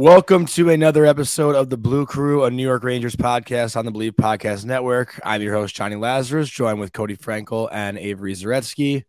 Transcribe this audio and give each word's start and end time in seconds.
Welcome 0.00 0.46
to 0.46 0.70
another 0.70 1.04
episode 1.04 1.54
of 1.54 1.68
the 1.68 1.76
Blue 1.76 2.06
Crew, 2.06 2.44
a 2.44 2.50
New 2.50 2.62
York 2.62 2.84
Rangers 2.84 3.14
podcast 3.14 3.76
on 3.76 3.84
the 3.84 3.90
Believe 3.90 4.14
Podcast 4.14 4.64
Network. 4.64 5.20
I'm 5.22 5.42
your 5.42 5.52
host, 5.52 5.74
Jonny 5.74 5.96
Lazarus, 5.96 6.48
joined 6.48 6.80
with 6.80 6.94
Cody 6.94 7.18
Frankel 7.18 7.68
and 7.70 7.98
Avery 7.98 8.32
Zaretsky. 8.32 9.04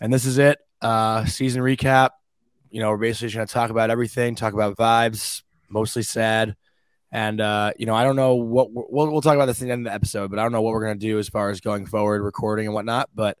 And 0.00 0.10
this 0.10 0.24
is 0.24 0.38
it. 0.38 0.60
Uh, 0.80 1.26
season 1.26 1.60
recap. 1.60 2.12
You 2.70 2.80
know, 2.80 2.88
we're 2.88 2.96
basically 2.96 3.28
just 3.28 3.36
going 3.36 3.46
to 3.48 3.52
talk 3.52 3.68
about 3.68 3.90
everything, 3.90 4.34
talk 4.34 4.54
about 4.54 4.78
vibes, 4.78 5.42
mostly 5.68 6.02
sad. 6.02 6.56
And, 7.12 7.38
uh, 7.42 7.74
you 7.76 7.84
know, 7.84 7.94
I 7.94 8.02
don't 8.02 8.16
know 8.16 8.36
what 8.36 8.72
we'll, 8.72 9.12
we'll 9.12 9.20
talk 9.20 9.34
about 9.34 9.44
this 9.44 9.60
at 9.60 9.66
the 9.66 9.72
end 9.72 9.86
of 9.86 9.90
the 9.90 9.94
episode, 9.94 10.30
but 10.30 10.38
I 10.38 10.42
don't 10.42 10.52
know 10.52 10.62
what 10.62 10.72
we're 10.72 10.86
going 10.86 10.98
to 10.98 11.06
do 11.06 11.18
as 11.18 11.28
far 11.28 11.50
as 11.50 11.60
going 11.60 11.84
forward, 11.84 12.22
recording 12.22 12.64
and 12.64 12.72
whatnot. 12.72 13.10
But, 13.14 13.36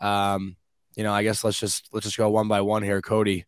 um, 0.00 0.54
you 0.94 1.02
know, 1.02 1.12
I 1.12 1.24
guess 1.24 1.42
let's 1.42 1.58
just 1.58 1.88
let's 1.92 2.06
just 2.06 2.16
go 2.16 2.30
one 2.30 2.46
by 2.46 2.60
one 2.60 2.84
here. 2.84 3.02
Cody, 3.02 3.44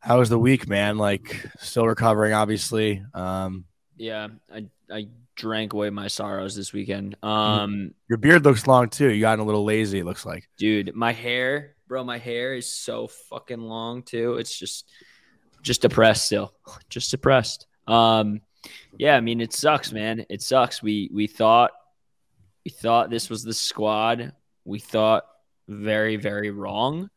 how 0.00 0.18
was 0.18 0.28
the 0.28 0.38
week, 0.38 0.68
man? 0.68 0.98
Like, 0.98 1.44
still 1.58 1.86
recovering, 1.86 2.32
obviously. 2.32 3.02
Um, 3.14 3.64
Yeah, 3.96 4.28
I 4.52 4.66
I 4.90 5.08
drank 5.36 5.72
away 5.72 5.90
my 5.90 6.08
sorrows 6.08 6.54
this 6.54 6.72
weekend. 6.72 7.16
Mm-hmm. 7.22 7.28
Um, 7.28 7.94
your 8.08 8.18
beard 8.18 8.44
looks 8.44 8.66
long 8.66 8.88
too. 8.88 9.10
You 9.10 9.20
gotten 9.20 9.40
a 9.40 9.46
little 9.46 9.64
lazy. 9.64 10.00
It 10.00 10.04
looks 10.04 10.26
like. 10.26 10.48
dude, 10.58 10.94
my 10.94 11.12
hair, 11.12 11.76
bro, 11.88 12.04
my 12.04 12.18
hair 12.18 12.54
is 12.54 12.70
so 12.70 13.08
fucking 13.08 13.60
long 13.60 14.02
too. 14.02 14.34
It's 14.34 14.56
just 14.56 14.88
just 15.62 15.82
depressed 15.82 16.26
still. 16.26 16.54
Just 16.88 17.10
depressed. 17.10 17.66
Um, 17.86 18.40
yeah, 18.96 19.16
I 19.16 19.20
mean 19.20 19.40
it 19.40 19.52
sucks, 19.52 19.92
man. 19.92 20.24
It 20.28 20.42
sucks. 20.42 20.82
We 20.82 21.10
we 21.12 21.26
thought 21.26 21.72
we 22.64 22.70
thought 22.70 23.10
this 23.10 23.28
was 23.28 23.42
the 23.42 23.54
squad. 23.54 24.32
We 24.64 24.78
thought 24.78 25.24
very 25.68 26.16
very 26.16 26.50
wrong. 26.50 27.10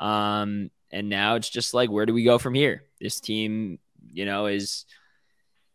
Um, 0.00 0.70
and 0.92 1.08
now 1.08 1.36
it's 1.36 1.48
just 1.48 1.74
like 1.74 1.90
where 1.90 2.06
do 2.06 2.14
we 2.14 2.24
go 2.24 2.38
from 2.38 2.54
here? 2.54 2.84
This 3.00 3.20
team, 3.20 3.78
you 4.12 4.26
know, 4.26 4.46
is 4.46 4.84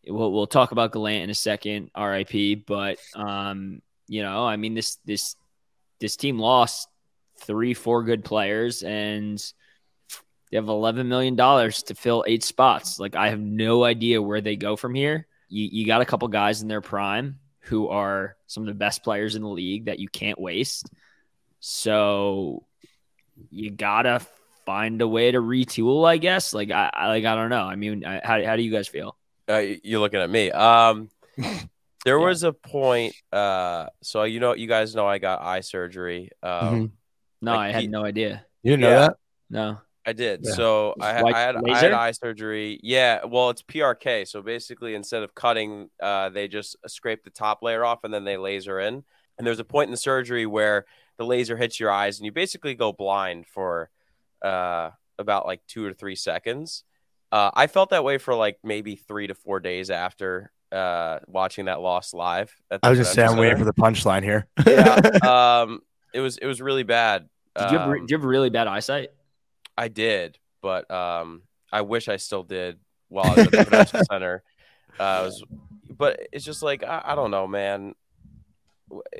we'll, 0.06 0.32
we'll 0.32 0.46
talk 0.46 0.72
about 0.72 0.92
Gallant 0.92 1.24
in 1.24 1.30
a 1.30 1.34
second, 1.34 1.90
RIP, 1.98 2.66
but 2.66 2.98
um, 3.14 3.82
you 4.06 4.22
know, 4.22 4.46
I 4.46 4.56
mean 4.56 4.74
this 4.74 4.96
this 5.04 5.36
this 6.00 6.16
team 6.16 6.38
lost 6.38 6.88
three, 7.40 7.74
four 7.74 8.04
good 8.04 8.24
players, 8.24 8.82
and 8.82 9.38
they 10.50 10.56
have 10.56 10.68
eleven 10.68 11.08
million 11.08 11.36
dollars 11.36 11.82
to 11.84 11.94
fill 11.94 12.24
eight 12.26 12.44
spots. 12.44 12.98
Like 12.98 13.16
I 13.16 13.30
have 13.30 13.40
no 13.40 13.84
idea 13.84 14.22
where 14.22 14.40
they 14.40 14.56
go 14.56 14.76
from 14.76 14.94
here. 14.94 15.26
You 15.48 15.68
you 15.70 15.86
got 15.86 16.00
a 16.00 16.06
couple 16.06 16.28
guys 16.28 16.62
in 16.62 16.68
their 16.68 16.80
prime 16.80 17.40
who 17.60 17.88
are 17.88 18.36
some 18.46 18.62
of 18.62 18.68
the 18.68 18.74
best 18.74 19.02
players 19.02 19.34
in 19.34 19.42
the 19.42 19.48
league 19.48 19.86
that 19.86 19.98
you 19.98 20.08
can't 20.08 20.40
waste. 20.40 20.88
So 21.60 22.64
you 23.50 23.70
gotta 23.70 24.20
find 24.68 25.00
a 25.00 25.08
way 25.08 25.30
to 25.30 25.38
retool, 25.40 26.06
I 26.06 26.18
guess. 26.18 26.52
Like 26.52 26.70
I, 26.70 26.90
I 26.92 27.06
like 27.08 27.24
I 27.24 27.34
don't 27.34 27.48
know. 27.48 27.62
I 27.64 27.74
mean, 27.76 28.04
I, 28.04 28.20
how 28.22 28.44
how 28.44 28.54
do 28.54 28.60
you 28.62 28.70
guys 28.70 28.86
feel? 28.86 29.16
Uh, 29.48 29.62
you're 29.82 29.98
looking 30.00 30.20
at 30.20 30.28
me. 30.28 30.50
Um, 30.50 31.08
there 32.04 32.18
Yeah. 32.18 32.26
was 32.26 32.42
a 32.42 32.52
point. 32.52 33.14
Uh, 33.32 33.86
so 34.02 34.24
you 34.24 34.40
know, 34.40 34.54
you 34.54 34.66
guys 34.68 34.94
know 34.94 35.06
I 35.06 35.16
got 35.16 35.40
eye 35.40 35.60
surgery. 35.62 36.30
Um, 36.42 36.92
No, 37.40 37.52
Like, 37.52 37.68
I 37.70 37.72
had 37.72 37.80
he- 37.82 37.88
no 37.88 38.04
idea. 38.04 38.44
You 38.62 38.72
didn't 38.72 38.82
know 38.82 38.90
Yeah. 38.90 38.98
that? 39.08 39.16
No. 39.48 39.78
I 40.04 40.12
did. 40.12 40.40
Yeah. 40.42 40.52
So 40.52 40.94
I, 41.00 41.12
had- 41.14 41.24
I 41.24 41.40
had 41.40 41.56
I 41.56 41.78
had 41.78 41.92
eye 41.92 42.10
surgery. 42.12 42.78
Yeah. 42.82 43.24
Well, 43.24 43.48
it's 43.50 43.62
PRK. 43.62 44.26
So 44.28 44.42
basically, 44.42 44.94
instead 44.94 45.22
of 45.22 45.34
cutting, 45.34 45.88
uh, 46.02 46.28
they 46.28 46.46
just 46.48 46.76
scrape 46.86 47.24
the 47.24 47.30
top 47.30 47.62
layer 47.62 47.84
off 47.86 48.04
and 48.04 48.12
then 48.12 48.24
they 48.24 48.36
laser 48.36 48.80
in. 48.80 49.02
And 49.38 49.46
there's 49.46 49.60
a 49.60 49.64
point 49.64 49.86
in 49.88 49.92
the 49.92 49.96
surgery 50.12 50.44
where 50.46 50.84
the 51.16 51.24
laser 51.24 51.56
hits 51.56 51.80
your 51.80 51.90
eyes 51.90 52.18
and 52.18 52.26
you 52.26 52.32
basically 52.32 52.74
go 52.74 52.92
blind 52.92 53.46
for 53.46 53.88
uh, 54.42 54.90
about 55.18 55.46
like 55.46 55.60
two 55.66 55.84
or 55.84 55.92
three 55.92 56.16
seconds. 56.16 56.84
Uh, 57.30 57.50
I 57.54 57.66
felt 57.66 57.90
that 57.90 58.04
way 58.04 58.18
for 58.18 58.34
like 58.34 58.58
maybe 58.64 58.96
three 58.96 59.26
to 59.26 59.34
four 59.34 59.60
days 59.60 59.90
after 59.90 60.50
uh, 60.72 61.18
watching 61.26 61.66
that 61.66 61.80
loss 61.80 62.14
live. 62.14 62.54
at 62.70 62.80
I 62.82 62.90
was 62.90 62.98
just 62.98 63.12
saying, 63.12 63.30
I'm 63.30 63.36
waiting 63.36 63.58
for 63.58 63.64
the 63.64 63.74
punchline 63.74 64.22
here. 64.22 64.46
Yeah. 64.66 65.00
Um, 65.62 65.80
it 66.14 66.20
was 66.20 66.38
it 66.38 66.46
was 66.46 66.62
really 66.62 66.84
bad. 66.84 67.28
Did 67.56 67.70
you 67.70 67.78
have, 67.78 67.88
Um, 67.88 68.00
did 68.00 68.10
you 68.10 68.16
have 68.16 68.24
really 68.24 68.48
bad 68.50 68.66
eyesight? 68.66 69.10
I 69.76 69.88
did, 69.88 70.38
but 70.62 70.90
um, 70.90 71.42
I 71.70 71.82
wish 71.82 72.08
I 72.08 72.16
still 72.16 72.42
did 72.42 72.78
while 73.08 73.26
I 73.26 73.34
was 73.34 73.38
at 73.38 73.50
the 73.50 73.64
Prudential 73.64 74.00
Center. 74.10 74.42
Uh, 74.98 75.02
I 75.02 75.22
was, 75.22 75.44
but 75.90 76.18
it's 76.32 76.44
just 76.44 76.62
like 76.62 76.82
I, 76.82 77.02
I 77.04 77.14
don't 77.14 77.30
know, 77.30 77.46
man. 77.46 77.94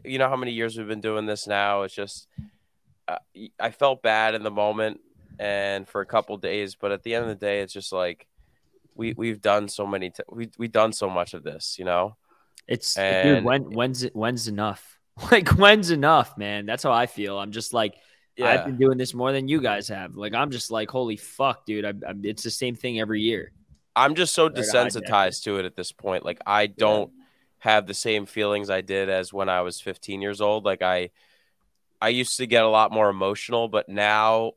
You 0.05 0.19
know 0.19 0.29
how 0.31 0.37
many 0.37 0.53
years 0.53 0.79
we've 0.79 0.89
been 0.89 1.03
doing 1.03 1.27
this 1.27 1.47
now? 1.47 1.83
It's 1.83 1.95
just 1.95 2.27
uh, 3.07 3.19
I 3.61 3.71
felt 3.71 4.03
bad 4.03 4.35
in 4.35 4.43
the 4.43 4.51
moment 4.51 5.01
and 5.39 5.89
for 5.89 6.01
a 6.01 6.07
couple 6.07 6.37
days, 6.37 6.75
but 6.75 6.93
at 6.93 7.03
the 7.03 7.15
end 7.15 7.25
of 7.25 7.29
the 7.29 7.35
day, 7.47 7.61
it's 7.61 7.73
just 7.73 7.93
like 7.93 8.27
we 8.95 9.15
we've 9.17 9.41
done 9.41 9.69
so 9.69 9.87
many 9.87 10.11
t- 10.11 10.23
we 10.29 10.51
we've 10.59 10.73
done 10.73 10.93
so 10.93 11.09
much 11.09 11.35
of 11.35 11.43
this, 11.43 11.77
you 11.79 11.85
know. 11.85 12.17
It's 12.67 12.97
dude, 13.23 13.45
when 13.45 13.63
when's 13.71 14.03
it 14.03 14.15
when's 14.15 14.49
enough? 14.49 14.97
Like 15.33 15.49
when's 15.59 15.91
enough, 15.91 16.39
man? 16.39 16.65
That's 16.65 16.85
how 16.85 16.93
I 16.93 17.07
feel. 17.07 17.41
I'm 17.41 17.51
just 17.51 17.73
like 17.73 17.97
I've 18.41 18.65
been 18.65 18.77
doing 18.77 18.99
this 18.99 19.15
more 19.15 19.33
than 19.33 19.49
you 19.49 19.61
guys 19.61 19.89
have. 19.89 20.15
Like 20.15 20.33
I'm 20.33 20.53
just 20.53 20.71
like 20.71 20.89
holy 20.89 21.17
fuck, 21.17 21.67
dude. 21.67 21.85
I, 21.85 21.89
I, 21.89 22.15
it's 22.23 22.45
the 22.45 22.53
same 22.53 22.77
thing 22.77 23.01
every 23.01 23.21
year. 23.21 23.51
I'm 23.97 24.15
just 24.15 24.33
so 24.33 24.49
Sorry 24.49 24.55
to 24.55 24.61
hijack 24.61 25.07
desensitized 25.09 25.43
to 25.43 25.59
it 25.59 25.65
at 25.65 25.75
this 25.75 25.91
point. 25.91 26.25
Like 26.25 26.41
I 26.47 26.67
don't 26.67 27.11
have 27.59 27.87
the 27.87 27.95
same 27.95 28.27
feelings 28.27 28.71
I 28.71 28.81
did 28.81 29.09
as 29.09 29.33
when 29.33 29.49
I 29.49 29.63
was 29.63 29.81
15 29.81 30.23
years 30.23 30.41
old. 30.41 30.65
Like 30.65 30.83
I 30.83 31.11
I 32.01 32.11
used 32.11 32.37
to 32.37 32.47
get 32.47 32.63
a 32.63 32.69
lot 32.69 32.93
more 32.93 33.11
emotional, 33.11 33.67
but 33.67 33.89
now 33.89 34.53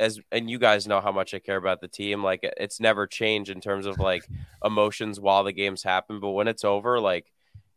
as 0.00 0.20
and 0.30 0.50
you 0.50 0.58
guys 0.58 0.86
know 0.86 1.00
how 1.00 1.12
much 1.12 1.34
I 1.34 1.38
care 1.38 1.56
about 1.56 1.80
the 1.80 1.88
team, 1.88 2.22
like 2.24 2.40
it's 2.42 2.80
never 2.80 3.06
changed 3.06 3.50
in 3.50 3.60
terms 3.60 3.86
of 3.86 3.98
like 3.98 4.26
emotions 4.64 5.20
while 5.20 5.44
the 5.44 5.52
games 5.52 5.82
happen, 5.82 6.20
but 6.20 6.30
when 6.30 6.48
it's 6.48 6.64
over, 6.64 7.00
like 7.00 7.32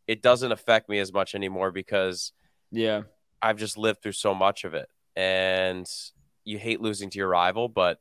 it 0.07 0.21
doesn't 0.21 0.51
affect 0.51 0.89
me 0.89 0.99
as 0.99 1.11
much 1.13 1.35
anymore 1.35 1.71
because 1.71 2.31
Yeah. 2.71 3.03
I've 3.41 3.57
just 3.57 3.77
lived 3.77 4.01
through 4.01 4.13
so 4.13 4.33
much 4.33 4.63
of 4.63 4.73
it. 4.73 4.87
And 5.15 5.87
you 6.43 6.57
hate 6.57 6.81
losing 6.81 7.09
to 7.11 7.17
your 7.17 7.27
rival, 7.27 7.69
but 7.69 7.99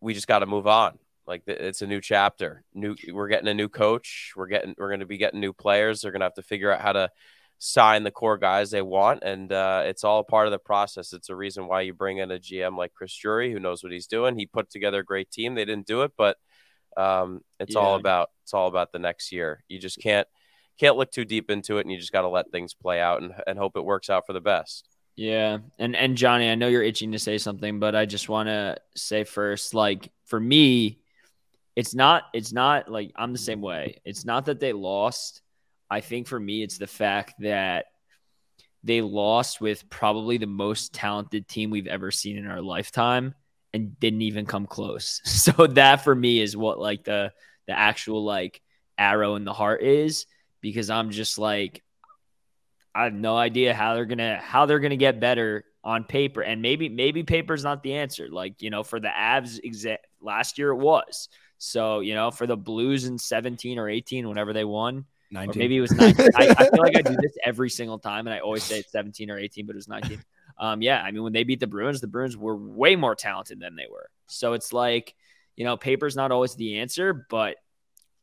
we 0.00 0.14
just 0.14 0.26
got 0.26 0.40
to 0.40 0.46
move 0.46 0.66
on. 0.66 0.98
Like 1.26 1.42
it's 1.46 1.82
a 1.82 1.86
new 1.86 2.00
chapter. 2.00 2.64
New 2.74 2.96
we're 3.10 3.28
getting 3.28 3.48
a 3.48 3.54
new 3.54 3.68
coach. 3.68 4.32
We're 4.36 4.46
getting 4.48 4.74
we're 4.76 4.88
going 4.88 5.00
to 5.00 5.06
be 5.06 5.16
getting 5.16 5.40
new 5.40 5.52
players. 5.52 6.00
They're 6.00 6.12
going 6.12 6.20
to 6.20 6.26
have 6.26 6.34
to 6.34 6.42
figure 6.42 6.70
out 6.70 6.82
how 6.82 6.92
to 6.92 7.10
sign 7.58 8.02
the 8.02 8.10
core 8.10 8.36
guys 8.36 8.70
they 8.70 8.82
want 8.82 9.22
and 9.22 9.50
uh, 9.52 9.82
it's 9.84 10.04
all 10.04 10.22
part 10.22 10.46
of 10.46 10.50
the 10.50 10.58
process. 10.58 11.12
It's 11.12 11.30
a 11.30 11.36
reason 11.36 11.66
why 11.66 11.82
you 11.82 11.94
bring 11.94 12.18
in 12.18 12.30
a 12.30 12.38
GM 12.38 12.76
like 12.76 12.92
Chris 12.92 13.16
Drury 13.16 13.52
who 13.52 13.60
knows 13.60 13.82
what 13.82 13.92
he's 13.92 14.06
doing. 14.06 14.38
He 14.38 14.46
put 14.46 14.70
together 14.70 15.00
a 15.00 15.04
great 15.04 15.30
team. 15.30 15.54
They 15.54 15.64
didn't 15.64 15.86
do 15.86 16.02
it, 16.02 16.12
but 16.16 16.36
um, 16.96 17.40
it's 17.58 17.76
all 17.76 17.96
about 17.96 18.30
it's 18.42 18.54
all 18.54 18.68
about 18.68 18.92
the 18.92 18.98
next 18.98 19.32
year. 19.32 19.64
You 19.68 19.78
just 19.78 19.98
can't 19.98 20.28
can't 20.78 20.96
look 20.96 21.10
too 21.10 21.24
deep 21.24 21.50
into 21.50 21.78
it 21.78 21.82
and 21.82 21.92
you 21.92 21.98
just 21.98 22.12
got 22.12 22.22
to 22.22 22.28
let 22.28 22.50
things 22.50 22.74
play 22.74 23.00
out 23.00 23.22
and, 23.22 23.32
and 23.46 23.58
hope 23.58 23.76
it 23.76 23.84
works 23.84 24.10
out 24.10 24.26
for 24.26 24.32
the 24.32 24.40
best. 24.40 24.88
Yeah. 25.16 25.58
And 25.78 25.94
and 25.94 26.16
Jonny, 26.16 26.50
I 26.50 26.56
know 26.56 26.68
you're 26.68 26.82
itching 26.82 27.12
to 27.12 27.18
say 27.18 27.38
something, 27.38 27.78
but 27.78 27.94
I 27.94 28.06
just 28.06 28.28
want 28.28 28.48
to 28.48 28.76
say 28.96 29.24
first 29.24 29.74
like 29.74 30.10
for 30.26 30.40
me 30.40 30.98
it's 31.76 31.94
not 31.94 32.24
it's 32.32 32.52
not 32.52 32.90
like 32.90 33.12
I'm 33.16 33.32
the 33.32 33.38
same 33.38 33.60
way. 33.60 34.00
It's 34.04 34.24
not 34.24 34.46
that 34.46 34.60
they 34.60 34.72
lost. 34.72 35.42
I 35.94 36.00
think 36.00 36.26
for 36.26 36.38
me 36.40 36.62
it's 36.62 36.78
the 36.78 36.86
fact 36.86 37.34
that 37.40 37.86
they 38.82 39.00
lost 39.00 39.60
with 39.60 39.88
probably 39.88 40.36
the 40.36 40.46
most 40.46 40.92
talented 40.92 41.48
team 41.48 41.70
we've 41.70 41.86
ever 41.86 42.10
seen 42.10 42.36
in 42.36 42.46
our 42.46 42.60
lifetime 42.60 43.34
and 43.72 43.98
didn't 43.98 44.22
even 44.22 44.44
come 44.44 44.66
close. 44.66 45.20
So 45.24 45.66
that 45.68 46.02
for 46.04 46.14
me 46.14 46.40
is 46.40 46.56
what 46.56 46.78
like 46.78 47.04
the 47.04 47.32
the 47.66 47.78
actual 47.78 48.24
like 48.24 48.60
arrow 48.98 49.36
in 49.36 49.44
the 49.44 49.52
heart 49.52 49.82
is 49.82 50.26
because 50.60 50.90
I'm 50.90 51.10
just 51.10 51.38
like 51.38 51.82
I 52.94 53.04
have 53.04 53.14
no 53.14 53.36
idea 53.36 53.74
how 53.74 53.94
they're 53.94 54.04
gonna 54.04 54.38
how 54.38 54.66
they're 54.66 54.80
gonna 54.80 54.96
get 54.96 55.20
better 55.20 55.64
on 55.82 56.04
paper, 56.04 56.40
and 56.40 56.62
maybe 56.62 56.88
maybe 56.88 57.22
paper's 57.22 57.64
not 57.64 57.82
the 57.82 57.94
answer. 57.94 58.28
Like 58.30 58.62
you 58.62 58.70
know, 58.70 58.82
for 58.82 59.00
the 59.00 59.08
Avs, 59.08 59.60
exa- 59.64 59.98
last 60.20 60.58
year 60.58 60.70
it 60.70 60.76
was. 60.76 61.28
So 61.58 62.00
you 62.00 62.14
know, 62.14 62.30
for 62.30 62.46
the 62.46 62.56
Blues 62.56 63.04
in 63.04 63.18
seventeen 63.18 63.78
or 63.78 63.88
eighteen, 63.88 64.28
whenever 64.28 64.52
they 64.52 64.64
won, 64.64 65.04
or 65.36 65.52
maybe 65.56 65.76
it 65.76 65.80
was 65.80 65.92
nineteen. 65.96 66.30
I, 66.34 66.54
I 66.58 66.70
feel 66.70 66.82
like 66.82 66.96
I 66.96 67.02
do 67.02 67.16
this 67.20 67.36
every 67.44 67.70
single 67.70 67.98
time, 67.98 68.26
and 68.26 68.34
I 68.34 68.40
always 68.40 68.64
say 68.64 68.80
it's 68.80 68.92
seventeen 68.92 69.30
or 69.30 69.38
eighteen, 69.38 69.66
but 69.66 69.74
it 69.74 69.76
was 69.76 69.88
nineteen. 69.88 70.22
Um, 70.58 70.82
yeah, 70.82 71.02
I 71.02 71.10
mean, 71.10 71.22
when 71.22 71.32
they 71.32 71.44
beat 71.44 71.60
the 71.60 71.66
Bruins, 71.66 72.00
the 72.00 72.06
Bruins 72.06 72.36
were 72.36 72.56
way 72.56 72.96
more 72.96 73.14
talented 73.14 73.60
than 73.60 73.76
they 73.76 73.86
were. 73.90 74.08
So 74.28 74.52
it's 74.52 74.72
like, 74.72 75.14
you 75.56 75.64
know, 75.64 75.76
paper's 75.76 76.16
not 76.16 76.30
always 76.30 76.54
the 76.54 76.78
answer, 76.78 77.26
but 77.28 77.56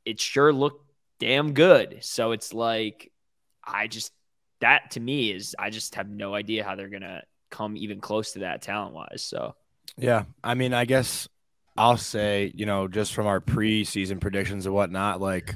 it 0.05 0.19
sure 0.19 0.53
looked 0.53 0.85
damn 1.19 1.53
good. 1.53 1.99
So 2.01 2.31
it's 2.31 2.53
like 2.53 3.11
I 3.63 3.87
just 3.87 4.11
that 4.61 4.91
to 4.91 4.99
me 4.99 5.31
is 5.31 5.55
I 5.57 5.69
just 5.69 5.95
have 5.95 6.09
no 6.09 6.33
idea 6.33 6.63
how 6.63 6.75
they're 6.75 6.89
gonna 6.89 7.23
come 7.49 7.75
even 7.77 7.99
close 7.99 8.33
to 8.33 8.39
that 8.39 8.61
talent 8.61 8.93
wise. 8.93 9.23
So 9.23 9.55
Yeah, 9.97 10.23
I 10.43 10.55
mean, 10.55 10.73
I 10.73 10.85
guess 10.85 11.27
I'll 11.77 11.97
say, 11.97 12.51
you 12.55 12.65
know, 12.65 12.87
just 12.87 13.13
from 13.13 13.27
our 13.27 13.39
preseason 13.39 14.19
predictions 14.19 14.65
and 14.65 14.75
whatnot, 14.75 15.21
like 15.21 15.55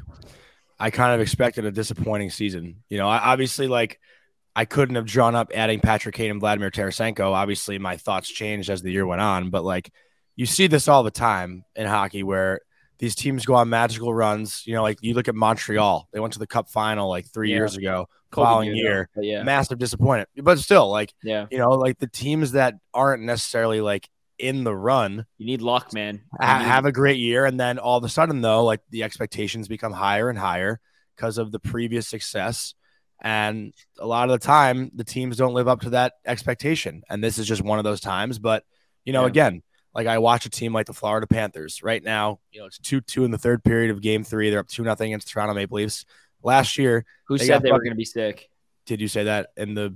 I 0.80 0.90
kind 0.90 1.14
of 1.14 1.22
expected 1.22 1.66
a 1.66 1.72
disappointing 1.72 2.30
season. 2.30 2.84
You 2.90 2.98
know, 2.98 3.08
I 3.08 3.18
obviously 3.18 3.68
like 3.68 4.00
I 4.56 4.66
couldn't 4.66 4.96
have 4.96 5.06
drawn 5.06 5.36
up 5.36 5.52
adding 5.54 5.80
Patrick 5.80 6.16
Kane 6.16 6.32
and 6.32 6.40
Vladimir 6.40 6.72
Tarasenko. 6.72 7.32
Obviously, 7.32 7.78
my 7.80 7.98
thoughts 7.98 8.30
changed 8.30 8.70
as 8.70 8.82
the 8.82 8.92
year 8.92 9.06
went 9.06 9.22
on, 9.22 9.50
but 9.50 9.64
like 9.64 9.92
you 10.36 10.46
see 10.46 10.68
this 10.68 10.88
all 10.88 11.04
the 11.04 11.12
time 11.12 11.64
in 11.76 11.88
hockey 11.88 12.24
where 12.24 12.62
these 12.98 13.16
teams 13.16 13.46
go 13.46 13.56
on 13.56 13.70
magical 13.70 14.14
runs. 14.14 14.64
You 14.66 14.74
know, 14.76 14.84
like 14.84 15.00
you 15.02 15.14
look 15.14 15.28
at 15.28 15.36
Montreal, 15.36 16.08
they 16.14 16.20
went 16.20 16.34
to 16.34 16.40
the 16.40 16.48
Cup 16.48 16.70
final 16.70 17.10
like 17.10 17.26
three 17.34 17.50
Yeah. 17.50 17.58
years 17.58 17.76
ago, 17.78 18.08
following 18.34 18.76
year, 18.76 19.10
yeah, 19.18 19.44
massive 19.44 19.78
disappointment. 19.78 20.30
But 20.42 20.60
still, 20.60 20.90
like 20.90 21.14
yeah. 21.24 21.48
you 21.52 21.58
know, 21.58 21.72
like 21.72 22.00
the 22.00 22.08
teams 22.08 22.54
that 22.54 22.76
aren't 22.94 23.24
necessarily 23.24 23.82
like 23.82 24.10
in 24.38 24.64
the 24.64 24.76
run 24.76 25.26
You 25.38 25.46
need 25.46 25.62
luck, 25.62 25.94
man. 25.94 26.22
Ha- 26.40 26.60
need- 26.60 26.66
have 26.66 26.86
a 26.86 26.92
great 26.92 27.18
year, 27.18 27.46
and 27.46 27.60
then 27.60 27.78
all 27.80 27.98
of 27.98 28.04
a 28.04 28.10
sudden, 28.10 28.42
though, 28.42 28.64
like 28.64 28.82
the 28.90 29.04
expectations 29.04 29.68
become 29.68 29.94
higher 29.94 30.30
and 30.30 30.38
higher 30.38 30.80
because 31.16 31.38
of 31.38 31.52
the 31.52 31.60
previous 31.60 32.08
success. 32.08 32.74
And 33.22 33.74
a 33.98 34.06
lot 34.06 34.30
of 34.30 34.40
the 34.40 34.46
time, 34.46 34.92
the 34.94 35.06
teams 35.06 35.38
don't 35.38 35.54
live 35.54 35.68
up 35.70 35.82
to 35.82 35.92
that 35.92 36.14
expectation. 36.26 37.04
And 37.10 37.24
this 37.24 37.38
is 37.38 37.48
just 37.48 37.62
one 37.62 37.80
of 37.80 37.86
those 37.86 38.02
times. 38.02 38.40
But, 38.40 38.64
you 39.06 39.14
know, 39.14 39.22
Yeah. 39.22 39.28
again, 39.28 39.64
like 39.94 40.06
I 40.08 40.18
watch 40.18 40.46
a 40.46 40.50
team 40.50 40.74
like 40.74 40.86
the 40.88 40.94
Florida 40.94 41.26
Panthers 41.26 41.82
right 41.82 42.04
now, 42.04 42.40
you 42.52 42.60
know, 42.60 42.66
it's 42.66 42.78
2 42.78 43.00
2 43.00 43.24
in 43.24 43.32
the 43.32 43.38
third 43.38 43.64
period 43.64 43.90
of 43.92 44.02
game 44.02 44.26
three. 44.26 44.50
They're 44.50 44.60
up 44.60 44.68
2 44.68 44.84
nothing 44.84 45.12
against 45.12 45.30
Toronto 45.30 45.54
Maple 45.54 45.78
Leafs. 45.78 46.06
Last 46.44 46.78
year, 46.78 47.06
Who 47.28 47.38
they 47.38 47.46
said 47.48 47.64
they 47.64 47.72
were 47.72 47.80
going 47.80 47.92
to 47.92 47.96
be 47.96 48.04
sick? 48.06 48.50
did 48.86 49.00
you 49.00 49.08
say 49.08 49.24
that 49.24 49.48
in 49.56 49.74
the, 49.74 49.96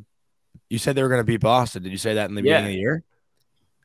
you 0.69 0.77
said 0.79 0.95
they 0.95 1.03
were 1.03 1.09
going 1.09 1.19
to 1.19 1.25
beat 1.25 1.41
Boston. 1.41 1.83
Did 1.83 1.91
you 1.91 1.97
say 1.97 2.13
that 2.15 2.29
in 2.29 2.35
the 2.35 2.41
Yeah. 2.41 2.55
beginning 2.61 2.69
of 2.71 2.73
the 2.75 2.79
year? 2.79 3.03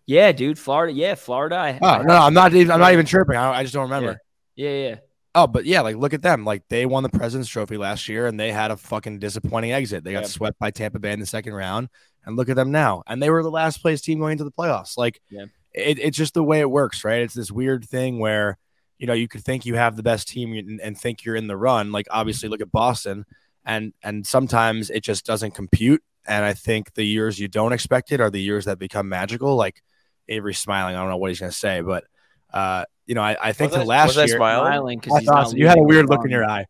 Yeah, 0.07 0.33
dude. 0.33 0.59
Florida. 0.59 0.93
Yeah, 0.93 1.15
Florida. 1.15 1.57
I, 1.57 1.79
Oh, 1.81 2.03
no, 2.03 2.15
I'm 2.15 2.35
not 2.35 2.53
even, 2.55 2.71
I'm 2.71 2.81
not 2.81 2.93
even 2.93 3.07
chirping. 3.07 3.37
I, 3.37 3.59
I 3.59 3.63
just 3.63 3.73
don't 3.75 3.85
remember. 3.85 4.19
Yeah, 4.55 4.71
yeah. 4.71 4.97
Oh, 5.37 5.47
but 5.49 5.65
yeah, 5.65 5.81
like 5.81 5.97
look 5.97 6.15
at 6.15 6.23
them. 6.23 6.45
Like 6.45 6.63
they 6.69 6.87
won 6.87 7.03
the 7.03 7.09
President's 7.09 7.49
Trophy 7.51 7.77
last 7.77 8.09
year, 8.09 8.27
and 8.29 8.39
they 8.39 8.53
had 8.53 8.71
a 8.71 8.77
fucking 8.77 9.19
disappointing 9.19 9.73
exit. 9.73 10.05
They 10.05 10.13
got 10.13 10.23
Yeah. 10.23 10.29
swept 10.29 10.59
by 10.61 10.71
Tampa 10.71 11.01
Bay 11.01 11.13
in 11.13 11.19
the 11.19 11.27
second 11.27 11.55
round, 11.55 11.89
and 12.25 12.37
look 12.37 12.49
at 12.49 12.55
them 12.57 12.71
now. 12.71 13.03
And 13.09 13.21
they 13.21 13.31
were 13.31 13.43
the 13.43 13.51
last 13.51 13.79
place 13.83 14.01
team 14.01 14.21
going 14.21 14.33
into 14.33 14.45
the 14.45 14.53
playoffs. 14.53 14.97
Like, 14.97 15.21
Yeah. 15.31 15.47
it, 15.73 15.99
it's 15.99 16.17
just 16.17 16.35
the 16.35 16.45
way 16.45 16.61
it 16.61 16.71
works, 16.71 17.03
right? 17.03 17.21
It's 17.23 17.35
this 17.35 17.51
weird 17.51 17.85
thing 17.85 18.21
where 18.21 18.59
you 18.99 19.09
know 19.09 19.13
you 19.13 19.27
could 19.27 19.43
think 19.43 19.67
you 19.67 19.75
have 19.75 19.97
the 19.97 20.05
best 20.05 20.29
team 20.29 20.53
and, 20.55 20.81
and 20.81 20.97
think 20.97 21.25
you're 21.25 21.35
in 21.35 21.49
the 21.49 21.57
run. 21.57 21.91
Like 21.91 22.07
obviously, 22.13 22.49
look 22.49 22.61
at 22.61 22.71
Boston, 22.71 23.25
and 23.65 23.93
and 24.05 24.25
sometimes 24.25 24.89
it 24.89 25.03
just 25.03 25.27
doesn't 25.27 25.53
compute. 25.57 26.03
And 26.29 26.45
I 26.45 26.53
think 26.55 26.95
the 26.95 27.05
years 27.05 27.41
you 27.41 27.49
don't 27.49 27.73
expect 27.73 28.13
it 28.13 28.21
are 28.21 28.31
the 28.31 28.41
years 28.41 28.67
that 28.67 28.79
become 28.79 29.09
magical. 29.09 29.57
Like 29.57 29.83
Avery's 30.29 30.59
smiling. 30.59 30.95
I 30.97 31.01
don't 31.01 31.09
know 31.11 31.17
what 31.17 31.31
he's 31.31 31.41
gonna 31.41 31.53
say, 31.53 31.81
but 31.81 32.05
uh, 32.53 32.85
you 33.07 33.15
know, 33.15 33.23
I, 33.23 33.37
I 33.43 33.53
think 33.53 33.73
Was 33.73 33.81
the 33.81 33.87
last 33.87 34.09
was 34.09 34.19
I 34.19 34.25
year. 34.27 34.37
smiling? 34.37 34.67
Smiling 34.73 34.99
because 34.99 35.15
I 35.15 35.19
he's 35.21 35.29
thought 35.29 35.35
not 35.35 35.51
so. 35.51 35.57
You 35.57 35.67
had 35.69 35.79
a 35.79 35.83
weird 35.83 36.09
look 36.09 36.25
in 36.25 36.31
your 36.31 36.45
eye. 36.49 36.67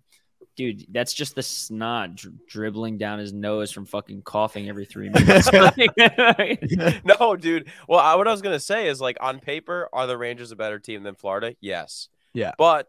dude. 0.57 0.87
That's 0.91 1.13
just 1.13 1.35
the 1.35 1.43
snot 1.43 2.15
dri- 2.17 2.33
dribbling 2.49 2.97
down 2.99 3.19
his 3.19 3.33
nose 3.33 3.71
from 3.71 3.87
fucking 3.87 4.23
coughing 4.23 4.69
every 4.69 4.85
three 4.85 5.09
minutes. 5.15 5.51
no, 7.05 7.37
dude. 7.37 7.69
Well, 7.89 8.01
I, 8.01 8.15
what 8.15 8.29
I 8.29 8.31
was 8.33 8.43
gonna 8.43 8.61
say 8.61 8.89
is 8.89 9.01
like 9.01 9.17
on 9.21 9.41
paper, 9.41 9.89
are 9.93 10.07
the 10.07 10.17
Rangers 10.19 10.53
a 10.53 10.57
better 10.57 10.79
team 10.79 11.03
than 11.03 11.15
Florida? 11.15 11.55
Yes. 11.61 12.09
Yeah. 12.33 12.53
But 12.59 12.89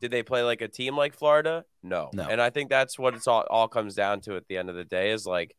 did 0.00 0.10
they 0.10 0.22
play 0.22 0.42
like 0.42 0.60
a 0.60 0.68
team 0.68 0.96
like 0.96 1.14
Florida? 1.14 1.64
No. 1.82 2.10
No. 2.12 2.24
And 2.28 2.40
I 2.40 2.50
think 2.50 2.68
that's 2.70 2.98
what 2.98 3.14
it's 3.14 3.26
all 3.26 3.44
all 3.50 3.68
comes 3.68 3.94
down 3.94 4.20
to 4.22 4.36
at 4.36 4.46
the 4.48 4.56
end 4.58 4.68
of 4.70 4.76
the 4.76 4.84
day 4.84 5.10
is 5.10 5.26
like 5.26 5.56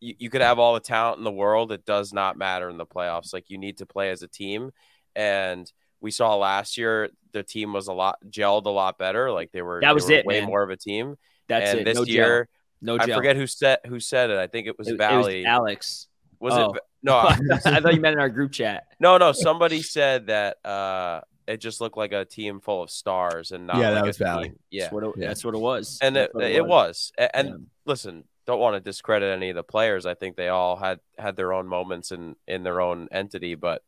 you, 0.00 0.14
you 0.18 0.30
could 0.30 0.40
have 0.40 0.58
all 0.58 0.74
the 0.74 0.80
talent 0.80 1.18
in 1.18 1.24
the 1.24 1.30
world. 1.32 1.72
It 1.72 1.84
does 1.84 2.12
not 2.12 2.36
matter 2.36 2.68
in 2.70 2.76
the 2.76 2.86
playoffs. 2.86 3.32
Like 3.32 3.50
you 3.50 3.58
need 3.58 3.78
to 3.78 3.86
play 3.86 4.10
as 4.10 4.22
a 4.22 4.28
team. 4.28 4.70
And 5.16 5.70
we 6.00 6.10
saw 6.10 6.36
last 6.36 6.76
year 6.78 7.10
the 7.32 7.42
team 7.42 7.72
was 7.72 7.88
a 7.88 7.92
lot 7.92 8.18
gelled 8.30 8.66
a 8.66 8.70
lot 8.70 8.98
better. 8.98 9.30
Like 9.32 9.50
they 9.52 9.62
were 9.62 9.80
That 9.80 9.94
was 9.94 10.06
were 10.06 10.12
it, 10.12 10.26
way 10.26 10.40
man. 10.40 10.48
more 10.48 10.62
of 10.62 10.70
a 10.70 10.76
team. 10.76 11.16
That's 11.48 11.70
and 11.70 11.80
it. 11.80 11.84
this 11.84 11.96
no 11.96 12.04
gel. 12.04 12.14
year, 12.14 12.48
No 12.80 12.96
I 12.98 13.06
gel. 13.06 13.16
forget 13.18 13.36
who 13.36 13.46
said 13.46 13.78
who 13.86 13.98
said 14.00 14.30
it. 14.30 14.38
I 14.38 14.46
think 14.46 14.66
it 14.68 14.78
was 14.78 14.88
It, 14.88 14.94
it 14.94 14.98
Valley. 14.98 15.38
was 15.38 15.46
Alex. 15.46 16.06
was 16.38 16.54
Oh. 16.54 16.72
it? 16.74 16.82
No, 17.02 17.16
I 17.18 17.80
thought 17.80 17.94
you 17.94 18.00
meant 18.00 18.14
in 18.14 18.20
our 18.20 18.28
group 18.28 18.50
chat. 18.52 18.84
no, 19.00 19.18
no. 19.18 19.30
Somebody 19.32 19.82
said 19.82 20.26
that 20.26 20.56
uh, 20.64 21.20
it 21.46 21.58
just 21.58 21.80
looked 21.80 21.96
like 21.96 22.12
a 22.12 22.24
team 22.24 22.60
full 22.60 22.82
of 22.82 22.90
stars 22.90 23.52
and 23.52 23.66
not. 23.68 23.76
Yeah, 23.76 23.90
that 23.90 23.94
like 23.96 24.02
a 24.02 24.06
was 24.08 24.16
Valley. 24.18 24.52
Yeah, 24.70 24.82
That's 24.84 24.92
what 24.92 25.04
it, 25.04 25.14
Yeah. 25.16 25.28
that's 25.28 25.44
what 25.44 25.54
it 25.54 25.58
was. 25.60 25.98
and 26.02 26.16
it, 26.16 26.30
it 26.40 26.66
was. 26.66 27.12
A- 27.16 27.34
And 27.36 27.48
Yeah. 27.48 27.54
listen, 27.86 28.24
don't 28.48 28.60
want 28.60 28.76
to 28.76 28.80
discredit 28.80 29.30
any 29.30 29.50
of 29.50 29.56
the 29.56 29.62
players. 29.62 30.06
I 30.06 30.14
think 30.14 30.34
they 30.34 30.48
all 30.48 30.74
had 30.74 31.00
had 31.18 31.36
their 31.36 31.52
own 31.52 31.68
moments 31.68 32.12
in 32.12 32.34
in 32.46 32.62
their 32.62 32.80
own 32.80 33.06
entity, 33.12 33.54
but 33.54 33.82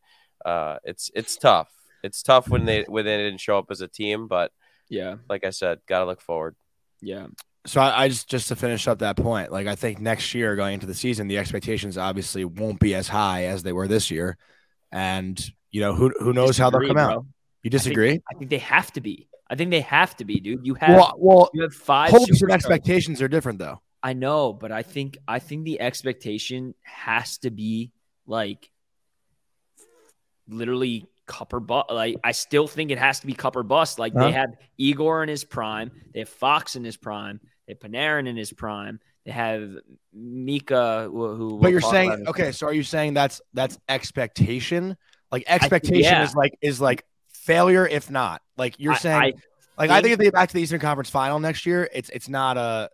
uh, 0.45 0.77
it's 0.83 1.09
it's 1.15 1.35
tough. 1.35 1.67
It's 2.03 2.21
tough 2.21 2.47
when 2.47 2.65
they 2.65 2.83
when 2.83 3.03
they 3.03 3.17
didn't 3.17 3.39
show 3.41 3.57
up 3.57 3.71
as 3.71 3.81
a 3.81 3.87
team. 3.87 4.27
But 4.27 4.51
Yeah, 4.87 5.15
like 5.27 5.43
I 5.43 5.49
said, 5.49 5.79
gotta 5.87 6.05
look 6.05 6.21
forward. 6.21 6.55
yeah. 7.01 7.27
So 7.65 7.81
I, 7.81 8.03
I 8.03 8.07
just 8.07 8.29
just 8.29 8.49
to 8.49 8.55
finish 8.55 8.87
up 8.87 8.99
that 8.99 9.17
point, 9.17 9.51
like 9.51 9.65
I 9.65 9.73
think 9.73 9.99
next 9.99 10.33
year 10.35 10.55
going 10.55 10.75
into 10.75 10.85
the 10.85 10.93
season, 10.93 11.27
the 11.27 11.39
expectations 11.39 11.97
obviously 11.97 12.45
won't 12.45 12.79
be 12.79 12.93
as 12.93 13.07
high 13.07 13.45
as 13.45 13.63
they 13.63 13.73
were 13.73 13.87
this 13.87 14.11
year, 14.11 14.37
and 14.91 15.43
you 15.71 15.81
know 15.81 15.95
who 15.95 16.09
who 16.19 16.33
knows 16.33 16.55
how 16.55 16.69
they'll 16.69 16.81
Disagree, 16.81 17.01
come 17.01 17.11
out. 17.11 17.25
You 17.63 17.71
disagree? 17.71 18.21
I 18.31 18.37
think 18.37 18.51
they 18.51 18.59
have 18.59 18.91
to 18.93 19.01
be. 19.01 19.27
I 19.49 19.55
think 19.55 19.71
they 19.71 19.81
have 19.81 20.15
to 20.17 20.25
be, 20.25 20.39
dude. 20.39 20.65
You 20.65 20.75
have 20.75 20.95
Well, 20.95 21.13
well, 21.17 21.49
you 21.53 21.63
have 21.63 21.73
five 21.73 22.11
hopes 22.11 22.41
and 22.41 22.51
expectations 22.51 23.21
are 23.23 23.27
different 23.27 23.57
though. 23.57 23.81
I 24.03 24.13
know, 24.13 24.51
but 24.53 24.71
I 24.71 24.81
think 24.83 25.17
I 25.27 25.39
think 25.39 25.63
the 25.65 25.79
expectation 25.81 26.73
has 26.81 27.37
to 27.39 27.51
be 27.51 27.91
like 28.25 28.69
literally 30.47 31.05
cup 31.27 31.53
or 31.53 31.59
bust. 31.59 31.89
Like 31.91 32.17
I 32.23 32.31
still 32.31 32.67
think 32.67 32.91
it 32.91 32.97
has 32.97 33.19
to 33.21 33.27
be 33.27 33.33
cup 33.33 33.55
or 33.55 33.63
bust. 33.63 33.99
Like 33.99 34.13
Huh? 34.13 34.25
they 34.25 34.31
have 34.33 34.49
Igor 34.77 35.23
in 35.23 35.29
his 35.29 35.43
prime, 35.43 35.91
they 36.13 36.19
have 36.19 36.29
Fox 36.29 36.75
in 36.75 36.83
his 36.83 36.97
prime, 36.97 37.39
they 37.67 37.73
have 37.73 37.79
Panarin 37.79 38.27
in 38.27 38.35
his 38.35 38.51
prime, 38.51 38.99
they 39.25 39.31
have 39.31 39.69
Mika 40.13 41.07
who. 41.11 41.35
who 41.35 41.59
But 41.59 41.71
you're 41.71 41.81
saying 41.81 42.25
okay, 42.27 42.51
so 42.51 42.67
are 42.67 42.73
you 42.73 42.83
saying 42.83 43.13
that's 43.13 43.41
that's 43.53 43.77
expectation? 43.87 44.97
Like 45.31 45.43
expectation 45.47 46.03
yeah. 46.03 46.23
is 46.23 46.35
like 46.35 46.57
is 46.61 46.81
like 46.81 47.05
failure 47.33 47.87
if 47.87 48.09
not. 48.09 48.41
Like 48.57 48.75
you're 48.79 48.93
I- 48.93 48.97
saying 48.97 49.15
I 49.15 49.33
like 49.77 49.89
I 49.89 49.95
think 49.95 50.03
think- 50.03 50.13
if 50.13 50.17
they 50.19 50.25
get 50.25 50.33
back 50.33 50.49
to 50.49 50.53
the 50.55 50.61
Eastern 50.61 50.79
Conference 50.81 51.09
final 51.09 51.39
next 51.39 51.65
year, 51.65 51.89
it's 51.93 52.09
it's 52.09 52.27
not 52.27 52.57
a 52.57 52.89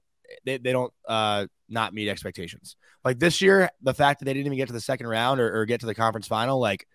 they, 0.45 0.57
they 0.57 0.71
don't 0.71 0.93
uh 1.07 1.47
not 1.69 1.93
meet 1.93 2.09
expectations. 2.09 2.75
Like 3.03 3.19
this 3.19 3.41
year, 3.41 3.69
the 3.81 3.93
fact 3.93 4.19
that 4.19 4.25
they 4.25 4.33
didn't 4.33 4.47
even 4.47 4.57
get 4.57 4.67
to 4.67 4.73
the 4.73 4.81
second 4.81 5.07
round 5.07 5.39
or, 5.39 5.59
or 5.59 5.65
get 5.65 5.81
to 5.81 5.85
the 5.85 5.95
conference 5.95 6.27
final, 6.27 6.59
like 6.59 6.87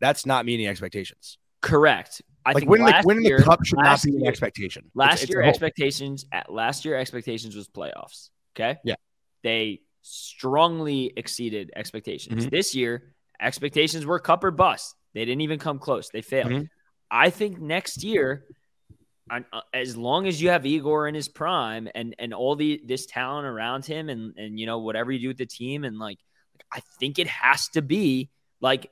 that's 0.00 0.26
not 0.26 0.44
meeting 0.46 0.66
expectations. 0.66 1.38
correct. 1.60 2.22
I 2.46 2.50
like 2.52 2.62
think 2.62 2.70
winning 2.70 2.86
the 2.86 3.02
winning 3.04 3.24
year, 3.24 3.38
the 3.38 3.44
cup 3.44 3.64
should 3.64 3.78
not 3.78 4.02
be 4.02 4.16
an 4.16 4.26
expectation. 4.26 4.90
Last 4.94 5.22
it's 5.22 5.30
a 5.30 5.32
year 5.32 5.42
expectations 5.42 6.24
at 6.32 6.50
last 6.50 6.84
year 6.84 6.96
expectations 6.96 7.54
was 7.54 7.68
playoffs. 7.68 8.30
Okay. 8.56 8.78
Yeah. 8.84 8.94
They 9.42 9.80
strongly 10.02 11.12
exceeded 11.16 11.70
expectations. 11.76 12.46
Mhm. 12.46 12.50
This 12.50 12.74
year, 12.74 13.14
expectations 13.40 14.06
were 14.06 14.18
cup 14.18 14.44
or 14.44 14.50
bust. 14.50 14.94
They 15.14 15.24
didn't 15.24 15.42
even 15.42 15.58
come 15.58 15.78
close. 15.78 16.08
They 16.10 16.22
failed. 16.22 16.52
Mhm. 16.52 16.68
I 17.10 17.30
think 17.30 17.60
next 17.60 18.02
year, 18.02 18.46
Uh, 19.30 19.60
as 19.74 19.96
long 19.96 20.26
as 20.26 20.40
you 20.40 20.50
have 20.50 20.64
Igor 20.64 21.08
in 21.08 21.14
his 21.14 21.28
prime 21.28 21.88
and 21.94 22.14
and 22.18 22.32
all 22.32 22.56
the 22.56 22.80
this 22.84 23.06
talent 23.06 23.46
around 23.46 23.84
him 23.84 24.08
and 24.08 24.36
and 24.36 24.58
you 24.58 24.66
know 24.66 24.78
whatever 24.78 25.12
you 25.12 25.18
do 25.18 25.28
with 25.28 25.38
the 25.38 25.46
team 25.46 25.84
and 25.84 25.98
like 25.98 26.18
I 26.72 26.80
think 26.98 27.18
it 27.18 27.26
has 27.26 27.68
to 27.68 27.82
be 27.82 28.30
like 28.60 28.90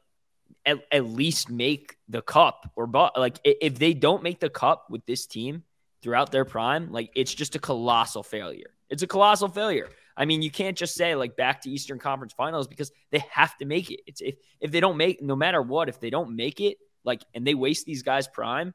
at, 0.65 0.79
at 0.91 1.05
least 1.07 1.51
make 1.51 1.97
the 2.09 2.23
cup 2.23 2.71
or 2.77 2.87
but 2.87 3.19
like 3.19 3.39
if 3.45 3.79
they 3.79 3.95
don't 3.95 4.23
make 4.23 4.41
the 4.41 4.51
cup 4.51 4.87
with 4.91 5.05
this 5.07 5.27
team 5.27 5.63
throughout 6.03 6.31
their 6.31 6.45
prime, 6.45 6.93
like 6.93 7.11
it's 7.17 7.35
just 7.35 7.57
a 7.57 7.59
colossal 7.59 8.23
failure. 8.23 8.71
It's 8.89 9.03
a 9.03 9.07
colossal 9.07 9.49
failure. 9.49 9.89
I 10.17 10.25
mean, 10.25 10.41
you 10.41 10.51
can't 10.51 10.77
just 10.77 10.95
say 10.95 11.15
like 11.15 11.37
back 11.37 11.63
to 11.63 11.71
Eastern 11.71 11.99
Conference 11.99 12.33
Finals 12.33 12.69
because 12.69 12.93
they 13.11 13.25
have 13.31 13.57
to 13.59 13.65
make 13.65 13.91
it. 13.91 14.01
It's 14.07 14.21
if 14.21 14.37
if 14.61 14.71
they 14.71 14.81
don't 14.81 14.97
make 14.97 15.21
no 15.21 15.37
matter 15.37 15.61
what, 15.61 15.89
if 15.89 16.01
they 16.01 16.11
don't 16.11 16.37
make 16.37 16.61
it, 16.61 16.79
like 17.05 17.23
and 17.35 17.47
they 17.47 17.55
waste 17.55 17.87
these 17.87 18.03
guys 18.03 18.29
prime, 18.29 18.73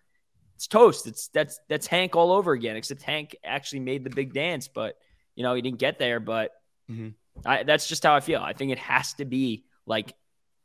it's 0.62 0.68
toast. 0.68 1.08
It's 1.08 1.28
that's 1.30 1.60
that's 1.70 1.88
Hank 1.88 2.16
all 2.16 2.32
over 2.32 2.52
again. 2.52 2.76
Except 2.76 3.02
Hank 3.02 3.36
actually 3.44 3.80
made 3.80 4.04
the 4.04 4.12
big 4.12 4.32
dance, 4.32 4.68
but 4.68 4.96
you 5.36 5.42
know 5.42 5.56
he 5.56 5.62
didn't 5.64 5.80
get 5.80 5.98
there. 5.98 6.20
But 6.20 6.52
Mhm. 6.90 7.16
I, 7.46 7.64
that's 7.64 7.88
just 7.88 8.04
how 8.04 8.14
I 8.14 8.20
feel. 8.20 8.42
I 8.42 8.54
think 8.54 8.72
it 8.72 8.78
has 8.78 9.14
to 9.14 9.26
be 9.26 9.64
like 9.88 10.14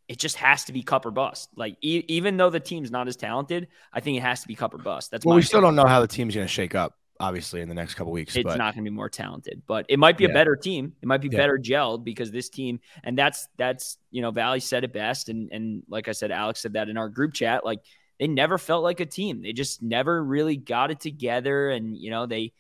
it 0.07 0.19
just 0.19 0.37
has 0.37 0.65
to 0.65 0.73
be 0.75 0.83
cup 0.83 1.07
or 1.07 1.11
bust. 1.11 1.49
Like 1.57 1.79
e- 1.81 2.05
even 2.09 2.37
though 2.37 2.51
the 2.51 2.61
team's 2.61 2.91
not 2.91 3.09
as 3.09 3.17
talented, 3.17 3.69
I 3.91 4.01
think 4.01 4.19
it 4.19 4.21
has 4.21 4.43
to 4.43 4.49
be 4.49 4.55
cup 4.55 4.75
or 4.75 4.79
bust. 4.79 5.11
That's 5.11 5.25
well, 5.25 5.35
we 5.37 5.41
still 5.43 5.61
opinion. 5.61 5.77
don't 5.77 5.85
know 5.87 5.89
how 5.91 6.01
the 6.03 6.09
team's 6.09 6.35
going 6.35 6.47
to 6.47 6.53
shake 6.53 6.75
up. 6.75 6.95
Obviously, 7.19 7.63
in 7.63 7.69
the 7.71 7.75
next 7.75 7.95
couple 7.95 8.13
weeks, 8.13 8.37
It's 8.37 8.45
but 8.45 8.59
not 8.59 8.75
going 8.75 8.85
to 8.85 8.91
be 8.91 8.95
more 8.95 9.09
talented, 9.09 9.63
but 9.67 9.87
it 9.89 9.99
might 9.99 10.19
be 10.19 10.25
Yeah. 10.25 10.31
a 10.31 10.35
better 10.35 10.55
team. 10.55 10.93
It 11.01 11.07
might 11.07 11.23
be 11.23 11.29
Yeah. 11.33 11.39
better 11.39 11.57
gelled 11.59 12.05
because 12.05 12.31
this 12.31 12.51
team, 12.51 12.81
and 13.05 13.17
that's 13.17 13.49
that's 13.57 13.97
you 14.11 14.21
know 14.21 14.31
Valley 14.33 14.61
said 14.61 14.85
it 14.85 14.93
best, 14.93 15.31
and 15.31 15.51
and 15.51 15.83
like 15.89 16.09
I 16.09 16.13
said, 16.13 16.31
Alex 16.31 16.61
said 16.61 16.75
that 16.75 16.91
in 16.91 16.99
our 16.99 17.09
group 17.09 17.33
chat. 17.33 17.65
Like 17.65 17.81
they 18.19 18.27
never 18.29 18.59
felt 18.59 18.83
like 18.83 19.01
a 19.01 19.07
team. 19.07 19.43
They 19.43 19.53
just 19.53 19.83
never 19.83 20.23
really 20.23 20.57
got 20.57 20.91
it 20.91 21.01
together, 21.01 21.71
and 21.71 21.97
you 21.97 22.11
know 22.11 22.27
they 22.27 22.53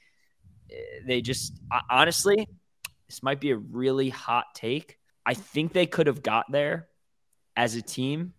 they 1.06 1.20
just 1.20 1.58
uh, 1.70 1.80
honestly, 1.90 2.48
this 3.08 3.22
might 3.22 3.40
be 3.40 3.50
a 3.52 3.56
really 3.56 4.08
hot 4.10 4.46
take. 4.54 4.98
I 5.24 5.34
think 5.34 5.72
they 5.72 5.86
could 5.86 6.06
have 6.06 6.22
got 6.22 6.50
there 6.50 6.88
as 7.56 7.74
a 7.74 7.82
team 7.82 8.32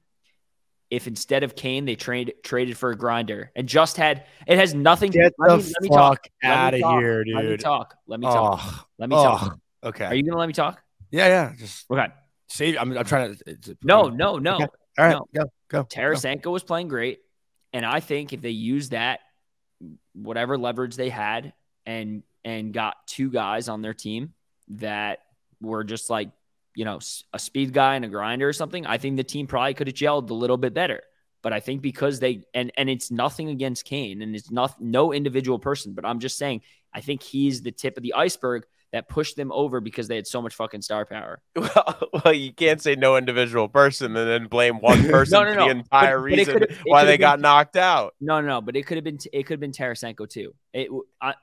if 0.89 1.05
instead 1.07 1.43
of 1.43 1.55
Kane 1.55 1.83
they 1.85 1.95
trade 1.95 2.33
traded 2.43 2.77
for 2.77 2.91
a 2.91 2.95
grinder 2.95 3.51
and 3.55 3.67
just 3.67 3.97
had 3.97 4.25
it 4.45 4.57
has 4.57 4.73
nothing. 4.73 5.11
Get 5.11 5.33
let 5.37 5.49
the 5.49 5.57
me, 5.57 5.63
let 5.63 5.81
me 5.81 5.89
talk. 5.89 6.27
Let 6.43 6.49
out 6.51 6.73
of 6.75 6.79
talk. 6.81 6.99
here, 6.99 7.23
Let 7.33 7.43
me 7.43 7.49
dude. 7.51 7.59
talk. 7.59 7.95
Let 8.07 8.19
me 8.19 8.27
talk. 8.27 8.59
Oh, 8.63 8.85
Let 8.97 9.09
me 9.09 9.15
oh, 9.15 9.23
talk. 9.23 9.59
okay. 9.83 10.05
Are 10.05 10.15
you 10.15 10.23
gonna 10.23 10.37
let 10.37 10.47
me 10.47 10.53
talk? 10.53 10.81
yeah, 11.11 11.27
yeah. 11.27 11.53
Just 11.57 11.89
Okay. 11.91 12.07
save. 12.47 12.77
I'm, 12.79 12.97
I'm 12.97 13.05
trying 13.05 13.35
to. 13.35 13.41
it's- 13.49 13.75
No, 13.83 14.03
no, 14.09 14.37
no. 14.37 14.55
Okay. 14.55 14.65
All 14.99 15.05
right, 15.05 15.11
no. 15.11 15.27
go, 15.43 15.49
go. 15.67 15.83
go. 15.83 15.87
Tarasenko 15.89 16.51
was 16.51 16.63
playing 16.63 16.87
great. 16.87 17.19
And 17.73 17.85
I 17.85 17.99
think 17.99 18.33
if 18.33 18.41
they 18.41 18.51
use 18.51 18.89
that, 18.89 19.19
whatever 20.13 20.57
leverage 20.57 20.95
they 20.95 21.09
had 21.09 21.53
and 21.85 22.23
and 22.43 22.73
got 22.73 22.95
two 23.07 23.29
guys 23.29 23.69
on 23.69 23.81
their 23.81 23.93
team 23.93 24.33
that 24.69 25.19
were 25.61 25.83
just 25.83 26.09
like, 26.09 26.29
you 26.75 26.85
know, 26.85 26.99
a 27.33 27.39
speed 27.39 27.73
guy 27.73 27.95
and 27.95 28.05
a 28.05 28.07
grinder 28.07 28.47
or 28.47 28.53
something, 28.53 28.85
I 28.85 28.97
think 28.97 29.17
the 29.17 29.23
team 29.23 29.47
probably 29.47 29.73
could 29.73 29.87
have 29.87 29.95
gelled 29.95 30.29
a 30.29 30.33
little 30.33 30.57
bit 30.57 30.73
better. 30.73 31.01
But 31.43 31.53
I 31.53 31.59
think 31.59 31.81
because 31.81 32.19
they 32.19 32.43
and 32.53 32.71
and 32.77 32.89
it's 32.89 33.11
nothing 33.11 33.49
against 33.49 33.85
Kane 33.85 34.21
and 34.21 34.35
it's 34.35 34.51
not 34.51 34.81
no 34.81 35.13
individual 35.13 35.59
person, 35.59 35.93
but 35.93 36.05
I'm 36.05 36.19
just 36.19 36.37
saying 36.37 36.61
I 36.93 37.01
think 37.01 37.21
he's 37.21 37.61
the 37.61 37.71
tip 37.71 37.97
of 37.97 38.03
the 38.03 38.13
iceberg 38.13 38.65
that 38.93 39.09
pushed 39.09 39.35
them 39.35 39.51
over 39.51 39.81
because 39.81 40.07
they 40.07 40.15
had 40.15 40.25
so 40.27 40.41
much 40.41 40.55
fucking 40.55 40.81
star 40.81 41.05
power. 41.05 41.39
Well, 41.55 42.09
well, 42.23 42.33
you 42.33 42.53
can't 42.53 42.81
say 42.81 42.95
no 42.95 43.17
individual 43.17 43.67
person 43.67 44.15
and 44.15 44.29
then 44.29 44.47
blame 44.47 44.79
one 44.79 45.03
person 45.09 45.33
No, 45.39 45.43
no, 45.43 45.49
for 45.51 45.55
no. 45.57 45.65
the 45.65 45.71
entire 45.71 46.17
But- 46.17 46.21
but 46.21 46.23
reason 46.37 46.53
could've- 46.59 46.77
why 46.85 46.99
could've 47.01 47.07
they 47.07 47.13
been- 47.15 47.19
got 47.21 47.39
knocked 47.41 47.75
out. 47.77 48.13
No, 48.21 48.39
no, 48.41 48.47
no, 48.47 48.61
but 48.61 48.75
it 48.75 48.85
could 48.87 48.97
have 48.97 49.03
been 49.03 49.19
it 49.33 49.43
could 49.43 49.53
have 49.53 49.59
been 49.59 49.71
Tarasenko 49.71 50.29
too. 50.29 50.53
It 50.73 50.89
I, 51.21 51.33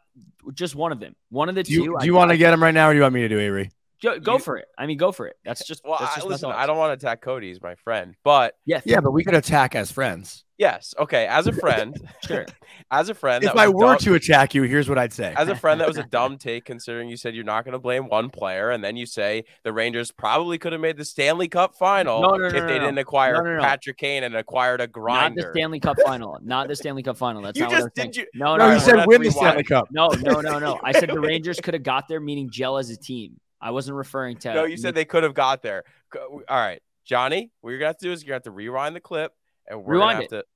just 0.55 0.75
one 0.75 0.93
of 0.93 1.01
them, 1.01 1.15
one 1.31 1.49
of 1.49 1.55
the 1.55 1.63
Do 1.65 1.73
you, 1.73 1.85
two. 1.85 1.97
do 2.01 2.07
you 2.07 2.15
want 2.15 2.31
to 2.31 2.37
get 2.37 2.53
him 2.55 2.63
right 2.63 2.73
now, 2.75 2.89
or 2.89 2.93
do 2.93 2.97
you 2.97 3.03
want 3.03 3.15
me 3.15 3.23
to 3.23 3.29
do 3.29 3.39
Avery? 3.39 3.71
Go, 4.05 4.21
go 4.21 4.33
you- 4.35 4.39
for 4.39 4.57
it? 4.59 4.67
I 4.79 4.87
mean, 4.87 4.99
go 4.99 5.11
for 5.13 5.27
it. 5.27 5.37
That's 5.45 5.67
just 5.67 5.83
Well, 5.85 5.97
that's 5.99 6.13
I, 6.13 6.15
just 6.17 6.27
my 6.27 6.31
listen, 6.33 6.49
thoughts. 6.51 6.59
I 6.63 6.67
don't 6.67 6.77
want 6.79 6.99
to 7.01 7.07
attack 7.07 7.21
Cody. 7.23 7.49
He's 7.49 7.61
my 7.63 7.75
friend, 7.75 8.15
but 8.25 8.55
Yeah, 8.67 8.81
Yeah, 8.85 9.01
but 9.01 9.11
we 9.13 9.25
could 9.25 9.35
attack 9.35 9.75
as 9.75 9.91
friends. 9.91 10.45
yes, 10.59 10.95
okay. 10.99 11.27
As 11.27 11.47
a 11.49 11.53
friend, 11.65 11.97
sure. 12.27 12.47
as 12.91 13.09
a 13.09 13.15
friend, 13.15 13.43
If 13.45 13.55
that 13.55 13.67
was 13.67 13.75
were 13.75 13.87
dumb- 13.89 13.99
to 13.99 14.15
attack 14.15 14.55
you, 14.55 14.63
here's 14.63 14.89
what 14.89 14.99
I'd 14.99 15.13
say. 15.13 15.35
as 15.37 15.49
a 15.49 15.57
friend, 15.57 15.81
that 15.81 15.89
was 15.89 15.97
a 15.99 16.03
dumb 16.11 16.39
take 16.39 16.65
considering 16.65 17.09
you 17.09 17.17
said 17.17 17.35
you're 17.35 17.45
not 17.45 17.65
going 17.65 17.73
to 17.73 17.79
blame 17.79 18.09
one 18.09 18.31
player, 18.31 18.71
and 18.71 18.83
then 18.85 18.97
you 18.97 19.07
say 19.07 19.45
the 19.65 19.73
Rangers 19.73 20.11
probably 20.13 20.59
could 20.59 20.73
have 20.73 20.81
made 20.81 20.97
the 20.97 21.05
Stanley 21.05 21.49
Cup 21.49 21.75
final 21.75 22.21
No, 22.23 22.31
no, 22.31 22.37
no, 22.37 22.47
if 22.47 22.53
no, 22.53 22.67
they 22.67 22.79
no. 22.79 22.85
didn't 22.87 22.99
acquire 22.99 23.35
No, 23.35 23.41
no, 23.43 23.57
no. 23.57 23.63
Patrick 23.63 23.97
Kane 23.97 24.23
and 24.25 24.35
acquired 24.37 24.81
a 24.81 24.87
grinder. 24.87 25.41
Not 25.43 25.47
the. 25.55 25.59
Stanley 25.59 25.81
Cup 25.81 25.97
final. 26.05 26.39
Not 26.43 26.69
the 26.69 26.77
Stanley 26.77 27.03
Cup 27.03 27.17
final. 27.17 27.43
That's 27.43 27.59
You 27.59 27.65
not 27.65 27.71
what 27.73 27.77
just- 27.77 27.87
I'm 27.87 27.93
saying. 27.97 28.11
did 28.13 28.17
you- 28.19 28.27
No, 28.35 28.57
no, 28.57 28.57
no, 28.57 28.65
he 28.65 28.71
Alright, 28.71 28.83
said 28.83 29.07
win 29.07 29.23
the 29.23 29.31
Stanley. 29.31 29.65
Cup. 29.65 29.89
no, 29.91 30.09
no, 30.09 30.41
no, 30.41 30.59
no. 30.59 30.79
I 30.85 30.93
said 30.93 31.09
the 31.11 31.21
Rangers 31.21 31.59
could 31.61 31.75
have 31.75 31.83
got 31.83 32.07
there, 32.09 32.21
meaning 32.21 32.49
gel 32.51 32.77
as 32.79 32.91
a 32.91 32.97
team. 32.97 33.41
I 33.65 33.71
wasn't 33.71 33.97
referring 33.97 34.37
to. 34.39 34.55
no, 34.55 34.65
you 34.65 34.77
said 34.77 34.95
they 34.95 35.05
could 35.07 35.23
have 35.25 35.35
got 35.35 35.63
there. 35.63 35.85
All 36.15 36.41
right, 36.49 36.81
Jonny, 37.05 37.51
what 37.63 37.71
you're 37.71 37.79
going 37.81 37.87
to 37.87 37.91
have 37.91 37.99
to 37.99 38.05
do 38.05 38.13
is 38.13 38.23
you're 38.23 38.29
going 38.33 38.41
to 38.43 38.49
have 38.49 38.53
to 38.55 38.57
rewind 38.57 38.95
the 38.95 39.01
clip, 39.01 39.33
and 39.67 39.83
we're 39.83 39.95
Rewind 39.95 40.19
going 40.19 40.29
to 40.29 40.35
have 40.37 40.41
it. 40.41 40.47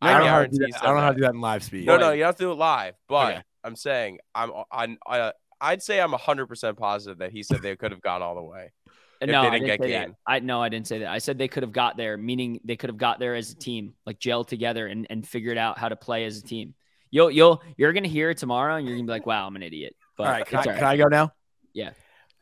to. 0.00 0.06
I 0.06 0.12
don't 0.12 0.20
know 0.24 0.28
how 0.30 0.42
to 0.42 0.48
do 0.48 0.58
that. 0.58 0.82
I 0.82 0.86
don't 0.86 0.94
know 0.96 1.00
how 1.02 1.08
to 1.10 1.14
do 1.14 1.20
that 1.22 1.34
in 1.34 1.40
live 1.40 1.62
speed. 1.64 1.86
No, 1.86 1.96
no, 1.96 2.10
you 2.12 2.18
don't 2.20 2.26
have 2.28 2.36
to 2.36 2.42
do 2.44 2.50
it 2.52 2.56
live. 2.56 2.94
But 3.08 3.32
Okay. 3.32 3.42
I'm 3.64 3.76
saying 3.76 4.18
I'm 4.34 4.50
I'm 4.70 4.98
I, 5.06 5.32
I'd 5.60 5.82
say 5.82 6.00
I'm 6.00 6.10
100 6.10 6.46
percent 6.46 6.76
positive 6.76 7.18
that 7.18 7.30
he 7.32 7.42
said 7.44 7.62
they 7.62 7.76
could 7.76 7.92
have 7.92 8.02
gone 8.02 8.20
all 8.20 8.34
the 8.34 8.42
way. 8.42 8.72
if 9.20 9.30
no, 9.30 9.42
they 9.42 9.46
I 9.48 9.50
didn't 9.50 9.66
didn't 9.68 9.80
get 9.80 9.86
say 9.86 9.92
that. 9.92 10.10
I 10.26 10.40
no, 10.40 10.60
I 10.60 10.68
didn't 10.68 10.88
say 10.88 10.98
that. 10.98 11.08
I 11.08 11.18
said 11.18 11.38
they 11.38 11.46
could 11.48 11.62
have 11.62 11.72
got 11.72 11.96
there, 11.96 12.16
meaning 12.18 12.60
they 12.64 12.74
could 12.76 12.90
have 12.90 12.96
got 12.98 13.20
there 13.20 13.36
as 13.36 13.50
a 13.52 13.54
team, 13.56 13.94
like 14.04 14.18
gelled 14.18 14.48
together 14.48 14.88
and, 14.88 15.06
and 15.08 15.26
figured 15.26 15.56
out 15.56 15.78
how 15.78 15.88
to 15.88 15.94
play 15.96 16.24
as 16.24 16.36
a 16.38 16.42
team. 16.42 16.74
You'll 17.12 17.30
you'll 17.30 17.62
you're 17.76 17.92
gonna 17.92 18.08
hear 18.08 18.30
it 18.30 18.38
tomorrow 18.38 18.74
and 18.74 18.86
you're 18.88 18.96
gonna 18.96 19.06
be 19.06 19.12
like, 19.12 19.26
wow, 19.26 19.46
I'm 19.46 19.54
an 19.54 19.62
idiot. 19.62 19.94
But 20.16 20.26
all 20.26 20.32
right, 20.32 20.44
can, 20.46 20.58
it's 20.58 20.66
I, 20.66 20.72
all 20.72 20.78
can 20.78 20.86
I 20.88 20.96
go 20.96 21.06
now? 21.06 21.30
Yeah. 21.72 21.90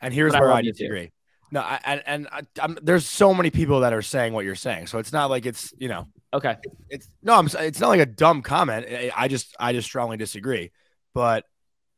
And 0.00 0.12
here's 0.14 0.32
But 0.32 0.40
where 0.40 0.48
love 0.50 0.58
I 0.58 0.60
you 0.62 0.72
too. 0.72 0.78
disagree. 0.78 1.10
No, 1.52 1.60
I, 1.60 1.80
and 1.84 2.02
and 2.06 2.28
I, 2.30 2.42
I'm, 2.60 2.78
there's 2.80 3.06
so 3.06 3.34
many 3.34 3.50
people 3.50 3.80
that 3.80 3.92
are 3.92 4.02
saying 4.02 4.32
what 4.32 4.44
you're 4.44 4.54
saying, 4.54 4.86
so 4.86 4.98
it's 4.98 5.12
not 5.12 5.30
like 5.30 5.46
it's 5.46 5.72
you 5.78 5.88
know 5.88 6.06
Okay. 6.32 6.56
it's 6.88 7.08
no, 7.22 7.34
I'm. 7.34 7.48
It's 7.58 7.80
not 7.80 7.88
like 7.88 8.00
a 8.00 8.06
dumb 8.06 8.42
comment. 8.42 8.86
I, 8.88 9.10
I 9.16 9.26
just, 9.28 9.56
I 9.58 9.72
just 9.72 9.86
strongly 9.88 10.16
disagree. 10.16 10.70
But 11.12 11.44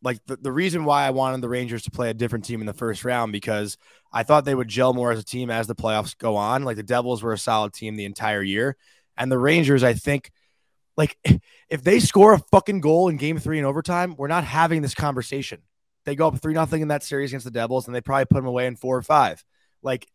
like 0.00 0.24
the, 0.26 0.36
the 0.36 0.50
reason 0.50 0.84
why 0.86 1.06
I 1.06 1.10
wanted 1.10 1.42
the 1.42 1.50
Rangers 1.50 1.82
to 1.82 1.90
play 1.90 2.08
a 2.08 2.14
different 2.14 2.46
team 2.46 2.60
in 2.60 2.66
the 2.66 2.72
first 2.72 3.04
round 3.04 3.30
because 3.32 3.76
I 4.10 4.22
thought 4.22 4.46
they 4.46 4.54
would 4.54 4.68
gel 4.68 4.94
more 4.94 5.12
as 5.12 5.18
a 5.18 5.24
team 5.24 5.50
as 5.50 5.66
the 5.66 5.74
playoffs 5.74 6.16
go 6.16 6.36
on. 6.36 6.64
Like 6.64 6.76
the 6.76 6.82
Devils 6.82 7.22
were 7.22 7.34
a 7.34 7.38
solid 7.38 7.74
team 7.74 7.96
the 7.96 8.06
entire 8.06 8.42
year, 8.42 8.76
and 9.18 9.30
the 9.30 9.38
Rangers, 9.38 9.84
I 9.84 9.92
think, 9.92 10.30
like 10.96 11.18
if 11.68 11.84
they 11.84 12.00
score 12.00 12.32
a 12.32 12.38
fucking 12.38 12.80
goal 12.80 13.08
in 13.10 13.18
Game 13.18 13.38
Three 13.38 13.58
in 13.58 13.66
overtime, 13.66 14.14
we're 14.16 14.28
not 14.28 14.44
having 14.44 14.80
this 14.80 14.94
conversation. 14.94 15.60
They 16.04 16.16
go 16.16 16.28
up 16.28 16.40
three 16.40 16.54
nothing 16.54 16.82
in 16.82 16.88
that 16.88 17.02
series 17.02 17.30
against 17.30 17.44
the 17.44 17.50
Devils, 17.50 17.86
and 17.86 17.94
they 17.94 18.00
probably 18.00 18.24
put 18.24 18.36
them 18.36 18.46
away 18.46 18.66
in 18.66 18.76
four 18.76 18.96
or 18.96 19.02
five. 19.02 19.44
Like 19.82 20.08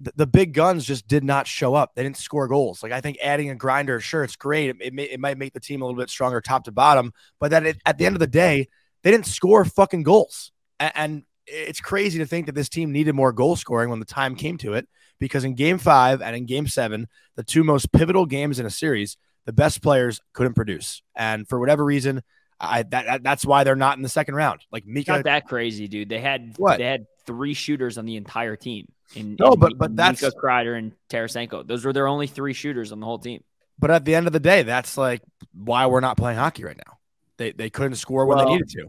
the, 0.00 0.12
the 0.16 0.26
big 0.26 0.52
guns 0.52 0.84
just 0.84 1.08
did 1.08 1.24
not 1.24 1.46
show 1.46 1.74
up. 1.74 1.94
They 1.94 2.02
didn't 2.02 2.18
score 2.18 2.48
goals. 2.48 2.82
Like 2.82 2.92
I 2.92 3.00
think 3.00 3.18
adding 3.22 3.50
a 3.50 3.54
grinder, 3.54 4.00
sure, 4.00 4.24
it's 4.24 4.36
great. 4.36 4.70
It, 4.70 4.76
it, 4.80 4.92
may, 4.94 5.04
it 5.04 5.20
might 5.20 5.38
make 5.38 5.52
the 5.52 5.60
team 5.60 5.82
a 5.82 5.86
little 5.86 5.98
bit 5.98 6.10
stronger 6.10 6.40
top 6.40 6.64
to 6.64 6.72
bottom, 6.72 7.12
but 7.40 7.50
that 7.50 7.64
it, 7.64 7.78
at 7.86 7.98
the 7.98 8.06
end 8.06 8.14
of 8.14 8.20
the 8.20 8.26
day, 8.26 8.68
they 9.02 9.10
didn't 9.10 9.26
score 9.26 9.64
fucking 9.64 10.02
goals. 10.02 10.52
And, 10.78 10.92
and 10.94 11.22
it's 11.46 11.80
crazy 11.80 12.18
to 12.18 12.26
think 12.26 12.46
that 12.46 12.54
this 12.54 12.68
team 12.68 12.92
needed 12.92 13.14
more 13.14 13.32
goal 13.32 13.56
scoring 13.56 13.88
when 13.88 14.00
the 14.00 14.04
time 14.04 14.34
came 14.34 14.58
to 14.58 14.74
it, 14.74 14.88
because 15.18 15.44
in 15.44 15.54
Game 15.54 15.78
Five 15.78 16.20
and 16.20 16.36
in 16.36 16.44
Game 16.44 16.66
Seven, 16.66 17.08
the 17.36 17.44
two 17.44 17.64
most 17.64 17.92
pivotal 17.92 18.26
games 18.26 18.58
in 18.58 18.66
a 18.66 18.70
series, 18.70 19.16
the 19.44 19.52
best 19.52 19.80
players 19.80 20.20
couldn't 20.32 20.54
produce, 20.54 21.02
and 21.14 21.48
for 21.48 21.60
whatever 21.60 21.84
reason, 21.84 22.22
I 22.60 22.82
that, 22.84 23.04
that 23.06 23.22
that's 23.22 23.44
why 23.44 23.64
they're 23.64 23.76
not 23.76 23.96
in 23.96 24.02
the 24.02 24.08
second 24.08 24.34
round. 24.34 24.60
Like 24.72 24.84
It's 24.84 24.92
Mika, 24.92 25.12
not 25.12 25.24
that 25.24 25.46
crazy, 25.46 25.88
dude. 25.88 26.08
They 26.08 26.20
had 26.20 26.54
What? 26.56 26.78
they 26.78 26.84
had 26.86 27.06
three 27.26 27.54
shooters 27.54 27.98
on 27.98 28.06
the 28.06 28.16
entire 28.16 28.56
team. 28.56 28.88
In, 29.14 29.36
No, 29.38 29.52
in 29.52 29.60
but- 29.60 29.78
but 29.78 29.94
that's- 29.96 30.22
Mika 30.22 30.34
Kreider 30.36 30.76
and 30.76 30.92
Tarasenko. 31.10 31.66
Those 31.66 31.84
were 31.84 31.92
their 31.92 32.08
only 32.08 32.26
three 32.26 32.52
shooters 32.54 32.92
on 32.92 33.00
the 33.00 33.06
whole 33.06 33.18
team. 33.18 33.42
but 33.78 33.90
at 33.90 34.04
the 34.06 34.14
end 34.14 34.26
of 34.26 34.32
the 34.32 34.40
day, 34.40 34.62
that's 34.62 34.96
like 34.96 35.20
why 35.52 35.86
we're 35.86 36.00
not 36.00 36.16
playing 36.16 36.38
hockey 36.38 36.64
right 36.64 36.76
now. 36.86 36.98
They 37.36 37.52
they 37.52 37.68
couldn't 37.70 37.96
score 37.96 38.24
when 38.26 38.38
Well, 38.38 38.46
they 38.46 38.52
needed 38.52 38.68
to. 38.70 38.86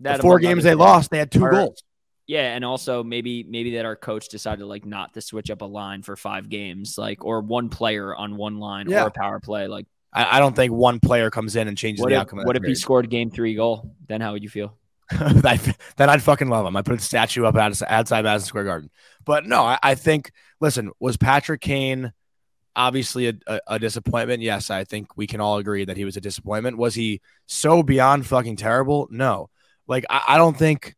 That 0.00 0.16
the 0.16 0.22
four 0.22 0.38
games 0.38 0.64
they 0.64 0.74
lost, 0.74 1.10
they 1.10 1.18
had 1.18 1.30
two 1.30 1.44
Are- 1.44 1.50
goals. 1.50 1.82
Yeah, 2.26 2.54
and 2.54 2.64
also 2.64 3.02
maybe 3.02 3.42
maybe 3.42 3.74
that 3.76 3.84
our 3.84 3.96
coach 3.96 4.28
decided 4.28 4.64
like 4.64 4.86
not 4.86 5.12
to 5.14 5.20
switch 5.20 5.50
up 5.50 5.62
a 5.62 5.66
line 5.66 6.02
for 6.02 6.14
five 6.16 6.48
games, 6.48 6.96
like 6.96 7.24
or 7.24 7.40
one 7.42 7.68
player 7.68 8.14
on 8.14 8.36
one 8.36 8.58
line 8.60 8.88
Yeah. 8.88 9.02
or 9.04 9.08
a 9.08 9.10
power 9.10 9.40
play. 9.40 9.66
Like 9.66 9.86
I, 10.12 10.36
I 10.36 10.40
don't 10.40 10.56
think 10.56 10.72
one 10.72 11.00
player 11.00 11.30
comes 11.30 11.56
in 11.56 11.68
and 11.68 11.76
changes 11.76 12.02
what 12.02 12.08
the 12.08 12.16
if, 12.16 12.20
outcome. 12.20 12.40
Of 12.40 12.46
what 12.46 12.56
if 12.56 12.64
he 12.64 12.74
scored 12.74 13.08
game 13.10 13.30
three 13.30 13.54
goal? 13.54 13.94
Then 14.08 14.20
how 14.20 14.32
would 14.32 14.42
you 14.42 14.48
feel? 14.48 14.76
Then 15.96 16.08
I'd 16.08 16.22
fucking 16.22 16.48
love 16.48 16.66
him. 16.66 16.76
I 16.76 16.82
put 16.82 16.98
a 16.98 17.02
statue 17.02 17.44
up 17.44 17.56
outside, 17.56 17.88
outside 17.90 18.24
Madison 18.24 18.46
Square 18.46 18.64
Garden. 18.64 18.90
But 19.24 19.46
no, 19.46 19.62
I, 19.62 19.78
I 19.82 19.94
think. 19.94 20.32
Listen, 20.60 20.90
was 21.00 21.16
Patrick 21.16 21.62
Kane 21.62 22.12
obviously 22.76 23.28
a, 23.28 23.34
a, 23.46 23.60
a 23.66 23.78
disappointment? 23.78 24.42
Yes, 24.42 24.70
I 24.70 24.84
think 24.84 25.16
we 25.16 25.26
can 25.26 25.40
all 25.40 25.56
agree 25.56 25.84
that 25.84 25.96
he 25.96 26.04
was 26.04 26.16
a 26.16 26.20
disappointment. 26.20 26.76
Was 26.76 26.94
he 26.94 27.20
so 27.46 27.82
beyond 27.82 28.26
fucking 28.26 28.56
terrible? 28.56 29.08
No. 29.10 29.48
Like 29.86 30.04
I, 30.08 30.22
I 30.28 30.36
don't 30.36 30.56
think. 30.56 30.94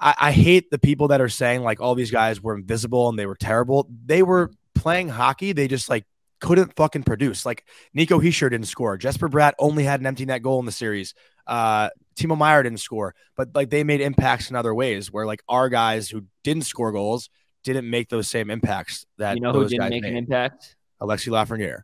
I, 0.00 0.14
I 0.18 0.32
hate 0.32 0.70
the 0.70 0.78
people 0.78 1.08
that 1.08 1.20
are 1.20 1.28
saying 1.28 1.62
like 1.62 1.80
all 1.80 1.94
these 1.94 2.10
guys 2.10 2.42
were 2.42 2.56
invisible 2.56 3.08
and 3.08 3.18
they 3.18 3.26
were 3.26 3.36
terrible. 3.36 3.88
They 4.04 4.22
were 4.22 4.50
playing 4.74 5.08
hockey. 5.08 5.52
They 5.52 5.68
just 5.68 5.88
like 5.88 6.04
couldn't 6.42 6.76
fucking 6.76 7.04
produce. 7.04 7.46
Like 7.46 7.64
Nico 7.94 8.18
Hischier 8.20 8.50
didn't 8.50 8.66
score. 8.66 8.98
Jesper 8.98 9.28
Bratt 9.30 9.52
only 9.58 9.84
had 9.84 10.00
an 10.00 10.06
empty 10.06 10.26
net 10.26 10.42
goal 10.42 10.58
in 10.60 10.66
the 10.66 10.72
series. 10.72 11.14
Uh, 11.46 11.88
Timo 12.16 12.36
Meier 12.36 12.62
didn't 12.62 12.80
score, 12.80 13.14
but 13.36 13.54
like 13.54 13.70
they 13.70 13.84
made 13.84 14.00
impacts 14.00 14.50
in 14.50 14.56
other 14.56 14.74
ways 14.74 15.10
where 15.10 15.24
like 15.24 15.40
our 15.48 15.68
guys 15.70 16.10
who 16.10 16.24
didn't 16.44 16.64
score 16.66 16.92
goals 16.92 17.30
didn't 17.64 17.88
make 17.88 18.08
those 18.10 18.28
same 18.28 18.50
impacts 18.50 19.06
that 19.18 19.36
you 19.36 19.40
know 19.40 19.52
who 19.52 19.66
didn't 19.68 19.88
make 19.88 20.02
made. 20.02 20.10
an 20.12 20.18
impact? 20.18 20.76
Alexi 21.00 21.28
Lafreniere. 21.28 21.82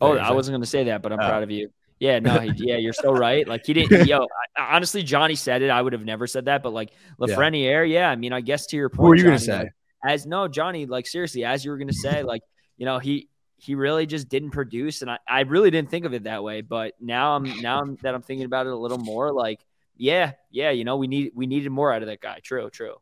Oh, 0.00 0.16
I 0.16 0.32
wasn't 0.32 0.52
going 0.54 0.62
to 0.62 0.68
say 0.68 0.84
that, 0.84 1.00
but 1.00 1.12
I'm 1.12 1.18
Oh. 1.20 1.26
proud 1.28 1.42
of 1.42 1.50
you. 1.50 1.70
Yeah, 1.98 2.18
no, 2.18 2.38
he, 2.40 2.52
yeah, 2.56 2.76
you're 2.76 2.92
so 2.92 3.12
right. 3.12 3.48
Like 3.48 3.64
he 3.64 3.72
didn't. 3.72 4.06
Yo, 4.06 4.26
I, 4.56 4.76
honestly, 4.76 5.02
Jonny 5.02 5.34
said 5.36 5.62
it. 5.62 5.70
I 5.70 5.80
would 5.80 5.94
have 5.94 6.04
never 6.04 6.26
said 6.26 6.44
that, 6.44 6.62
but 6.62 6.72
like. 6.74 6.90
Lafreniere, 7.18 7.88
yeah. 7.90 8.10
I 8.10 8.16
mean, 8.16 8.32
I 8.34 8.40
guess 8.42 8.66
to 8.66 8.76
your 8.76 8.90
point, 8.90 9.06
Who 9.06 9.12
are 9.12 9.16
you 9.16 9.24
gonna 9.24 9.38
say? 9.38 9.58
like, 9.60 9.72
as 10.06 10.26
no, 10.26 10.48
Jonny, 10.48 10.84
like 10.86 11.06
seriously, 11.06 11.44
as 11.44 11.64
you 11.64 11.70
were 11.70 11.78
gonna 11.78 11.92
say, 11.94 12.22
like 12.22 12.42
you 12.76 12.84
know, 12.84 12.98
he 12.98 13.28
he 13.58 13.74
really 13.74 14.06
just 14.06 14.28
didn't 14.28 14.50
produce, 14.50 15.02
and 15.02 15.10
I, 15.10 15.18
I 15.26 15.40
really 15.40 15.70
didn't 15.70 15.90
think 15.90 16.04
of 16.04 16.12
it 16.14 16.24
that 16.24 16.42
way. 16.44 16.60
But 16.60 16.94
now 17.00 17.36
I'm 17.36 17.60
now 17.62 17.80
I'm, 17.80 17.96
that 18.02 18.14
I'm 18.14 18.22
thinking 18.22 18.44
about 18.46 18.66
it 18.66 18.72
a 18.72 18.76
little 18.76 18.98
more, 18.98 19.32
like 19.32 19.64
yeah, 19.96 20.32
yeah, 20.50 20.70
you 20.70 20.84
know, 20.84 20.96
we 20.96 21.06
need 21.06 21.32
we 21.34 21.46
needed 21.46 21.70
more 21.70 21.92
out 21.92 22.02
of 22.02 22.08
that 22.08 22.20
guy. 22.20 22.40
True, 22.42 22.68
true. 22.70 22.94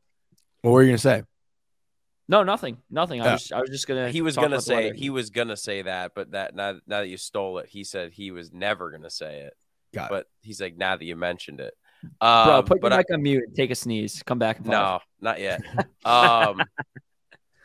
What 0.63 0.71
were 0.73 0.83
you 0.83 0.89
gonna 0.91 0.99
say? 0.99 1.23
No, 2.27 2.43
nothing, 2.43 2.79
nothing. 2.91 3.21
I 3.21 3.25
Yeah. 3.25 3.33
was 3.33 3.53
I 3.53 3.61
was 3.61 3.71
just 3.71 3.87
gonna. 3.87 4.11
He 4.11 4.23
was 4.23 4.37
gonna 4.37 4.61
say 4.61 4.93
he 4.97 5.11
was 5.11 5.31
gonna 5.31 5.57
say 5.57 5.83
that, 5.83 6.13
but 6.15 6.31
that 6.31 6.55
now, 6.55 6.73
now 6.87 7.01
that 7.01 7.09
you 7.09 7.17
stole 7.19 7.59
it, 7.59 7.69
he 7.69 7.85
said 7.85 8.13
he 8.13 8.31
was 8.31 8.53
never 8.53 8.91
gonna 8.91 9.11
say 9.11 9.41
it. 9.41 9.55
Got 9.93 10.07
it. 10.07 10.11
but 10.11 10.27
he's 10.43 10.61
like 10.61 10.77
now 10.77 10.97
that 10.97 11.05
you 11.05 11.17
mentioned 11.17 11.61
it, 11.61 11.75
Bro, 12.21 12.29
um, 12.29 12.65
put 12.65 12.77
your 12.77 12.81
but 12.81 12.93
I- 12.93 12.97
mic 12.99 13.07
on 13.13 13.23
mute. 13.23 13.45
Take 13.55 13.71
a 13.71 13.75
sneeze. 13.75 14.23
Come 14.25 14.39
back. 14.39 14.59
In 14.61 14.67
no, 14.71 15.01
not 15.21 15.41
yet. 15.41 15.63
Um, 16.07 16.63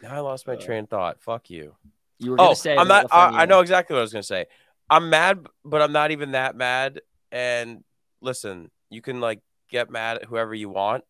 now 0.01 0.15
I 0.15 0.19
lost 0.19 0.47
my 0.47 0.55
train 0.55 0.83
of 0.85 0.89
thought. 0.89 1.21
Fuck 1.21 1.49
you. 1.49 1.75
You 2.19 2.31
were 2.31 2.37
gonna 2.37 2.49
Oh, 2.51 2.53
say. 2.53 2.75
I'm 2.77 2.87
not. 2.87 3.07
I, 3.11 3.41
I 3.43 3.45
know 3.45 3.59
exactly 3.61 3.93
what 3.93 3.99
I 3.99 4.03
was 4.03 4.13
gonna 4.13 4.23
say. 4.23 4.45
I'm 4.89 5.09
mad, 5.09 5.45
but 5.65 5.81
I'm 5.81 5.91
not 5.91 6.11
even 6.11 6.31
that 6.31 6.55
mad. 6.55 7.01
And 7.31 7.83
listen, 8.21 8.69
you 8.89 9.01
can 9.01 9.19
like 9.21 9.39
get 9.69 9.89
mad 9.89 10.17
at 10.17 10.25
whoever 10.25 10.53
you 10.53 10.69
want, 10.69 11.03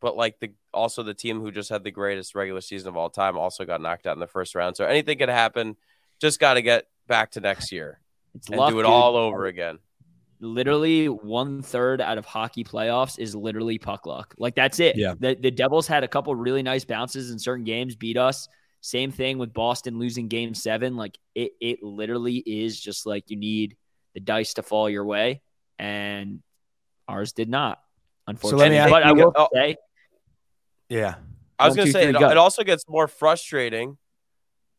but 0.00 0.16
like 0.16 0.38
the 0.40 0.52
also 0.72 1.02
the 1.02 1.14
team 1.14 1.40
who 1.40 1.50
just 1.50 1.68
had 1.70 1.82
the 1.84 1.90
greatest 1.90 2.34
regular 2.34 2.60
season 2.60 2.88
of 2.88 2.96
all 2.96 3.10
time 3.10 3.36
also 3.36 3.64
got 3.64 3.80
knocked 3.80 4.06
out 4.06 4.14
in 4.16 4.20
the 4.20 4.26
first 4.26 4.54
round. 4.54 4.76
So 4.76 4.84
anything 4.84 5.18
could 5.18 5.28
happen. 5.28 5.76
Just 6.20 6.38
got 6.38 6.54
to 6.54 6.62
get 6.62 6.86
back 7.08 7.32
to 7.32 7.40
next 7.40 7.72
year 7.72 7.98
It's 8.34 8.48
and 8.48 8.56
luck, 8.58 8.70
do 8.70 8.78
it 8.78 8.82
dude. 8.82 8.90
all 8.90 9.16
over 9.16 9.46
again. 9.46 9.78
literally 10.38 11.06
one 11.08 11.62
third 11.62 12.00
out 12.00 12.18
of 12.18 12.24
hockey 12.24 12.62
playoffs 12.64 13.18
is 13.18 13.34
literally 13.34 13.78
puck 13.78 14.06
luck. 14.06 14.34
Like 14.38 14.54
that's 14.54 14.78
it. 14.80 14.96
Yeah. 14.96 15.14
The 15.18 15.34
the 15.34 15.50
Devils 15.50 15.86
had 15.86 16.04
a 16.04 16.08
couple 16.08 16.34
really 16.34 16.62
nice 16.62 16.84
bounces 16.84 17.30
in 17.30 17.38
certain 17.38 17.64
games, 17.64 17.96
beat 17.96 18.16
us. 18.16 18.48
Same 18.80 19.12
thing 19.12 19.38
with 19.38 19.52
Boston 19.52 19.98
losing 19.98 20.28
game 20.28 20.54
seven. 20.54 20.96
Like 20.96 21.18
it 21.34 21.52
it 21.60 21.82
literally 21.82 22.36
is 22.36 22.80
just 22.80 23.06
like 23.06 23.30
you 23.30 23.36
need 23.36 23.76
the 24.14 24.20
dice 24.20 24.54
to 24.54 24.62
fall 24.62 24.88
your 24.88 25.04
way. 25.04 25.42
And 25.78 26.42
ours 27.08 27.32
did 27.32 27.48
not, 27.48 27.80
unfortunately. 28.26 28.70
me 28.70 28.76
ask 28.78 28.90
but 28.90 29.02
I 29.02 29.12
will 29.12 29.32
oh. 29.34 29.48
say 29.52 29.76
Yeah. 30.88 31.16
I 31.58 31.66
was 31.66 31.76
going 31.76 31.86
to 31.86 31.92
say 31.92 32.04
three, 32.04 32.16
it, 32.16 32.18
go. 32.18 32.30
it 32.30 32.38
also 32.38 32.62
gets 32.62 32.88
more 32.88 33.06
frustrating 33.06 33.98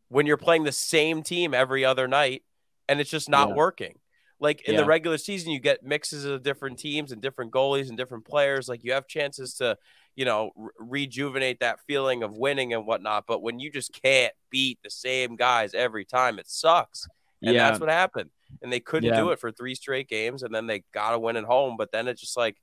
when 0.09 0.25
you're 0.25 0.37
playing 0.37 0.63
the 0.63 0.71
same 0.71 1.21
team 1.21 1.53
every 1.53 1.85
other 1.85 2.07
night 2.07 2.41
and 2.89 2.99
it's 2.99 3.09
just 3.09 3.29
not 3.29 3.49
Yeah. 3.49 3.55
working. 3.55 3.99
Like 4.39 4.67
in 4.67 4.73
Yeah. 4.73 4.81
the 4.81 4.87
regular 4.87 5.19
season, 5.19 5.51
you 5.51 5.59
get 5.59 5.83
mixes 5.83 6.25
of 6.25 6.41
different 6.41 6.79
teams 6.79 7.11
and 7.11 7.21
different 7.21 7.51
goalies 7.51 7.89
and 7.89 7.97
different 7.97 8.25
players. 8.25 8.67
Like 8.67 8.83
you 8.83 8.93
have 8.93 9.07
chances 9.07 9.53
to, 9.55 9.77
you 10.15 10.25
know, 10.25 10.51
re- 10.55 10.71
rejuvenate 10.79 11.59
that 11.61 11.79
feeling 11.87 12.23
of 12.23 12.33
winning 12.33 12.73
and 12.73 12.85
whatnot. 12.85 13.25
But 13.27 13.41
when 13.41 13.59
you 13.59 13.71
just 13.71 13.91
can't 14.01 14.33
beat 14.49 14.79
the 14.83 14.89
same 14.89 15.35
guys 15.35 15.73
every 15.73 16.05
time, 16.05 16.37
it 16.39 16.49
sucks. 16.49 17.07
And 17.41 17.55
yeah, 17.55 17.69
that's 17.69 17.79
what 17.79 17.89
happened. 17.89 18.29
And 18.61 18.71
they 18.71 18.79
couldn't 18.79 19.09
Yeah. 19.09 19.19
do 19.19 19.29
it 19.31 19.39
for 19.39 19.51
three 19.51 19.73
straight 19.75 20.07
games, 20.09 20.43
and 20.43 20.53
then 20.53 20.67
they 20.67 20.83
got 20.93 21.11
to 21.11 21.19
win 21.19 21.37
at 21.37 21.45
home. 21.45 21.75
But 21.77 21.91
then 21.91 22.07
it 22.07 22.17
just 22.17 22.35
like, 22.37 22.57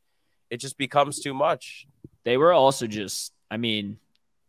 it 0.50 0.58
just 0.58 0.76
becomes 0.78 1.20
too 1.20 1.34
much. 1.34 1.86
they 2.24 2.36
were 2.36 2.52
also 2.52 2.86
just 2.86 3.32
i 3.50 3.56
mean 3.56 3.96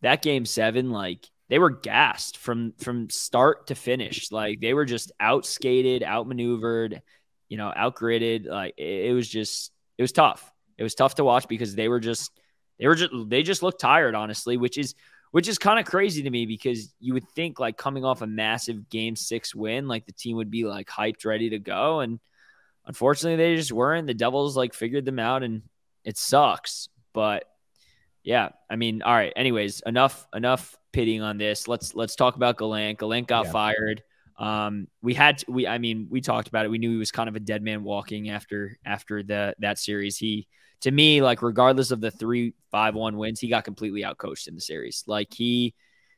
that 0.02 0.22
game 0.22 0.46
seven 0.46 0.92
like 0.92 1.26
they 1.50 1.60
were 1.60 1.70
gassed 1.70 2.38
from 2.38 2.74
from 2.80 3.10
start 3.10 3.68
to 3.68 3.76
finish 3.76 4.32
like 4.32 4.60
they 4.60 4.74
were 4.74 4.84
just 4.86 5.12
outskated 5.22 6.04
outmaneuvered 6.04 7.02
you 7.48 7.58
know 7.58 7.72
outgritted 7.78 8.46
like 8.48 8.74
it, 8.78 9.06
it 9.10 9.14
was 9.14 9.28
just 9.30 9.72
it 9.98 10.02
was 10.02 10.12
tough 10.12 10.52
it 10.78 10.84
was 10.84 10.96
tough 10.96 11.16
to 11.16 11.24
watch 11.24 11.48
because 11.48 11.76
they 11.76 11.88
were 11.90 12.00
just 12.00 12.32
they 12.80 12.88
were 12.88 12.96
just 12.96 13.12
they 13.28 13.44
just 13.44 13.64
looked 13.64 13.82
tired 13.82 14.16
honestly 14.16 14.58
which 14.58 14.78
is 14.78 14.96
which 15.32 15.48
is 15.48 15.60
kind 15.60 15.80
of 15.80 15.86
crazy 15.86 16.24
to 16.24 16.30
me 16.30 16.46
because 16.46 16.94
you 17.00 17.14
would 17.14 17.28
think 17.30 17.60
like 17.60 17.78
coming 17.78 18.04
off 18.04 18.22
a 18.22 18.28
massive 18.28 18.90
game 18.90 19.16
six 19.16 19.54
win 19.54 19.88
like 19.88 20.06
the 20.06 20.12
team 20.14 20.38
would 20.38 20.50
be 20.50 20.64
like 20.66 20.88
hyped 20.88 21.26
ready 21.26 21.50
to 21.52 21.60
go 21.60 22.00
and 22.00 22.20
unfortunately 22.86 23.36
they 23.36 23.56
just 23.56 23.72
weren't 23.72 24.08
the 24.08 24.14
devils 24.14 24.58
like 24.58 24.74
figured 24.74 25.06
them 25.06 25.20
out 25.20 25.44
and 25.44 25.62
it 26.04 26.18
sucks 26.18 26.90
but 27.14 27.46
yeah, 28.22 28.50
I 28.70 28.76
mean, 28.76 29.02
all 29.02 29.14
right. 29.14 29.32
Anyways, 29.36 29.82
enough 29.86 30.28
enough 30.36 30.78
pitting 30.92 31.22
on 31.22 31.38
this. 31.38 31.68
Let's 31.70 31.96
let's 31.96 32.16
talk 32.16 32.36
about 32.36 32.58
Gallant. 32.58 33.00
Gallant 33.00 33.28
got 33.28 33.46
Yeah. 33.46 33.52
fired. 33.52 34.04
Um, 34.38 34.88
we 35.02 35.14
had 35.14 35.40
to, 35.40 35.52
we 35.52 35.66
I 35.66 35.78
mean, 35.78 36.08
we 36.10 36.20
talked 36.20 36.50
about 36.50 36.66
it. 36.66 36.70
We 36.70 36.78
knew 36.80 36.92
he 36.92 36.98
was 36.98 37.12
kind 37.12 37.30
of 37.30 37.36
a 37.36 37.40
dead 37.40 37.64
man 37.64 37.84
walking 37.84 38.30
after 38.30 38.78
after 38.86 39.24
the 39.24 39.56
that 39.60 39.80
series. 39.80 40.18
He 40.18 40.48
to 40.82 40.92
me, 40.92 41.22
like 41.22 41.42
regardless 41.42 41.92
of 41.92 42.02
the 42.02 42.12
three 42.12 42.54
five 42.72 42.96
one 42.96 43.18
wins, 43.18 43.40
he 43.40 43.50
got 43.50 43.64
completely 43.64 44.02
outcoached 44.02 44.48
in 44.48 44.56
the 44.56 44.62
series. 44.62 45.04
Like 45.08 45.34
he 45.34 45.74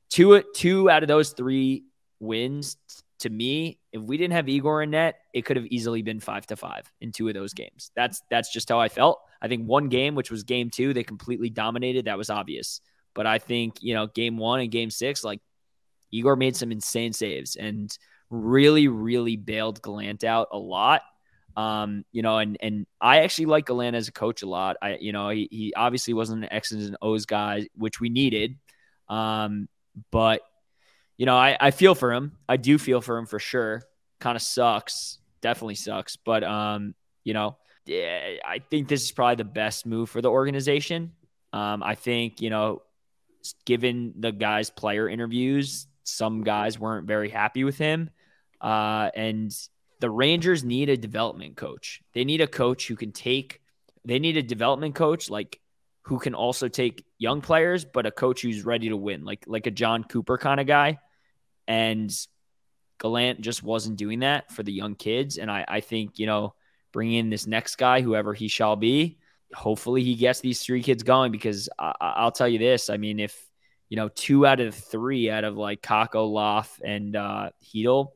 two 0.09 0.43
two 0.55 0.89
out 0.89 1.03
of 1.03 1.07
those 1.07 1.31
three 1.31 1.85
wins 2.19 2.77
to 3.21 3.29
me, 3.29 3.77
if 3.91 4.01
we 4.01 4.17
didn't 4.17 4.33
have 4.33 4.49
Igor 4.49 4.81
in 4.81 4.91
net, 4.91 5.19
it 5.31 5.45
could 5.45 5.55
have 5.55 5.67
easily 5.67 6.01
been 6.01 6.19
five 6.19 6.47
to 6.47 6.55
five 6.55 6.91
in 7.01 7.11
two 7.11 7.27
of 7.27 7.35
those 7.35 7.53
games. 7.53 7.91
That's 7.95 8.21
that's 8.31 8.51
just 8.51 8.67
how 8.67 8.79
I 8.79 8.89
felt. 8.89 9.19
I 9.41 9.47
think 9.47 9.67
one 9.67 9.89
game, 9.89 10.15
which 10.15 10.31
was 10.31 10.43
game 10.43 10.71
two, 10.71 10.93
they 10.93 11.03
completely 11.03 11.49
dominated. 11.49 12.05
That 12.05 12.17
was 12.17 12.31
obvious. 12.31 12.81
But 13.13 13.27
I 13.27 13.37
think, 13.37 13.75
you 13.81 13.93
know, 13.93 14.07
game 14.07 14.37
one 14.37 14.59
and 14.59 14.71
game 14.71 14.89
six, 14.89 15.23
like 15.23 15.39
Igor 16.11 16.35
made 16.35 16.55
some 16.55 16.71
insane 16.71 17.13
saves 17.13 17.55
and 17.55 17.95
really, 18.31 18.87
really 18.87 19.35
bailed 19.35 19.81
Gallant 19.83 20.23
out 20.23 20.47
a 20.51 20.57
lot. 20.57 21.01
Um, 21.55 22.05
you 22.11 22.21
know, 22.21 22.37
and 22.37 22.57
and 22.61 22.85
I 22.99 23.19
actually 23.19 23.47
like 23.47 23.65
Gallant 23.65 23.95
as 23.95 24.07
a 24.07 24.11
coach 24.11 24.41
a 24.41 24.47
lot. 24.47 24.77
I, 24.81 24.97
you 24.97 25.11
know, 25.11 25.29
he, 25.29 25.47
he 25.51 25.73
obviously 25.75 26.13
wasn't 26.13 26.43
an 26.43 26.53
X's 26.53 26.87
and 26.87 26.97
O's 27.01 27.25
guy, 27.25 27.67
which 27.75 27.99
we 27.99 28.09
needed. 28.09 28.57
Um, 29.09 29.67
but 30.11 30.41
you 31.17 31.25
know, 31.25 31.35
I, 31.35 31.57
I 31.59 31.71
feel 31.71 31.93
for 31.93 32.13
him. 32.13 32.37
I 32.47 32.57
do 32.57 32.77
feel 32.77 33.01
for 33.01 33.17
him 33.17 33.25
for 33.25 33.39
sure. 33.39 33.83
Kind 34.19 34.35
of 34.35 34.41
sucks. 34.41 35.19
Definitely 35.41 35.75
sucks. 35.75 36.15
But 36.15 36.43
um, 36.43 36.95
you 37.23 37.33
know, 37.33 37.57
I 37.87 38.61
think 38.69 38.87
this 38.87 39.03
is 39.03 39.11
probably 39.11 39.35
the 39.35 39.43
best 39.43 39.85
move 39.85 40.09
for 40.09 40.21
the 40.21 40.29
organization. 40.29 41.11
Um, 41.53 41.83
I 41.83 41.95
think, 41.95 42.41
you 42.41 42.49
know, 42.49 42.81
given 43.65 44.13
the 44.17 44.31
guys' 44.31 44.69
player 44.69 45.09
interviews, 45.09 45.87
some 46.03 46.43
guys 46.43 46.79
weren't 46.79 47.07
very 47.07 47.29
happy 47.29 47.63
with 47.63 47.77
him. 47.77 48.09
Uh, 48.61 49.09
and 49.15 49.51
the 50.01 50.09
Rangers 50.09 50.63
need 50.63 50.89
a 50.89 50.97
development 50.97 51.55
coach. 51.55 52.01
They 52.13 52.25
need 52.25 52.41
a 52.41 52.47
coach 52.47 52.87
who 52.87 52.95
can 52.95 53.11
take, 53.11 53.61
they 54.03 54.19
need 54.19 54.35
a 54.35 54.43
development 54.43 54.95
coach 54.95 55.29
like 55.29 55.59
who 56.03 56.17
can 56.17 56.33
also 56.33 56.67
take 56.67 57.05
young 57.19 57.41
players, 57.41 57.85
but 57.85 58.07
a 58.07 58.11
coach 58.11 58.41
who's 58.41 58.65
ready 58.65 58.89
to 58.89 58.97
win, 58.97 59.23
like 59.23 59.45
like 59.47 59.67
a 59.67 59.71
Jon 59.71 60.03
Cooper 60.03 60.39
kind 60.39 60.59
of 60.59 60.65
guy. 60.65 60.99
And 61.67 62.11
Gallant 62.99 63.41
just 63.41 63.61
wasn't 63.61 63.97
doing 63.97 64.19
that 64.19 64.51
for 64.51 64.63
the 64.63 64.73
young 64.73 64.95
kids. 64.95 65.37
And 65.37 65.49
I, 65.49 65.63
I 65.67 65.79
think, 65.79 66.17
you 66.17 66.25
know, 66.25 66.55
bring 66.91 67.13
in 67.13 67.29
this 67.29 67.45
next 67.45 67.75
guy, 67.75 68.01
whoever 68.01 68.33
he 68.33 68.47
shall 68.47 68.75
be. 68.75 69.19
Hopefully, 69.53 70.03
he 70.03 70.15
gets 70.15 70.39
these 70.39 70.63
three 70.63 70.81
kids 70.81 71.03
going 71.03 71.31
because 71.31 71.69
I, 71.77 71.93
I'll 72.01 72.31
tell 72.31 72.47
you 72.47 72.57
this. 72.57 72.89
I 72.89 72.97
mean, 72.97 73.19
if 73.19 73.39
you 73.89 73.97
know, 73.97 74.09
two 74.09 74.47
out 74.47 74.59
of 74.59 74.73
three 74.73 75.29
out 75.29 75.43
of 75.43 75.57
like 75.57 75.83
Kakko, 75.83 76.31
Laf, 76.31 76.79
and 76.83 77.15
uh, 77.15 77.49
Chytil 77.63 78.13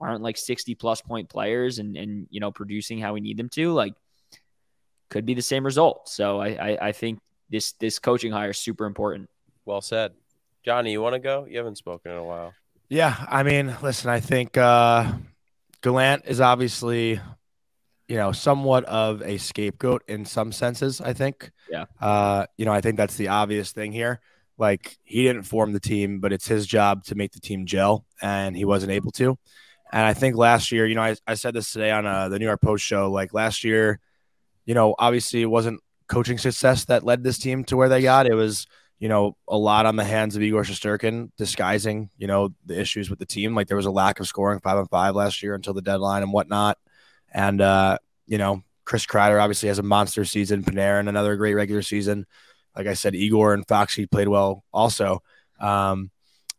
aren't 0.00 0.22
like 0.22 0.36
60 0.36 0.74
plus 0.74 1.00
point 1.00 1.28
players 1.28 1.78
and, 1.78 1.96
and, 1.96 2.26
you 2.30 2.40
know, 2.40 2.50
producing 2.50 2.98
how 2.98 3.14
we 3.14 3.20
need 3.20 3.36
them 3.36 3.48
to, 3.50 3.72
like, 3.72 3.94
could 5.08 5.24
be 5.24 5.34
the 5.34 5.42
same 5.42 5.64
result. 5.64 6.08
So 6.08 6.40
I, 6.40 6.48
I, 6.48 6.78
I 6.88 6.92
think 6.92 7.20
this, 7.48 7.72
this 7.72 7.98
coaching 7.98 8.32
hire 8.32 8.50
is 8.50 8.58
super 8.58 8.86
important. 8.86 9.30
Well 9.64 9.80
said. 9.80 10.12
Jonny, 10.64 10.92
you 10.92 11.00
want 11.00 11.14
to 11.14 11.20
go? 11.20 11.46
You 11.48 11.58
haven't 11.58 11.78
spoken 11.78 12.10
in 12.10 12.18
a 12.18 12.24
while. 12.24 12.52
Yeah, 12.88 13.16
I 13.28 13.42
mean, 13.42 13.74
listen, 13.82 14.10
I 14.10 14.20
think 14.20 14.56
uh 14.56 15.12
Gallant 15.82 16.24
is 16.26 16.40
obviously, 16.40 17.20
you 18.08 18.16
know, 18.16 18.32
somewhat 18.32 18.84
of 18.84 19.22
a 19.22 19.38
scapegoat 19.38 20.02
in 20.08 20.24
some 20.24 20.50
senses, 20.50 21.00
I 21.00 21.12
think. 21.12 21.50
Yeah. 21.70 21.84
Uh, 22.00 22.46
you 22.56 22.64
know, 22.64 22.72
I 22.72 22.80
think 22.80 22.96
that's 22.96 23.16
the 23.16 23.28
obvious 23.28 23.72
thing 23.72 23.92
here. 23.92 24.20
Like 24.58 24.96
he 25.04 25.22
didn't 25.22 25.42
form 25.44 25.72
the 25.72 25.80
team, 25.80 26.18
but 26.18 26.32
it's 26.32 26.48
his 26.48 26.66
job 26.66 27.04
to 27.04 27.14
make 27.14 27.32
the 27.32 27.40
team 27.40 27.66
gel, 27.66 28.04
and 28.22 28.56
he 28.56 28.64
wasn't 28.64 28.92
able 28.92 29.12
to. 29.12 29.38
And 29.92 30.02
I 30.02 30.14
think 30.14 30.36
last 30.36 30.72
year, 30.72 30.86
you 30.86 30.94
know, 30.94 31.02
I, 31.02 31.16
I 31.26 31.34
said 31.34 31.54
this 31.54 31.72
today 31.72 31.90
on 31.90 32.06
uh, 32.06 32.28
the 32.28 32.38
New 32.38 32.46
York 32.46 32.60
Post 32.60 32.84
show. 32.84 33.10
Like 33.10 33.32
last 33.32 33.64
year, 33.64 34.00
you 34.64 34.74
know, 34.74 34.94
obviously 34.98 35.42
it 35.42 35.46
wasn't 35.46 35.80
coaching 36.08 36.38
success 36.38 36.84
that 36.86 37.04
led 37.04 37.22
this 37.22 37.38
team 37.38 37.64
to 37.64 37.76
where 37.76 37.88
they 37.88 38.02
got. 38.02 38.26
It 38.26 38.34
was 38.34 38.66
you 38.98 39.08
know, 39.08 39.36
a 39.46 39.56
lot 39.56 39.86
on 39.86 39.96
the 39.96 40.04
hands 40.04 40.36
of 40.36 40.42
Igor 40.42 40.62
Shesterkin 40.62 41.30
disguising, 41.36 42.08
you 42.16 42.26
know, 42.26 42.54
the 42.64 42.80
issues 42.80 43.10
with 43.10 43.18
the 43.18 43.26
team. 43.26 43.54
Like 43.54 43.68
there 43.68 43.76
was 43.76 43.86
a 43.86 43.90
lack 43.90 44.20
of 44.20 44.26
scoring 44.26 44.60
five 44.60 44.78
on 44.78 44.86
five 44.86 45.14
last 45.14 45.42
year 45.42 45.54
until 45.54 45.74
the 45.74 45.82
deadline 45.82 46.22
and 46.22 46.32
whatnot. 46.32 46.78
And, 47.32 47.60
uh, 47.60 47.98
you 48.26 48.38
know, 48.38 48.62
Chris 48.84 49.04
Kreider 49.04 49.42
obviously 49.42 49.68
has 49.68 49.78
a 49.78 49.82
monster 49.82 50.24
season. 50.24 50.64
Panarin, 50.64 51.08
another 51.08 51.36
great 51.36 51.54
regular 51.54 51.82
season. 51.82 52.26
Like 52.74 52.86
I 52.86 52.94
said, 52.94 53.14
Igor 53.14 53.52
and 53.52 53.66
Foxy 53.68 54.06
played 54.06 54.28
well 54.28 54.64
also. 54.72 55.22
Um, 55.60 56.10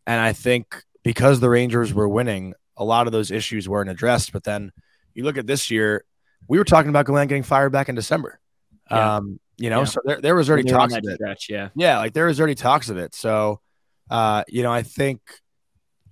and 0.06 0.20
I 0.20 0.32
think 0.32 0.84
because 1.02 1.40
the 1.40 1.50
Rangers 1.50 1.92
were 1.92 2.08
winning, 2.08 2.54
a 2.78 2.84
lot 2.84 3.06
of 3.06 3.12
those 3.12 3.30
issues 3.30 3.68
weren't 3.68 3.90
addressed. 3.90 4.32
But 4.32 4.44
then 4.44 4.72
you 5.14 5.24
look 5.24 5.36
at 5.36 5.46
this 5.46 5.70
year, 5.70 6.04
we 6.48 6.56
were 6.58 6.64
talking 6.64 6.88
about 6.88 7.04
Gallant 7.06 7.28
getting 7.28 7.42
fired 7.42 7.70
back 7.72 7.88
in 7.90 7.94
December. 7.94 8.40
Yeah. 8.90 9.16
Um, 9.16 9.38
you 9.58 9.68
know, 9.70 9.80
Yeah. 9.80 9.84
so 9.84 10.00
there, 10.04 10.20
there 10.20 10.34
was 10.34 10.48
already 10.48 10.62
When 10.62 10.68
they 10.68 10.72
were 10.74 10.80
on 10.80 10.88
talks 10.90 11.06
of 11.06 11.12
it. 11.12 11.14
stretch, 11.16 11.46
yeah. 11.50 11.68
Yeah, 11.74 11.98
like 11.98 12.12
there 12.14 12.26
was 12.26 12.38
already 12.40 12.54
talks 12.54 12.88
of 12.88 12.96
it. 12.96 13.14
So, 13.14 13.60
uh, 14.08 14.44
you 14.48 14.62
know, 14.62 14.72
I 14.72 14.82
think 14.82 15.20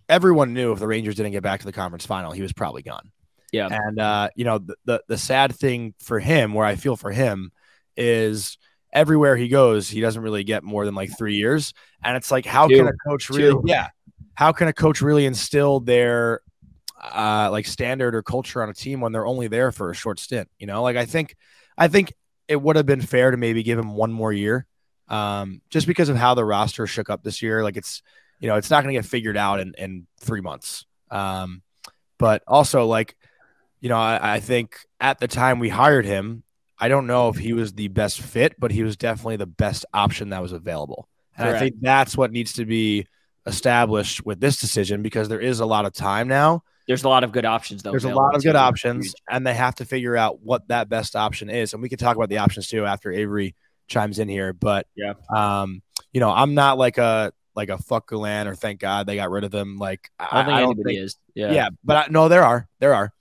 everyone 0.08 0.52
knew 0.52 0.72
if 0.72 0.78
the 0.78 0.86
Rangers 0.88 1.14
didn't 1.14 1.32
get 1.32 1.42
back 1.42 1.60
to 1.60 1.66
the 1.66 1.72
conference 1.72 2.04
final, 2.04 2.32
he 2.32 2.42
was 2.42 2.52
probably 2.52 2.82
gone. 2.82 3.10
Yeah. 3.52 3.68
And 3.70 3.98
uh, 4.00 4.28
you 4.34 4.44
know, 4.44 4.58
the, 4.58 4.74
the 4.84 5.02
the 5.08 5.16
sad 5.18 5.54
thing 5.54 5.94
for 6.00 6.18
him, 6.18 6.52
where 6.52 6.66
I 6.66 6.74
feel 6.74 6.96
for 6.96 7.12
him, 7.12 7.52
is 7.96 8.58
everywhere 8.92 9.36
he 9.36 9.48
goes, 9.48 9.88
he 9.88 10.00
doesn't 10.00 10.20
really 10.22 10.42
get 10.44 10.64
more 10.64 10.84
than 10.84 10.94
like 10.94 11.16
three 11.16 11.36
years. 11.36 11.72
And 12.02 12.16
it's 12.16 12.30
like, 12.30 12.44
how 12.44 12.66
Two. 12.68 12.76
can 12.76 12.88
a 12.88 12.92
coach 13.08 13.30
really? 13.30 13.52
Two. 13.52 13.62
Yeah, 13.64 13.88
how 14.34 14.52
can 14.52 14.68
a 14.68 14.72
coach 14.72 15.00
really 15.00 15.24
instill 15.24 15.80
their 15.80 16.40
uh, 17.14 17.48
like 17.50 17.66
standard 17.66 18.14
or 18.14 18.22
culture 18.22 18.62
on 18.62 18.68
a 18.68 18.74
team 18.74 19.00
when 19.00 19.12
they're 19.12 19.26
only 19.26 19.48
there 19.48 19.72
for 19.72 19.90
a 19.90 19.94
short 19.94 20.18
stint? 20.18 20.48
You 20.58 20.66
know, 20.66 20.82
like 20.82 20.96
I 20.96 21.06
think, 21.06 21.36
I 21.78 21.88
think 21.88 22.12
it 22.48 22.60
would 22.60 22.76
have 22.76 22.86
been 22.86 23.00
fair 23.00 23.30
to 23.30 23.36
maybe 23.36 23.62
give 23.62 23.78
him 23.78 23.94
one 23.94 24.12
more 24.12 24.32
year, 24.32 24.66
um, 25.08 25.60
just 25.70 25.86
because 25.86 26.08
of 26.08 26.16
how 26.16 26.34
the 26.34 26.44
roster 26.44 26.86
shook 26.86 27.10
up 27.10 27.22
this 27.22 27.42
year. 27.42 27.62
Like 27.62 27.76
it's, 27.76 28.02
you 28.40 28.48
know, 28.48 28.56
it's 28.56 28.70
not 28.70 28.82
going 28.82 28.94
to 28.94 29.00
get 29.00 29.08
figured 29.08 29.36
out 29.36 29.60
in 29.60 29.74
in 29.78 30.06
three 30.20 30.40
months. 30.40 30.84
Um, 31.10 31.62
but 32.18 32.42
also 32.46 32.86
like, 32.86 33.16
you 33.80 33.88
know, 33.88 33.98
I, 33.98 34.34
I 34.36 34.40
think 34.40 34.78
at 35.00 35.18
the 35.18 35.28
time 35.28 35.58
we 35.58 35.68
hired 35.68 36.04
him, 36.04 36.42
I 36.78 36.88
don't 36.88 37.06
know 37.06 37.28
if 37.28 37.36
he 37.36 37.52
was 37.52 37.72
the 37.72 37.88
best 37.88 38.20
fit, 38.20 38.54
but 38.58 38.70
he 38.70 38.82
was 38.82 38.96
definitely 38.96 39.36
the 39.36 39.46
best 39.46 39.86
option 39.94 40.30
that 40.30 40.42
was 40.42 40.52
available. 40.52 41.08
And 41.38 41.48
I 41.48 41.58
think 41.58 41.76
that's 41.80 42.16
what 42.16 42.32
needs 42.32 42.54
to 42.54 42.64
be 42.64 43.06
established 43.46 44.24
with 44.24 44.40
this 44.40 44.56
decision 44.56 45.02
because 45.02 45.28
there 45.28 45.40
is 45.40 45.60
a 45.60 45.66
lot 45.66 45.84
of 45.84 45.92
time 45.92 46.28
now. 46.28 46.62
There's 46.86 47.04
a 47.04 47.08
lot 47.08 47.24
of 47.24 47.32
good 47.32 47.44
options 47.44 47.82
though. 47.82 47.90
There's 47.90 48.04
a 48.04 48.14
lot 48.14 48.36
of 48.36 48.42
good 48.42 48.56
options, 48.56 49.14
and 49.28 49.46
they 49.46 49.54
have 49.54 49.74
to 49.76 49.84
figure 49.84 50.16
out 50.16 50.40
what 50.40 50.68
that 50.68 50.88
best 50.88 51.16
option 51.16 51.50
is. 51.50 51.72
And 51.72 51.82
we 51.82 51.88
can 51.88 51.98
talk 51.98 52.16
about 52.16 52.28
the 52.28 52.38
options 52.38 52.68
too 52.68 52.84
after 52.86 53.10
Avery 53.10 53.54
chimes 53.88 54.18
in 54.18 54.28
here. 54.28 54.52
But 54.52 54.86
Yeah. 54.94 55.14
um, 55.34 55.82
you 56.12 56.20
know, 56.20 56.30
I'm 56.30 56.54
not 56.54 56.78
like 56.78 56.98
a 56.98 57.32
like 57.54 57.70
a 57.70 57.78
fuck 57.78 58.08
Gallant 58.10 58.48
or 58.48 58.54
thank 58.54 58.80
God 58.80 59.06
they 59.06 59.16
got 59.16 59.30
rid 59.30 59.42
of 59.42 59.50
them. 59.50 59.78
Like 59.78 60.10
I 60.18 60.24
I, 60.24 60.28
don't 60.36 60.44
think 60.44 60.56
I 60.56 60.60
don't 60.60 60.70
anybody 60.72 60.94
think, 60.96 61.04
is. 61.06 61.16
yeah. 61.34 61.52
Yeah. 61.52 61.68
but 61.82 61.96
I, 61.96 62.06
no, 62.10 62.28
there 62.28 62.44
are, 62.44 62.68
there 62.78 62.94
are. 62.94 63.12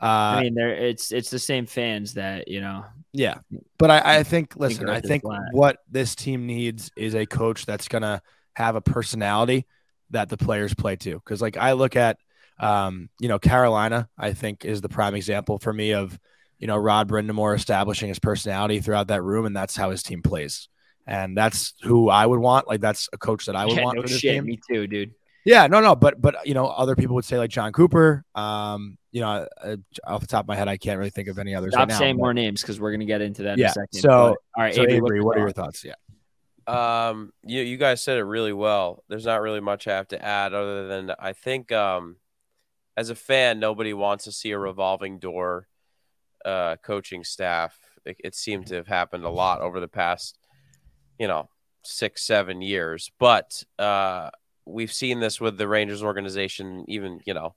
Uh, 0.00 0.04
I 0.04 0.42
mean, 0.42 0.54
there 0.54 0.70
it's 0.70 1.12
it's 1.12 1.30
the 1.30 1.38
same 1.38 1.66
fans 1.66 2.14
that 2.14 2.48
you 2.48 2.60
know. 2.60 2.84
Yeah. 3.12 3.38
But 3.78 3.90
I, 3.90 4.18
I 4.18 4.22
think, 4.22 4.56
listen, 4.56 4.88
I 4.88 5.00
think 5.00 5.22
what 5.52 5.78
this 5.90 6.14
team 6.14 6.46
needs 6.46 6.90
is 6.96 7.14
a 7.14 7.26
coach 7.26 7.66
that's 7.66 7.86
going 7.86 8.02
to 8.02 8.22
have 8.54 8.74
a 8.74 8.80
personality 8.80 9.66
that 10.10 10.30
the 10.30 10.38
players 10.38 10.72
play 10.74 10.96
to. 10.96 11.20
Cause 11.20 11.42
like 11.42 11.58
I 11.58 11.72
look 11.72 11.94
at, 11.94 12.16
um, 12.62 13.08
you 13.20 13.28
know, 13.28 13.38
Carolina, 13.38 14.08
I 14.16 14.32
think 14.32 14.64
is 14.64 14.80
the 14.80 14.88
prime 14.88 15.14
example 15.14 15.58
for 15.58 15.72
me 15.72 15.92
of, 15.92 16.18
you 16.58 16.66
know, 16.66 16.76
Rod 16.76 17.08
Brind'Amour 17.08 17.54
establishing 17.56 18.08
his 18.08 18.18
personality 18.18 18.80
throughout 18.80 19.08
that 19.08 19.22
room. 19.22 19.46
And 19.46 19.56
that's 19.56 19.76
how 19.76 19.90
his 19.90 20.02
team 20.02 20.22
plays. 20.22 20.68
And 21.06 21.36
that's 21.36 21.74
who 21.82 22.08
I 22.08 22.24
would 22.24 22.38
want. 22.38 22.68
Like 22.68 22.80
that's 22.80 23.08
a 23.12 23.18
coach 23.18 23.46
that 23.46 23.56
I 23.56 23.66
would 23.66 23.76
Yeah, 23.76 23.82
want 23.84 23.96
no 23.96 24.02
for 24.02 24.08
this 24.08 24.18
shit, 24.20 24.34
team. 24.34 24.44
me 24.46 24.60
too, 24.70 24.86
dude. 24.86 25.12
Yeah, 25.44 25.66
no, 25.66 25.80
no, 25.80 25.96
but 25.96 26.20
but 26.20 26.36
you 26.46 26.54
know, 26.54 26.66
other 26.68 26.94
people 26.94 27.16
would 27.16 27.24
say 27.24 27.36
like 27.36 27.50
Jon 27.50 27.72
Cooper. 27.72 28.24
Um, 28.36 28.96
you 29.10 29.20
know, 29.22 29.48
uh, 29.60 29.76
off 30.04 30.20
the 30.20 30.28
top 30.28 30.44
of 30.44 30.48
my 30.48 30.54
head, 30.54 30.68
I 30.68 30.76
can't 30.76 30.98
really 30.98 31.10
think 31.10 31.26
of 31.26 31.40
any 31.40 31.52
others. 31.56 31.72
Stop 31.72 31.80
right 31.80 31.88
now, 31.88 31.98
saying 31.98 32.14
but- 32.14 32.20
more 32.22 32.32
names 32.32 32.62
because 32.62 32.78
we're 32.78 32.92
gonna 32.92 33.06
get 33.06 33.20
into 33.22 33.42
that 33.42 33.54
in 33.54 33.58
Yeah, 33.58 33.70
a 33.70 33.72
second. 33.72 34.00
so- 34.00 34.08
But- 34.08 34.16
all 34.20 34.38
right, 34.58 34.72
So 34.72 34.82
Avery, 34.82 34.96
Avery, 34.98 35.20
what's 35.20 35.24
what 35.26 35.36
are 35.36 35.40
your 35.40 35.48
your 35.48 35.52
thoughts? 35.52 35.84
Yeah. 35.84 35.94
Um, 36.68 37.32
you 37.44 37.60
you 37.62 37.76
guys 37.76 38.00
said 38.04 38.18
it 38.18 38.22
really 38.24 38.52
well. 38.52 39.02
There's 39.08 39.26
not 39.26 39.40
really 39.42 39.58
much 39.60 39.88
I 39.88 39.94
have 39.96 40.06
to 40.08 40.24
add 40.24 40.54
other 40.54 40.86
than 40.86 41.12
I 41.18 41.32
think 41.32 41.72
um, 41.72 42.16
as 42.96 43.10
a 43.10 43.14
fan, 43.14 43.58
nobody 43.58 43.94
wants 43.94 44.24
to 44.24 44.32
see 44.32 44.50
a 44.50 44.58
revolving 44.58 45.18
door 45.18 45.68
uh, 46.44 46.76
coaching 46.82 47.24
staff. 47.24 47.78
It, 48.04 48.16
it 48.22 48.34
seemed 48.34 48.66
to 48.68 48.74
have 48.76 48.86
happened 48.86 49.24
a 49.24 49.30
lot 49.30 49.60
over 49.60 49.80
the 49.80 49.88
past, 49.88 50.38
you 51.18 51.28
know, 51.28 51.48
six 51.82 52.22
seven 52.24 52.60
years. 52.60 53.10
But 53.18 53.64
uh, 53.78 54.30
we've 54.66 54.92
seen 54.92 55.20
this 55.20 55.40
with 55.40 55.56
the 55.56 55.68
Rangers 55.68 56.02
organization, 56.02 56.84
even 56.88 57.20
you 57.24 57.34
know, 57.34 57.54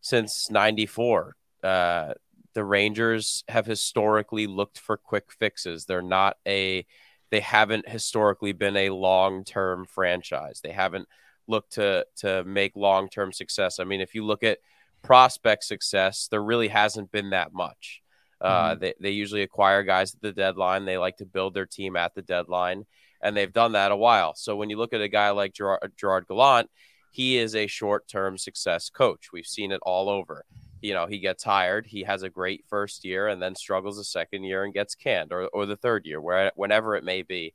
since 0.00 0.50
'94. 0.50 1.36
Uh, 1.62 2.14
the 2.54 2.64
Rangers 2.64 3.44
have 3.48 3.66
historically 3.66 4.46
looked 4.46 4.78
for 4.78 4.96
quick 4.96 5.32
fixes. 5.32 5.84
They're 5.84 6.02
not 6.02 6.36
a 6.46 6.86
they 7.30 7.40
haven't 7.40 7.88
historically 7.88 8.52
been 8.52 8.76
a 8.76 8.90
long-term 8.90 9.86
franchise. 9.86 10.60
They 10.62 10.72
haven't 10.72 11.08
looked 11.48 11.72
to 11.72 12.06
to 12.16 12.44
make 12.44 12.76
long-term 12.76 13.32
success. 13.32 13.80
I 13.80 13.84
mean, 13.84 14.00
if 14.00 14.14
you 14.14 14.24
look 14.24 14.42
at 14.42 14.58
prospect 15.06 15.64
success, 15.64 16.28
there 16.30 16.42
really 16.42 16.68
hasn't 16.68 17.12
been 17.12 17.30
that 17.30 17.52
much. 17.52 18.02
Uh, 18.40 18.74
they, 18.74 18.94
they 19.00 19.10
usually 19.10 19.42
acquire 19.42 19.82
guys 19.82 20.14
at 20.14 20.20
the 20.20 20.32
deadline. 20.32 20.84
They 20.84 20.98
like 20.98 21.16
to 21.18 21.26
build 21.26 21.54
their 21.54 21.66
team 21.66 21.96
at 21.96 22.14
the 22.14 22.22
deadline, 22.22 22.84
and 23.22 23.36
they've 23.36 23.52
done 23.52 23.72
that 23.72 23.92
a 23.92 23.96
while. 23.96 24.34
So 24.34 24.56
when 24.56 24.68
you 24.68 24.76
look 24.76 24.92
at 24.92 25.00
a 25.00 25.08
guy 25.08 25.30
like 25.30 25.54
Gerard, 25.54 25.92
Gerard 25.96 26.26
Gallant, 26.28 26.68
he 27.10 27.38
is 27.38 27.54
a 27.54 27.66
short-term 27.66 28.36
success 28.36 28.90
coach. 28.90 29.32
We've 29.32 29.46
seen 29.46 29.72
it 29.72 29.80
all 29.82 30.10
over. 30.10 30.44
You 30.82 30.92
know, 30.92 31.06
he 31.06 31.18
gets 31.18 31.42
hired, 31.42 31.86
he 31.86 32.02
has 32.02 32.22
a 32.22 32.28
great 32.28 32.64
first 32.68 33.04
year, 33.04 33.28
and 33.28 33.40
then 33.40 33.54
struggles 33.54 33.96
the 33.96 34.04
second 34.04 34.44
year 34.44 34.64
and 34.64 34.74
gets 34.74 34.94
canned, 34.94 35.32
or, 35.32 35.46
or 35.46 35.64
the 35.64 35.76
third 35.76 36.04
year, 36.04 36.20
where 36.20 36.52
whenever 36.56 36.94
it 36.94 37.04
may 37.04 37.22
be. 37.22 37.54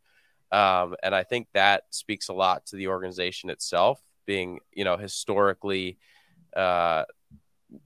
Um, 0.52 0.96
and 1.04 1.14
I 1.14 1.24
think 1.24 1.48
that 1.54 1.84
speaks 1.92 2.28
a 2.28 2.34
lot 2.34 2.66
to 2.68 2.76
the 2.76 2.88
organization 2.88 3.50
itself, 3.52 4.02
being 4.26 4.60
you 4.74 4.84
know 4.84 4.98
historically 4.98 5.98
uh, 6.56 7.04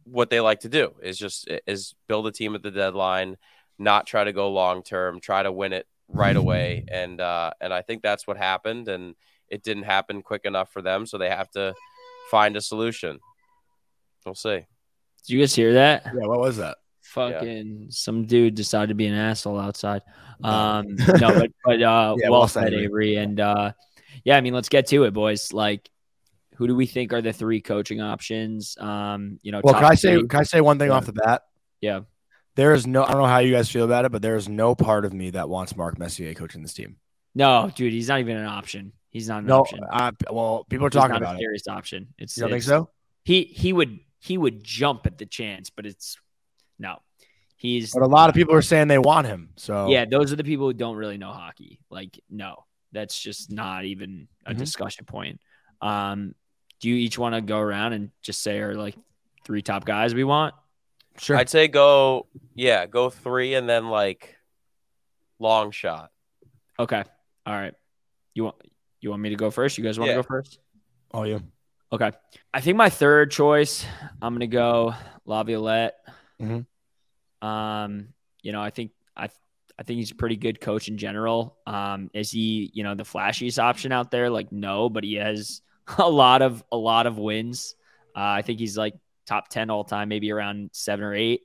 what 0.03 0.29
they 0.29 0.39
like 0.39 0.61
to 0.61 0.69
do 0.69 0.93
is 1.01 1.17
just 1.17 1.47
is 1.67 1.95
build 2.07 2.27
a 2.27 2.31
team 2.31 2.55
at 2.55 2.63
the 2.63 2.71
deadline, 2.71 3.37
not 3.77 4.07
try 4.07 4.23
to 4.23 4.33
go 4.33 4.51
long 4.51 4.83
term, 4.83 5.19
try 5.19 5.43
to 5.43 5.51
win 5.51 5.73
it 5.73 5.87
right 6.07 6.35
away, 6.35 6.85
and 6.91 7.21
uh, 7.21 7.51
and 7.61 7.73
I 7.73 7.81
think 7.81 8.01
that's 8.01 8.27
what 8.27 8.37
happened, 8.37 8.87
and 8.87 9.15
it 9.49 9.63
didn't 9.63 9.83
happen 9.83 10.21
quick 10.21 10.45
enough 10.45 10.71
for 10.71 10.81
them, 10.81 11.05
so 11.05 11.17
they 11.17 11.29
have 11.29 11.49
to 11.51 11.73
find 12.31 12.55
a 12.57 12.61
solution. 12.61 13.19
We'll 14.25 14.35
see. 14.35 14.65
Did 15.27 15.33
you 15.33 15.39
guys 15.39 15.55
hear 15.55 15.73
that? 15.73 16.03
Yeah. 16.05 16.27
What 16.27 16.39
was 16.39 16.57
that? 16.57 16.77
Fucking 17.01 17.87
some 17.91 18.25
dude 18.25 18.55
decided 18.55 18.87
to 18.87 18.95
be 18.95 19.05
an 19.05 19.13
asshole 19.13 19.59
outside. 19.59 20.01
Um, 20.43 20.95
no, 20.97 21.33
but 21.33 21.51
but 21.63 21.81
uh, 21.81 22.15
Yeah, 22.19 22.29
well, 22.29 22.41
well 22.41 22.47
said, 22.47 22.63
said, 22.63 22.73
Avery. 22.73 23.11
Avery. 23.11 23.15
And 23.17 23.39
uh, 23.39 23.71
yeah, 24.23 24.37
I 24.37 24.41
mean, 24.41 24.53
let's 24.53 24.69
get 24.69 24.87
to 24.87 25.03
it, 25.03 25.13
boys. 25.13 25.53
Like, 25.53 25.89
who 26.55 26.67
do 26.67 26.75
we 26.75 26.85
think 26.85 27.13
are 27.13 27.21
the 27.21 27.33
three 27.33 27.61
coaching 27.61 28.01
options? 28.01 28.77
Um, 28.77 29.39
you 29.43 29.51
know, 29.51 29.61
Well, 29.63 29.73
can 29.73 29.85
I 29.85 29.95
say 29.95 30.19
three? 30.19 30.27
can 30.27 30.39
I 30.39 30.43
say 30.43 30.61
one 30.61 30.79
thing 30.79 30.89
Yeah. 30.89 30.95
off 30.95 31.05
the 31.05 31.13
bat? 31.13 31.43
Yeah. 31.81 32.01
There 32.55 32.73
is 32.73 32.87
no. 32.87 33.03
I 33.03 33.11
don't 33.11 33.21
know 33.21 33.27
how 33.27 33.39
you 33.39 33.51
guys 33.53 33.69
feel 33.69 33.83
about 33.85 34.05
it, 34.05 34.11
but 34.11 34.21
there 34.21 34.35
is 34.37 34.47
no 34.47 34.75
part 34.75 35.03
of 35.05 35.13
me 35.13 35.31
that 35.31 35.49
wants 35.49 35.75
Mark 35.75 35.99
Messier 35.99 36.33
coaching 36.33 36.61
this 36.61 36.73
team. 36.73 36.97
No, 37.33 37.69
dude, 37.75 37.91
he's 37.91 38.07
not 38.07 38.21
even 38.21 38.37
an 38.37 38.45
option. 38.45 38.93
He's 39.09 39.27
not 39.27 39.39
an 39.39 39.47
No. 39.47 39.59
option. 39.59 39.79
I, 39.91 40.11
well, 40.31 40.65
people 40.69 40.85
are 40.85 40.89
He's 40.89 40.93
talking 40.93 41.11
not 41.13 41.21
about 41.21 41.35
a 41.35 41.37
it. 41.37 41.41
serious 41.41 41.67
option. 41.67 42.13
It's 42.17 42.37
You 42.37 42.41
don't 42.41 42.51
think 42.51 42.63
so? 42.63 42.89
He 43.25 43.43
he 43.43 43.73
would 43.73 43.99
he 44.19 44.37
would 44.37 44.63
jump 44.63 45.05
at 45.05 45.17
the 45.17 45.25
chance, 45.25 45.69
but 45.69 45.85
it's 45.85 46.17
no. 46.79 46.97
He's 47.57 47.93
But 47.93 48.03
a 48.03 48.07
lot 48.07 48.29
of 48.29 48.35
people 48.35 48.53
are 48.55 48.61
saying 48.61 48.87
they 48.87 48.97
want 48.99 49.27
him. 49.27 49.49
So 49.57 49.89
yeah, 49.89 50.05
those 50.05 50.31
are 50.31 50.35
the 50.35 50.43
people 50.43 50.67
who 50.67 50.73
don't 50.73 50.95
really 50.95 51.17
know 51.17 51.31
hockey. 51.33 51.79
Like, 51.89 52.19
no, 52.29 52.65
that's 52.91 53.19
just 53.19 53.51
not 53.51 53.83
even 53.85 54.27
a 54.45 54.53
Mhm. 54.53 54.57
discussion 54.59 55.05
point. 55.05 55.41
Um, 55.81 56.35
do 56.79 56.89
you 56.89 56.95
each 56.95 57.17
want 57.17 57.35
to 57.35 57.41
go 57.41 57.59
around 57.59 57.93
and 57.93 58.11
just 58.21 58.41
say 58.41 58.59
are 58.59 58.75
like 58.75 58.95
three 59.43 59.61
top 59.61 59.85
guys 59.85 60.13
we 60.13 60.23
want? 60.23 60.53
sure. 61.17 61.37
I'd 61.37 61.49
say 61.49 61.67
go, 61.67 62.27
yeah, 62.55 62.85
go 62.85 63.09
three, 63.09 63.53
and 63.53 63.69
then 63.69 63.89
like 63.89 64.35
long 65.39 65.71
shot. 65.71 66.11
Okay, 66.79 67.03
all 67.45 67.53
right. 67.53 67.73
You 68.33 68.45
want 68.45 68.55
you 69.01 69.09
want 69.09 69.21
me 69.21 69.29
to 69.29 69.35
go 69.35 69.51
first? 69.51 69.77
You 69.77 69.83
guys 69.83 69.97
want 69.99 70.09
to 70.09 70.15
go 70.15 70.23
first? 70.23 70.59
oh, 71.13 71.23
yeah. 71.23 71.39
Okay. 71.91 72.11
I 72.53 72.59
think 72.61 72.75
my 72.75 72.89
third 72.89 73.31
choice, 73.31 73.85
I'm 74.21 74.33
gonna 74.33 74.47
go 74.47 74.93
Laviolette. 75.25 75.95
Mhm. 76.41 76.65
Um, 77.41 78.09
you 78.41 78.51
know, 78.51 78.61
I 78.61 78.69
think 78.71 78.91
I 79.15 79.29
I 79.77 79.83
think 79.83 79.97
he's 79.97 80.11
a 80.11 80.15
pretty 80.15 80.35
good 80.35 80.59
coach 80.59 80.87
in 80.87 80.97
general. 80.97 81.57
Um, 81.67 82.09
is 82.13 82.31
he, 82.31 82.71
you 82.73 82.83
know, 82.83 82.95
the 82.95 83.03
flashiest 83.03 83.59
option 83.61 83.91
out 83.91 84.09
there? 84.11 84.29
Like, 84.29 84.51
no, 84.51 84.89
but 84.89 85.03
he 85.03 85.15
has 85.15 85.61
a 85.97 86.09
lot 86.09 86.41
of 86.41 86.63
a 86.71 86.77
lot 86.77 87.07
of 87.07 87.17
wins. 87.17 87.75
Uh, 88.15 88.19
I 88.21 88.41
think 88.41 88.59
he's 88.59 88.77
like 88.77 88.95
top 89.25 89.49
ten 89.49 89.69
all 89.69 89.83
time, 89.83 90.09
maybe 90.09 90.31
around 90.31 90.69
seven 90.73 91.03
or 91.03 91.13
eight. 91.13 91.41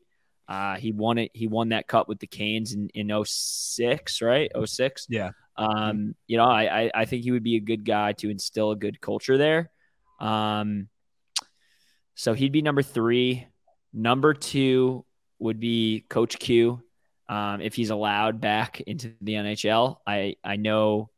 Uh, 0.49 0.77
he 0.77 0.91
won 0.91 1.19
it. 1.19 1.31
He 1.33 1.47
won 1.47 1.69
that 1.69 1.87
cup 1.87 2.09
with 2.09 2.19
the 2.19 2.27
Canes 2.27 2.73
in 2.73 2.89
in 2.89 3.25
06, 3.25 4.21
right? 4.21 4.51
06. 4.65 5.07
Yeah. 5.09 5.31
Um, 5.57 6.15
you 6.27 6.37
know, 6.37 6.45
I, 6.45 6.83
I 6.83 6.91
I 6.95 7.05
think 7.05 7.23
he 7.23 7.31
would 7.31 7.45
be 7.45 7.57
a 7.57 7.61
good 7.61 7.85
guy 7.85 8.15
to 8.15 8.31
instill 8.31 8.73
a 8.73 8.77
good 8.77 9.01
culture 9.01 9.39
there. 9.39 9.71
Um, 10.19 10.89
so 12.15 12.35
he'd 12.35 12.53
be 12.53 12.63
number 12.63 12.83
three. 12.83 13.47
Number 13.93 14.35
two 14.35 15.05
would 15.39 15.61
be 15.61 16.05
Coach 16.09 16.39
Q, 16.39 16.83
um, 17.29 17.61
if 17.61 17.75
he's 17.75 17.91
allowed 17.91 18.41
back 18.41 18.81
into 18.87 19.15
the 19.21 19.35
NHL. 19.35 19.99
I 20.07 20.37
I 20.45 20.57
know, 20.57 21.11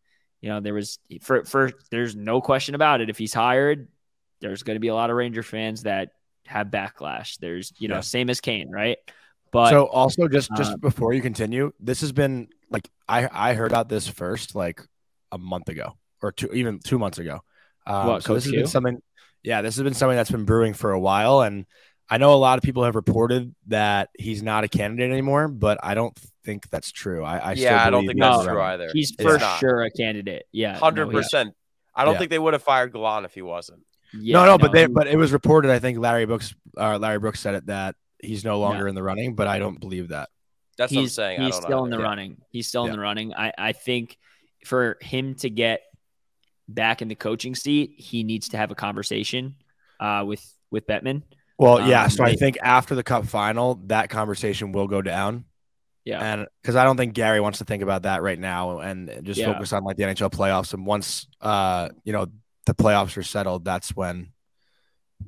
you 0.43 0.51
know, 0.51 0.61
there 0.61 0.75
was 0.75 0.99
for 1.23 1.45
for 1.45 1.71
there's 1.91 2.15
no 2.15 2.41
question 2.41 2.75
about 2.75 3.01
it. 3.01 3.09
If 3.09 3.17
he's 3.17 3.33
hired, 3.33 3.89
there's 4.41 4.63
going 4.65 4.77
to 4.77 4.81
be 4.81 4.89
a 4.89 4.95
lot 4.95 5.09
of 5.09 5.17
Ranger 5.17 5.43
fans 5.43 5.85
that 5.85 6.11
have 6.47 6.67
backlash. 6.67 7.39
There's 7.39 7.73
you 7.79 7.89
know 7.89 7.95
Yeah. 7.97 8.01
same 8.01 8.29
as 8.29 8.41
Kane, 8.41 8.71
right? 8.71 8.99
But 9.53 9.71
so 9.71 9.87
also 9.87 10.29
just 10.29 10.51
just 10.57 10.73
uh, 10.73 10.77
before 10.79 11.13
you 11.13 11.23
continue, 11.23 11.73
this 11.79 12.01
has 12.01 12.13
been 12.13 12.49
like 12.71 12.89
I 13.09 13.29
I 13.31 13.55
heard 13.55 13.71
about 13.71 13.89
this 13.89 14.09
first 14.09 14.55
like 14.55 14.83
a 15.31 15.39
month 15.39 15.69
ago 15.69 15.97
or 16.21 16.33
two 16.33 16.51
even 16.53 16.81
two 16.81 16.99
months 16.99 17.19
ago. 17.19 17.41
Um, 17.87 18.07
What, 18.07 18.23
so 18.23 18.35
this 18.35 18.45
Coach 18.45 18.55
has 18.55 18.63
been 18.63 18.67
something. 18.67 19.03
Yeah, 19.45 19.63
this 19.63 19.77
has 19.77 19.83
been 19.83 19.95
something 19.95 20.17
that's 20.17 20.31
been 20.31 20.45
brewing 20.45 20.75
for 20.75 20.93
a 20.93 21.01
while, 21.01 21.43
and 21.43 21.67
I 22.13 22.19
know 22.19 22.35
a 22.35 22.37
lot 22.37 22.59
of 22.59 22.63
people 22.65 22.85
have 22.85 22.95
reported 22.95 23.55
that 23.69 24.11
he's 24.19 24.43
not 24.43 24.65
a 24.65 24.69
candidate 24.69 25.11
anymore, 25.11 25.49
but 25.49 25.79
I 25.83 25.95
don't 25.95 26.15
think 26.45 26.69
that's 26.69 26.93
true. 26.93 27.25
I, 27.25 27.51
I 27.51 27.55
still 27.55 27.65
yeah, 27.65 27.85
I 27.87 27.91
don't 27.91 28.07
think 28.07 28.21
that's 28.21 28.45
true 28.45 28.61
either. 28.61 28.91
he's 28.93 29.13
It's 29.13 29.23
for 29.23 29.39
not. 29.39 29.59
sure 29.61 29.83
a 29.83 29.91
candidate. 29.91 30.45
Yeah, 30.53 30.77
Hundred 30.79 31.07
he's- 31.11 31.25
percent. 31.25 31.55
I 31.95 32.05
don't 32.05 32.15
Yeah. 32.15 32.19
think 32.19 32.31
they 32.31 32.39
would 32.39 32.53
have 32.53 32.63
fired 32.63 32.93
Gallant 32.93 33.25
if 33.27 33.35
he 33.35 33.43
wasn't. 33.43 33.83
Yeah, 34.15 34.35
no, 34.41 34.45
no, 34.47 34.59
but 34.59 34.73
they 34.73 34.87
but 34.87 35.07
it 35.07 35.17
was 35.17 35.33
reported. 35.33 35.71
I 35.71 35.79
think 35.79 35.99
Larry 35.99 36.27
Brooks, 36.27 36.55
uh, 36.77 36.99
Larry 36.99 37.19
Brooks 37.19 37.41
said 37.41 37.55
it 37.55 37.67
that 37.67 37.97
he's 38.23 38.45
no 38.45 38.61
longer 38.61 38.89
in 38.89 38.95
the 38.95 39.03
running, 39.03 39.35
but 39.35 39.47
I 39.49 39.59
don't 39.59 39.81
believe 39.81 40.09
that. 40.09 40.29
That's 40.77 40.93
what 40.93 40.99
I'm 40.99 41.03
he's 41.05 41.15
saying. 41.15 41.41
I 41.41 41.45
he's 41.47 41.55
don't 41.55 41.63
still 41.63 41.79
know 41.79 41.85
in 41.85 41.91
the 41.91 41.97
either. 41.97 42.05
running. 42.05 42.37
He's 42.51 42.69
still 42.69 42.85
Yeah. 42.85 42.91
in 42.93 42.97
the 42.97 43.03
running. 43.03 43.35
I 43.35 43.53
I 43.57 43.73
think 43.73 44.19
for 44.67 44.99
him 45.01 45.35
to 45.37 45.49
get 45.51 45.81
back 46.69 47.01
in 47.03 47.09
the 47.09 47.15
coaching 47.15 47.55
seat, 47.55 47.95
he 47.97 48.23
needs 48.23 48.51
to 48.51 48.57
have 48.59 48.71
a 48.71 48.75
conversation 48.75 49.55
uh, 50.01 50.25
with 50.27 50.43
with 50.71 50.87
Bettman. 50.87 51.23
Well, 51.63 51.89
yeah. 51.89 52.05
Um, 52.05 52.11
So 52.11 52.25
I 52.25 52.35
think 52.35 52.59
after 52.63 52.95
the 52.95 53.03
Cup 53.03 53.27
final, 53.27 53.77
that 53.87 54.11
conversation 54.11 54.73
will 54.73 54.89
go 54.89 55.01
down. 55.03 55.45
Yeah. 56.05 56.19
and 56.21 56.49
because 56.61 56.75
I 56.75 56.83
don't 56.83 56.97
think 56.97 57.15
Gary 57.15 57.41
wants 57.41 57.59
to 57.61 57.65
think 57.65 57.81
about 57.81 58.03
that 58.03 58.23
right 58.23 58.39
now 58.39 58.81
and 58.81 59.21
just 59.23 59.39
Yeah. 59.39 59.53
focus 59.53 59.73
on 59.73 59.85
like 59.85 59.97
the 59.97 60.03
NHL 60.03 60.31
playoffs. 60.31 60.75
And 60.75 60.85
once 60.85 61.29
uh 61.41 61.91
you 62.03 62.13
know 62.13 62.27
the 62.67 62.75
playoffs 62.75 63.17
are 63.17 63.23
settled, 63.23 63.65
that's 63.65 63.95
when 63.95 64.33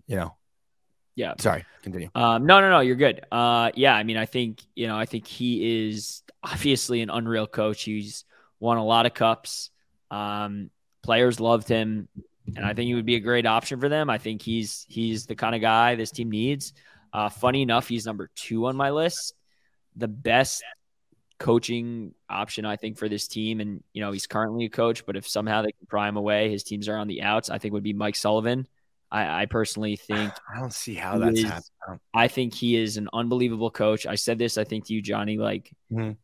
you 0.09 0.17
know. 0.17 0.35
Yeah. 1.15 1.35
Sorry, 1.39 1.65
continue. 1.83 2.11
Um, 2.17 2.45
no, 2.45 2.61
no, 2.61 2.71
no, 2.71 2.81
you're 2.81 2.97
good. 2.97 3.25
Uh, 3.31 3.71
yeah, 3.77 3.95
I 3.95 4.03
mean, 4.03 4.17
I 4.17 4.27
think 4.27 4.63
you 4.75 4.89
know, 4.89 4.97
I 4.99 5.07
think 5.07 5.29
he 5.29 5.87
is 5.87 6.25
obviously 6.43 7.03
an 7.03 7.11
unreal 7.11 7.47
coach. 7.47 7.85
He's 7.85 8.25
won 8.59 8.77
a 8.79 8.85
lot 8.85 9.07
of 9.07 9.15
cups. 9.15 9.71
Um, 10.11 10.71
players 11.05 11.39
loved 11.39 11.69
him, 11.69 12.09
and 12.57 12.65
I 12.65 12.75
think 12.75 12.87
he 12.89 12.95
would 12.95 13.07
be 13.07 13.17
a 13.17 13.21
great 13.21 13.47
option 13.47 13.81
for 13.81 13.89
them. 13.89 14.11
I 14.11 14.19
think 14.19 14.43
he's 14.43 14.85
he's 14.89 15.27
the 15.27 15.35
kind 15.35 15.55
of 15.55 15.61
guy 15.61 15.95
this 15.95 16.11
team 16.11 16.31
needs. 16.31 16.73
Uh, 17.13 17.29
funny 17.29 17.63
enough, 17.63 17.89
he's 17.89 18.05
number 18.07 18.29
two 18.35 18.67
on 18.67 18.77
my 18.77 18.91
list. 18.91 19.35
The 19.97 20.09
best 20.09 20.63
coaching 21.39 22.15
option, 22.29 22.65
I 22.65 22.77
think, 22.77 22.99
for 22.99 23.09
this 23.09 23.29
team, 23.29 23.61
and 23.61 23.83
you 23.93 24.01
know, 24.03 24.13
he's 24.13 24.27
currently 24.27 24.65
a 24.67 24.69
coach, 24.71 25.05
but 25.07 25.17
if 25.17 25.27
somehow 25.29 25.63
they 25.63 25.73
can 25.73 25.87
pry 25.87 26.09
him 26.09 26.17
away, 26.17 26.51
his 26.51 26.63
teams 26.65 26.89
are 26.89 26.97
on 26.97 27.09
the 27.09 27.23
outs. 27.23 27.51
I 27.51 27.59
think 27.59 27.75
would 27.75 27.83
be 27.83 27.93
Mike 27.93 28.17
Sullivan. 28.17 28.67
I, 29.11 29.43
I 29.43 29.47
personally 29.47 29.97
think 30.09 30.33
I 30.53 30.59
don't 30.59 30.73
see 30.73 30.95
how 30.95 31.19
that's 31.19 31.39
is- 31.39 31.45
happening. 31.45 32.01
I 32.13 32.29
think 32.29 32.55
he 32.55 32.77
is 32.77 32.97
an 32.97 33.09
unbelievable 33.13 33.71
coach. 33.71 34.07
I 34.07 34.15
said 34.17 34.39
this, 34.39 34.59
I 34.59 34.65
think, 34.65 34.87
to 34.87 34.95
you, 34.95 35.03
Jonny. 35.03 35.39
Like, 35.39 35.71
Mhm. 35.93 36.17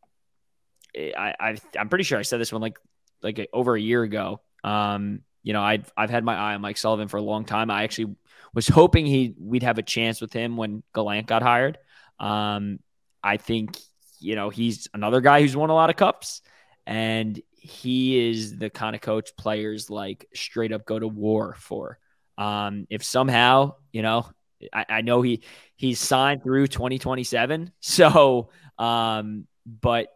I, 0.95 1.33
I, 1.39 1.57
I'm 1.79 1.87
pretty 1.89 2.03
sure 2.03 2.19
I 2.19 2.23
said 2.23 2.39
this 2.41 2.51
one 2.51 2.61
like, 2.61 2.77
like 3.21 3.49
over 3.53 3.75
a 3.75 3.81
year 3.81 4.03
ago. 4.03 4.41
Um, 4.63 5.21
you 5.43 5.53
know, 5.53 5.61
I've, 5.61 5.91
I've 5.97 6.09
had 6.09 6.23
my 6.23 6.35
eye 6.35 6.53
on 6.55 6.61
Mike 6.61 6.77
Sullivan 6.77 7.07
for 7.07 7.17
a 7.17 7.21
long 7.21 7.45
time. 7.45 7.71
I 7.71 7.83
actually 7.83 8.15
was 8.53 8.67
hoping 8.67 9.05
he, 9.05 9.33
we'd 9.39 9.63
have 9.63 9.77
a 9.77 9.83
chance 9.83 10.21
with 10.21 10.33
him 10.33 10.57
when 10.57 10.83
Gallant 10.93 11.27
got 11.27 11.41
hired. 11.41 11.77
Um, 12.19 12.79
I 13.23 13.37
think, 13.37 13.77
you 14.19 14.35
know, 14.35 14.49
he's 14.49 14.87
another 14.93 15.21
guy 15.21 15.41
who's 15.41 15.55
won 15.55 15.69
a 15.69 15.75
lot 15.75 15.89
of 15.89 15.95
cups, 15.95 16.41
and 16.85 17.39
he 17.51 18.29
is 18.29 18.57
the 18.57 18.69
kind 18.69 18.95
of 18.95 19.01
coach 19.01 19.35
players 19.37 19.89
like 19.89 20.27
straight 20.33 20.71
up 20.71 20.85
go 20.85 20.97
to 20.97 21.07
war 21.07 21.55
for. 21.59 21.99
Um, 22.37 22.87
if 22.89 23.03
somehow, 23.03 23.75
you 23.91 24.01
know, 24.01 24.25
I, 24.73 24.85
I 24.89 25.01
know 25.01 25.21
he 25.21 25.43
he's 25.75 25.99
signed 25.99 26.43
through 26.43 26.67
2027. 26.67 27.71
So, 27.81 28.49
um, 28.77 29.47
but 29.65 30.07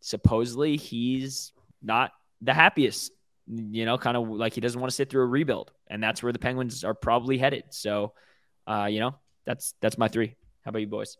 supposedly 0.00 0.76
he's 0.76 1.52
not 1.82 2.12
the 2.40 2.54
happiest, 2.54 3.12
you 3.46 3.84
know, 3.84 3.98
kind 3.98 4.16
of 4.16 4.28
like 4.28 4.54
he 4.54 4.60
doesn't 4.60 4.80
want 4.80 4.90
to 4.90 4.94
sit 4.94 5.10
through 5.10 5.22
a 5.22 5.26
rebuild. 5.26 5.72
And 5.88 6.02
that's 6.02 6.22
where 6.22 6.32
the 6.32 6.38
Penguins 6.38 6.84
are 6.84 6.94
probably 6.94 7.38
headed. 7.38 7.64
So, 7.70 8.12
uh, 8.66 8.86
you 8.90 9.00
know, 9.00 9.16
that's 9.44 9.74
that's 9.80 9.98
my 9.98 10.08
three. 10.08 10.36
How 10.64 10.70
about 10.70 10.78
you 10.80 10.86
boys? 10.86 11.16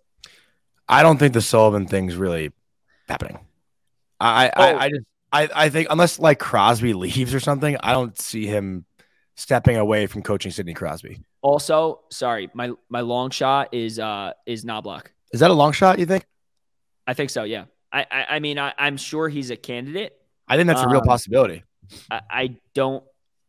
I 0.89 1.03
don't 1.03 1.19
think 1.19 1.35
the 1.35 1.43
Sullivan 1.43 1.87
thing's 1.87 2.17
really 2.17 2.53
happening. 3.09 3.39
I 4.21 4.47
I, 4.47 4.53
Oh. 4.57 4.63
I, 4.63 4.85
I 4.85 4.89
just 4.91 5.05
I, 5.33 5.49
I 5.55 5.69
think 5.71 5.89
unless 5.91 6.19
like 6.19 6.39
Crosby 6.39 6.93
leaves 6.93 7.35
or 7.35 7.41
something, 7.41 7.77
I 7.81 7.93
don't 7.93 8.19
see 8.19 8.47
him 8.47 8.85
stepping 9.37 9.77
away 9.77 10.07
from 10.07 10.23
coaching 10.23 10.53
Sidney 10.53 10.75
Crosby. 10.75 11.21
Also, 11.43 12.01
sorry, 12.11 12.51
my 12.55 12.71
my 12.89 13.01
long 13.01 13.31
shot 13.31 13.75
is 13.75 13.99
uh 13.99 14.33
is 14.47 14.65
Knoblauch. 14.65 15.07
Is 15.33 15.41
that 15.41 15.51
a 15.51 15.55
long 15.55 15.73
shot? 15.73 15.99
You 15.99 16.07
think? 16.07 16.25
I 17.07 17.15
think 17.15 17.31
so. 17.31 17.45
Yeah. 17.45 17.65
I 17.93 18.07
I, 18.11 18.27
I 18.37 18.39
mean 18.39 18.59
I, 18.59 18.73
I'm 18.79 18.97
sure 18.97 19.29
he's 19.29 19.51
a 19.51 19.57
candidate. 19.57 20.17
I 20.49 20.57
think 20.57 20.69
that's 20.69 20.83
a 20.83 20.89
real 20.89 21.01
Um, 21.01 21.07
possibility. 21.07 21.65
I, 22.11 22.21
I 22.31 22.57
don't 22.75 23.05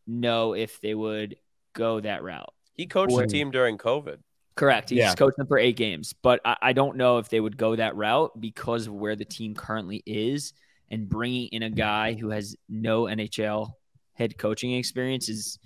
know 0.06 0.54
if 0.54 0.80
they 0.80 0.94
would 0.94 1.36
go 1.74 2.00
that 2.00 2.22
route. 2.22 2.52
He 2.74 2.86
coached 2.86 3.12
Or- 3.12 3.22
the 3.22 3.26
team 3.26 3.50
during 3.50 3.78
COVID. 3.78 4.18
Correct. 4.54 4.88
He's 4.90 4.98
Yeah. 4.98 5.14
coached 5.14 5.36
them 5.36 5.46
for 5.46 5.58
eight 5.58 5.76
games, 5.76 6.14
but 6.22 6.40
I, 6.44 6.56
I 6.62 6.72
don't 6.72 6.96
know 6.96 7.18
if 7.18 7.28
they 7.28 7.40
would 7.40 7.58
go 7.58 7.76
that 7.76 7.94
route 7.94 8.40
because 8.40 8.86
of 8.86 8.94
where 8.94 9.14
the 9.14 9.24
team 9.26 9.54
currently 9.54 10.02
is 10.06 10.54
and 10.90 11.08
bringing 11.08 11.48
in 11.48 11.62
a 11.62 11.68
guy 11.70 12.14
who 12.14 12.30
has 12.30 12.56
no 12.68 13.02
NHL 13.02 13.72
head 14.14 14.38
coaching 14.38 14.72
experience 14.72 15.28
is 15.28 15.58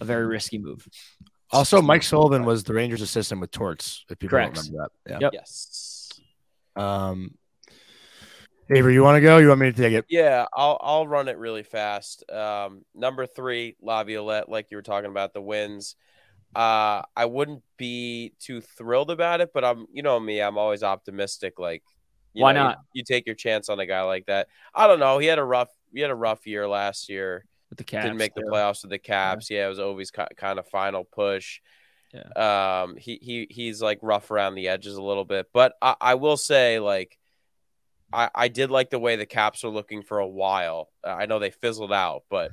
a 0.00 0.04
very 0.04 0.26
risky 0.26 0.58
move. 0.58 0.86
Also, 1.52 1.80
Mike 1.80 2.02
Sullivan 2.02 2.44
was 2.44 2.64
the 2.64 2.74
Rangers 2.74 3.00
assistant 3.00 3.40
with 3.40 3.50
Torts. 3.50 4.04
If 4.10 4.18
people 4.18 4.36
Correct. 4.36 4.56
don't 4.56 4.66
remember 4.66 4.88
that. 5.06 5.10
Yeah. 5.12 5.18
Yep. 5.22 5.32
Yes. 5.34 6.10
Um, 6.76 7.36
Avery, 8.70 8.94
you 8.94 9.02
want 9.02 9.16
to 9.16 9.20
go? 9.20 9.38
You 9.38 9.48
want 9.48 9.60
me 9.60 9.70
to 9.70 9.76
take 9.76 9.92
it? 9.92 10.06
Yeah, 10.08 10.46
I'll 10.54 10.78
I'll 10.80 11.06
run 11.06 11.28
it 11.28 11.36
really 11.36 11.62
fast. 11.62 12.28
Um, 12.30 12.84
number 12.94 13.26
three, 13.26 13.76
Laviolette, 13.82 14.48
like 14.48 14.70
you 14.70 14.78
were 14.78 14.82
talking 14.82 15.10
about 15.10 15.34
the 15.34 15.42
wins. 15.42 15.96
Uh, 16.54 17.02
I 17.16 17.26
wouldn't 17.26 17.62
be 17.76 18.32
too 18.40 18.60
thrilled 18.60 19.10
about 19.10 19.40
it, 19.40 19.50
but 19.52 19.64
I'm, 19.64 19.86
you 19.92 20.02
know 20.02 20.18
me, 20.18 20.40
I'm 20.40 20.56
always 20.56 20.82
optimistic. 20.84 21.58
Like, 21.58 21.82
you 22.32 22.42
Why 22.42 22.52
know, 22.52 22.64
not? 22.64 22.78
You, 22.92 23.02
take 23.02 23.26
your 23.26 23.34
chance 23.34 23.68
on 23.68 23.80
a 23.80 23.86
guy 23.86 24.02
like 24.02 24.26
that. 24.26 24.46
I 24.74 24.86
don't 24.86 25.00
know. 25.00 25.18
He 25.18 25.26
had 25.26 25.40
a 25.40 25.44
rough, 25.44 25.70
he 25.92 26.00
had 26.00 26.10
a 26.10 26.14
rough 26.14 26.46
year 26.46 26.68
last 26.68 27.08
year. 27.08 27.44
With 27.70 27.78
the 27.78 27.84
Caps, 27.84 28.04
Didn't 28.04 28.18
make 28.18 28.34
the 28.34 28.42
too. 28.42 28.48
playoffs 28.50 28.82
with 28.82 28.92
the 28.92 28.98
Caps. 28.98 29.50
Yeah, 29.50 29.66
it 29.66 29.68
was 29.68 29.80
always 29.80 30.10
kind 30.10 30.58
of 30.58 30.68
final 30.68 31.04
push. 31.04 31.60
Yeah. 32.14 32.82
Um, 32.82 32.96
he 32.96 33.18
he 33.20 33.48
he's 33.50 33.82
like 33.82 33.98
rough 34.00 34.30
around 34.30 34.54
the 34.54 34.68
edges 34.68 34.94
a 34.94 35.02
little 35.02 35.24
bit, 35.24 35.48
but 35.52 35.74
I, 35.82 35.96
I 36.00 36.14
will 36.14 36.36
say 36.38 36.78
like. 36.78 37.18
I, 38.14 38.30
I 38.34 38.48
did 38.48 38.70
like 38.70 38.90
the 38.90 38.98
way 38.98 39.16
the 39.16 39.26
Caps 39.26 39.64
were 39.64 39.70
looking 39.70 40.02
for 40.02 40.18
a 40.18 40.26
while. 40.26 40.88
Uh, 41.02 41.10
I 41.10 41.26
know 41.26 41.38
they 41.38 41.50
fizzled 41.50 41.92
out, 41.92 42.22
but 42.30 42.52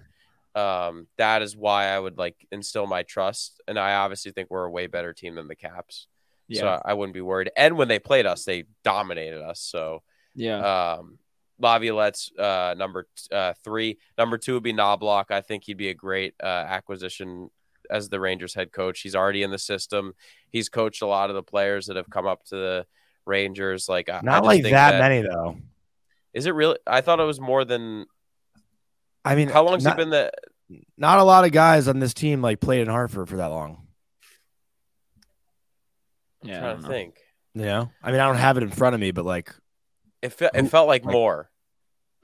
um, 0.56 1.08
that 1.18 1.42
is 1.42 1.56
why 1.56 1.88
I 1.88 2.00
would 2.00 2.18
like 2.18 2.36
instill 2.52 2.88
my 2.88 3.04
trust. 3.04 3.62
And 3.68 3.80
I 3.80 3.96
obviously 3.96 4.32
think 4.32 4.50
we're 4.50 4.66
a 4.66 4.72
way 4.72 4.88
better 4.88 5.14
team 5.14 5.36
than 5.36 5.48
the 5.48 5.56
Caps, 5.56 6.08
Yeah. 6.48 6.62
so 6.62 6.68
I, 6.68 6.92
I 6.92 6.94
wouldn't 6.94 7.14
be 7.14 7.22
worried. 7.22 7.52
And 7.56 7.78
when 7.78 7.88
they 7.88 8.00
played 8.00 8.26
us, 8.26 8.44
they 8.44 8.66
dominated 8.84 9.42
us. 9.42 9.60
So 9.62 10.04
yeah. 10.36 10.96
um, 10.98 11.20
Laviolette's 11.60 12.32
uh, 12.38 12.76
number 12.78 13.08
uh, 13.32 13.54
three. 13.64 14.00
Number 14.18 14.38
two 14.38 14.56
would 14.56 14.64
be 14.64 14.74
Knoblauch. 14.74 15.30
I 15.30 15.42
think 15.42 15.64
he'd 15.64 15.78
be 15.78 15.90
a 15.90 15.94
great 15.94 16.34
uh, 16.42 16.48
acquisition 16.48 17.50
as 17.90 18.10
the 18.10 18.20
Rangers 18.20 18.54
head 18.54 18.72
coach. 18.72 19.02
He's 19.02 19.16
already 19.16 19.44
in 19.44 19.52
the 19.52 19.60
system. 19.60 20.14
He's 20.50 20.70
coached 20.70 21.02
a 21.02 21.08
lot 21.08 21.30
of 21.30 21.36
the 21.36 21.44
players 21.44 21.86
that 21.86 21.98
have 21.98 22.10
come 22.10 22.26
up 22.26 22.44
to 22.46 22.56
the 22.56 22.86
Rangers. 23.26 23.88
Like 23.90 24.10
I- 24.10 24.18
I 24.18 24.22
Not 24.22 24.38
just 24.40 24.46
like 24.46 24.62
think 24.64 24.74
that, 24.74 25.00
many 25.00 25.22
though. 25.22 25.58
Is 26.34 26.46
it 26.46 26.54
really? 26.56 26.78
I 26.88 27.02
thought 27.02 27.20
it 27.20 27.24
was 27.26 27.40
more 27.42 27.66
than. 27.66 28.06
I 29.26 29.36
mean, 29.36 29.50
How 29.50 29.64
long's 29.64 29.84
not, 29.84 29.98
he 29.98 30.04
been 30.04 30.10
that? 30.12 30.34
Not 30.98 31.20
a 31.20 31.24
lot 31.24 31.46
of 31.46 31.52
guys 31.52 31.88
on 31.88 32.00
this 32.00 32.14
team 32.14 32.42
like 32.42 32.60
played 32.60 32.82
in 32.82 32.88
Hartford 32.88 33.28
for 33.30 33.38
that 33.38 33.48
long. 33.48 33.86
I'm 36.44 36.50
yeah. 36.50 36.60
Trying 36.60 36.72
don't 36.74 36.78
to 36.78 36.84
know. 36.84 36.94
think. 36.94 37.16
You 37.54 37.66
know, 37.66 37.92
I 38.02 38.12
mean, 38.12 38.20
I 38.22 38.26
don't 38.28 38.38
have 38.38 38.58
it 38.58 38.64
in 38.64 38.70
front 38.72 38.96
of 38.96 39.02
me, 39.02 39.12
but 39.12 39.26
like, 39.26 39.54
It, 40.22 40.32
fe- 40.34 40.50
it 40.54 40.62
Who- 40.62 40.68
felt 40.70 40.88
like 40.88 41.04
like- 41.06 41.12
more. 41.14 41.50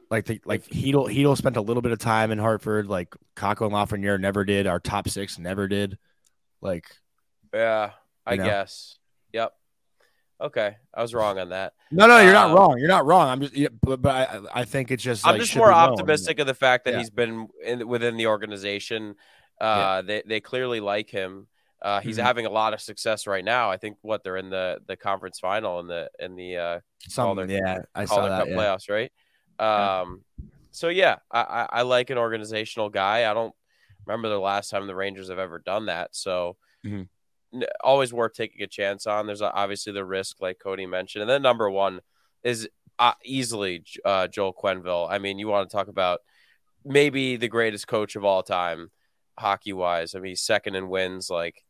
like 0.09 0.25
the 0.25 0.39
like 0.45 0.63
Chytil 0.67 1.09
Chytil 1.13 1.35
spent 1.35 1.57
a 1.57 1.61
little 1.61 1.81
bit 1.81 1.91
of 1.91 1.99
time 1.99 2.31
in 2.31 2.37
Hartford. 2.39 2.87
Like 2.87 3.13
Kakko 3.35 3.65
and 3.65 3.73
Lafreniere 3.73 4.19
never 4.19 4.45
did. 4.45 4.65
Our 4.65 4.79
top 4.79 5.09
six 5.09 5.37
never 5.37 5.67
did. 5.67 5.97
Like, 6.61 6.85
Yeah, 7.53 7.91
I 8.25 8.33
You 8.33 8.37
know? 8.39 8.45
guess. 8.45 8.97
Yep. 9.33 9.53
Okay, 10.39 10.75
I 10.93 11.01
was 11.01 11.13
wrong 11.13 11.39
on 11.39 11.49
that. 11.49 11.73
no, 11.91 12.05
no, 12.05 12.19
you're 12.19 12.33
not 12.33 12.51
Um, 12.51 12.57
wrong. 12.57 12.77
You're 12.77 12.87
not 12.87 13.05
wrong. 13.05 13.27
I'm 13.27 13.41
just, 13.41 13.55
yeah, 13.55 13.69
but, 13.81 14.01
but 14.01 14.13
I, 14.13 14.61
I 14.61 14.65
think 14.65 14.91
it's 14.91 15.01
just. 15.01 15.25
I'm 15.25 15.33
like, 15.33 15.41
just 15.41 15.55
more 15.55 15.69
be 15.69 15.75
known. 15.75 15.89
optimistic 15.89 16.39
of 16.39 16.47
the 16.47 16.53
fact 16.53 16.85
that 16.85 16.93
Yeah. 16.93 16.99
he's 16.99 17.09
been 17.09 17.47
in, 17.65 17.87
within 17.87 18.17
the 18.17 18.27
organization. 18.27 19.15
Uh, 19.59 20.03
they 20.03 20.21
they 20.27 20.39
clearly 20.39 20.79
like 20.79 21.09
him. 21.09 21.47
Uh, 21.81 22.01
he's 22.01 22.17
Mhm. 22.17 22.23
having 22.23 22.45
a 22.45 22.49
lot 22.49 22.73
of 22.73 22.81
success 22.81 23.25
right 23.25 23.43
now. 23.43 23.71
I 23.71 23.77
think 23.77 23.97
what 24.01 24.23
they're 24.23 24.37
in 24.37 24.49
the 24.49 24.79
the 24.87 24.95
conference 24.95 25.39
final 25.39 25.79
in 25.79 25.87
the 25.87 26.09
in 26.19 26.35
the 26.35 26.57
uh, 26.57 26.79
Some, 27.07 27.49
yeah, 27.49 27.81
I 27.95 28.05
saw 28.05 28.27
that. 28.27 28.47
Yeah. 28.47 28.55
playoffs, 28.57 28.89
right? 28.89 29.11
Um, 29.59 30.23
so 30.71 30.89
yeah, 30.89 31.17
I, 31.31 31.41
I 31.41 31.67
I 31.79 31.81
like 31.81 32.09
an 32.11 32.17
organizational 32.19 32.89
guy. 32.89 33.29
I 33.29 33.33
don't 33.33 33.55
remember 34.05 34.29
the 34.29 34.39
last 34.39 34.69
time 34.69 34.85
the 34.87 34.95
Rangers 34.95 35.29
have 35.29 35.39
ever 35.39 35.59
done 35.59 35.87
that. 35.87 36.15
So 36.15 36.57
Mhm. 36.83 37.07
Always 37.83 38.13
worth 38.13 38.33
taking 38.33 38.61
a 38.63 38.67
chance 38.67 39.07
on. 39.07 39.27
There's 39.27 39.41
obviously 39.41 39.93
the 39.93 40.05
risk, 40.05 40.37
like 40.41 40.59
Cody 40.59 40.85
mentioned, 40.85 41.21
and 41.21 41.29
then 41.29 41.41
number 41.41 41.69
one 41.69 42.01
is 42.43 42.69
uh, 42.99 43.13
easily 43.23 43.83
uh, 44.05 44.27
Joel 44.27 44.53
Quenneville. 44.53 45.07
I 45.09 45.19
mean, 45.19 45.39
you 45.39 45.47
want 45.47 45.69
to 45.69 45.75
talk 45.75 45.87
about 45.87 46.21
maybe 46.83 47.37
the 47.37 47.47
greatest 47.47 47.87
coach 47.87 48.15
of 48.15 48.25
all 48.25 48.43
time, 48.43 48.91
hockey 49.37 49.73
wise. 49.73 50.15
I 50.15 50.19
mean, 50.19 50.31
he's 50.31 50.41
second 50.41 50.75
in 50.75 50.89
wins. 50.89 51.29
Like 51.29 51.63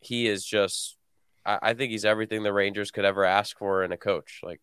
he 0.00 0.26
is 0.26 0.44
just. 0.44 0.96
I, 1.44 1.58
I 1.62 1.74
think 1.74 1.90
he's 1.92 2.04
everything 2.04 2.42
the 2.42 2.52
Rangers 2.52 2.90
could 2.90 3.04
ever 3.04 3.24
ask 3.24 3.58
for 3.58 3.84
in 3.84 3.92
a 3.92 3.96
coach. 3.96 4.40
Like 4.42 4.60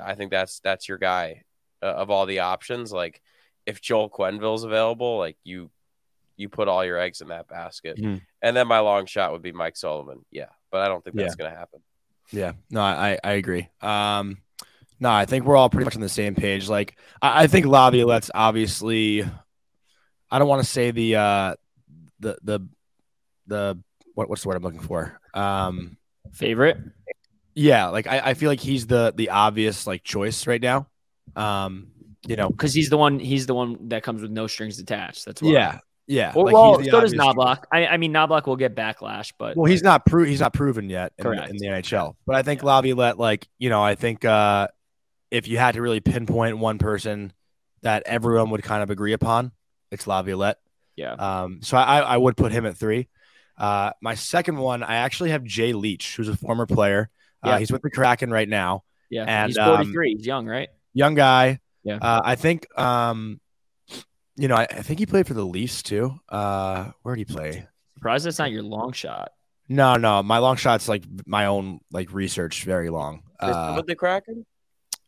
I 0.00 0.14
think 0.14 0.30
that's 0.30 0.60
that's 0.60 0.88
your 0.88 0.98
guy 0.98 1.42
uh, 1.82 1.86
of 1.86 2.10
all 2.10 2.26
the 2.26 2.40
options. 2.40 2.92
Like 2.92 3.20
if 3.66 3.80
Joel 3.80 4.10
Quenneville's 4.10 4.64
available, 4.64 5.18
like 5.18 5.36
you 5.44 5.70
you 6.36 6.48
put 6.48 6.68
all 6.68 6.84
your 6.84 6.98
eggs 6.98 7.20
in 7.20 7.28
that 7.28 7.48
basket. 7.48 7.96
Mhm. 7.96 8.20
And 8.42 8.56
then 8.56 8.66
my 8.66 8.80
long 8.80 9.06
shot 9.06 9.32
would 9.32 9.42
be 9.42 9.52
Mike 9.52 9.76
Sullivan. 9.76 10.24
Yeah, 10.30 10.48
but 10.70 10.80
I 10.80 10.88
don't 10.88 11.02
think 11.02 11.16
that's 11.16 11.36
going 11.36 11.50
to 11.50 11.56
happen. 11.56 11.80
Yeah, 12.30 12.52
no, 12.70 12.80
I 12.80 13.18
I 13.22 13.32
agree. 13.32 13.68
Um, 13.80 14.38
no, 15.00 15.10
I 15.10 15.26
think 15.26 15.44
we're 15.44 15.56
all 15.56 15.68
pretty 15.68 15.84
much 15.84 15.94
on 15.96 16.00
the 16.00 16.08
same 16.08 16.34
page. 16.34 16.68
Like, 16.68 16.96
I, 17.20 17.44
I 17.44 17.46
think 17.46 17.66
Laviolette's 17.66 18.30
obviously. 18.34 19.22
I 20.30 20.38
don't 20.38 20.48
want 20.48 20.62
to 20.62 20.68
say 20.68 20.90
the 20.90 21.16
uh, 21.16 21.54
the 22.20 22.36
the 22.42 22.60
the 23.46 23.78
what, 24.14 24.28
what's 24.28 24.42
the 24.42 24.48
word 24.48 24.56
I'm 24.56 24.62
looking 24.62 24.80
for? 24.80 25.20
Um, 25.34 25.96
Favorite? 26.32 26.78
Yeah, 27.54 27.88
like 27.88 28.06
I, 28.06 28.20
I 28.30 28.34
feel 28.34 28.48
like 28.48 28.60
he's 28.60 28.86
the 28.86 29.12
the 29.14 29.30
obvious 29.30 29.86
like 29.86 30.02
choice 30.02 30.46
right 30.46 30.60
now. 30.62 30.88
Um, 31.36 31.88
you 32.26 32.36
know, 32.36 32.48
because 32.48 32.72
he's 32.72 32.90
the 32.90 32.96
one. 32.96 33.18
He's 33.20 33.46
the 33.46 33.54
one 33.54 33.88
that 33.90 34.02
comes 34.02 34.22
with 34.22 34.30
no 34.30 34.46
strings 34.46 34.78
attached. 34.78 35.24
That's 35.26 35.42
why. 35.42 35.50
yeah, 35.50 35.78
yeah. 36.06 36.32
Well, 36.34 36.44
like, 36.44 36.54
well 36.54 36.78
he's 36.78 36.90
so 36.90 37.00
does. 37.00 37.14
Knoblauch. 37.14 37.64
I, 37.72 37.86
I 37.86 37.96
mean, 37.96 38.12
Knoblauch 38.12 38.46
will 38.46 38.56
get 38.56 38.74
backlash, 38.74 39.32
but 39.38 39.56
Well, 39.56 39.66
he's 39.70 39.82
not 39.82 40.04
pro- 40.06 40.24
he's 40.24 40.40
not 40.40 40.52
proven 40.52 40.88
yet 40.90 41.12
in, 41.18 41.24
Correct. 41.24 41.50
in 41.50 41.56
the 41.56 41.66
NHL. 41.66 42.14
But 42.26 42.36
I 42.36 42.42
think 42.42 42.62
Laviolette, 42.62 43.18
like 43.18 43.48
you 43.58 43.70
know, 43.70 43.82
I 43.82 43.94
think 43.94 44.24
uh, 44.24 44.68
if 45.30 45.48
you 45.48 45.58
had 45.58 45.74
to 45.74 45.82
really 45.82 46.00
pinpoint 46.00 46.58
one 46.58 46.78
person 46.78 47.32
that 47.82 48.02
everyone 48.06 48.50
would 48.50 48.62
kind 48.62 48.82
of 48.82 48.90
agree 48.90 49.12
upon, 49.12 49.52
it's 49.90 50.06
Laviolette. 50.06 50.58
yeah. 50.96 51.12
Um, 51.12 51.60
so 51.62 51.76
I, 51.76 52.00
I 52.00 52.16
would 52.16 52.36
put 52.36 52.52
him 52.52 52.66
at 52.66 52.76
three. 52.76 53.08
Uh, 53.58 53.90
my 54.00 54.14
second 54.14 54.56
one, 54.56 54.82
I 54.82 54.96
actually 54.96 55.30
have 55.30 55.44
Jay 55.44 55.72
Leach, 55.72 56.16
who's 56.16 56.28
a 56.28 56.36
former 56.36 56.66
player. 56.66 57.10
Uh, 57.44 57.50
Yeah. 57.50 57.58
He's 57.58 57.70
with 57.70 57.82
the 57.82 57.90
Kraken 57.90 58.30
right 58.30 58.48
now. 58.48 58.84
Yeah, 59.10 59.24
and, 59.28 59.48
he's 59.50 59.58
um, 59.58 59.76
43. 59.76 60.14
he's 60.16 60.26
young, 60.26 60.46
right? 60.46 60.70
Young 60.92 61.14
guy. 61.14 61.60
Yeah. 61.84 61.98
Uh, 62.00 62.20
I 62.24 62.34
think, 62.36 62.66
um, 62.78 63.38
you 64.36 64.48
know, 64.48 64.56
I, 64.56 64.66
I 64.70 64.82
think 64.82 64.98
he 64.98 65.06
played 65.06 65.26
for 65.26 65.34
the 65.34 65.44
Leafs 65.44 65.82
too. 65.82 66.18
Uh, 66.28 66.90
where 67.02 67.14
did 67.14 67.28
he 67.28 67.34
play? 67.34 67.66
Surprised 67.94 68.26
that's 68.26 68.38
not 68.38 68.50
your 68.50 68.62
long 68.62 68.92
shot. 68.92 69.32
No, 69.68 69.96
no, 69.96 70.22
my 70.22 70.38
long 70.38 70.56
shot's 70.56 70.88
like 70.88 71.04
my 71.26 71.46
own 71.46 71.80
like 71.90 72.12
research, 72.12 72.64
very 72.64 72.90
long. 72.90 73.22
Uh, 73.40 73.74
with 73.76 73.86
the 73.86 73.94
Kraken. 73.94 74.44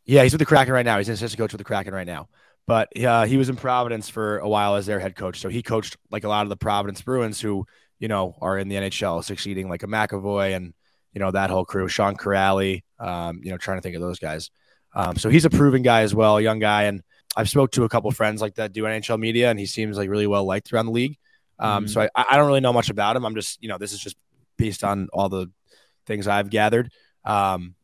yeah, 0.05 0.23
he's 0.23 0.33
with 0.33 0.39
the 0.39 0.45
Kraken 0.45 0.73
right 0.73 0.85
now. 0.85 0.97
He's 0.97 1.09
an 1.09 1.13
assistant 1.13 1.39
coach 1.39 1.51
with 1.51 1.59
the 1.59 1.65
Kraken 1.65 1.93
right 1.93 2.07
now. 2.07 2.27
But 2.65 2.89
uh, 3.01 3.25
he 3.25 3.37
was 3.37 3.49
in 3.49 3.55
Providence 3.55 4.09
for 4.09 4.39
a 4.39 4.49
while 4.49 4.75
as 4.75 4.85
their 4.85 4.99
head 4.99 5.15
coach. 5.15 5.39
So 5.39 5.47
he 5.47 5.63
coached 5.63 5.95
like 6.11 6.25
a 6.25 6.27
lot 6.27 6.43
of 6.43 6.49
the 6.49 6.57
Providence 6.57 7.01
Bruins 7.01 7.39
who, 7.39 7.65
you 7.97 8.09
know, 8.09 8.35
are 8.41 8.57
in 8.57 8.67
the 8.67 8.75
NHL, 8.75 9.23
succeeding 9.23 9.69
like 9.69 9.83
a 9.83 9.87
McAvoy 9.87 10.53
and, 10.55 10.73
you 11.13 11.19
know, 11.19 11.31
that 11.31 11.49
whole 11.49 11.63
crew, 11.63 11.87
Sean 11.87 12.17
Kuraly, 12.17 12.83
um, 12.99 13.39
you 13.41 13.51
know, 13.51 13.57
trying 13.57 13.77
to 13.77 13.81
think 13.81 13.95
of 13.95 14.01
those 14.01 14.19
guys. 14.19 14.51
Um, 14.93 15.15
so 15.15 15.29
he's 15.29 15.45
a 15.45 15.49
proven 15.49 15.81
guy 15.81 16.01
as 16.01 16.13
well, 16.13 16.37
a 16.37 16.41
young 16.41 16.59
guy. 16.59 16.83
And 16.83 17.03
I've 17.37 17.47
spoke 17.47 17.71
to 17.71 17.83
a 17.83 17.89
couple 17.89 18.09
friends 18.11 18.41
like 18.41 18.55
that 18.55 18.73
do 18.73 18.83
NHL 18.83 19.19
media, 19.19 19.49
and 19.49 19.59
he 19.59 19.65
seems 19.67 19.95
like 19.97 20.09
really 20.09 20.27
well 20.27 20.43
liked 20.43 20.73
around 20.73 20.87
the 20.87 20.91
league. 20.91 21.17
Um, 21.59 21.85
Mhm. 21.85 21.89
So 21.89 22.01
I, 22.01 22.25
I 22.31 22.35
don't 22.35 22.47
really 22.47 22.59
know 22.61 22.73
much 22.73 22.89
about 22.89 23.15
him. 23.15 23.25
I'm 23.25 23.35
just, 23.35 23.61
you 23.61 23.69
know, 23.69 23.77
this 23.77 23.93
is 23.93 23.99
just 23.99 24.17
based 24.57 24.83
on 24.83 25.07
all 25.13 25.29
the 25.29 25.47
things 26.07 26.27
I've 26.27 26.49
gathered. 26.49 26.91
Um, 27.23 27.75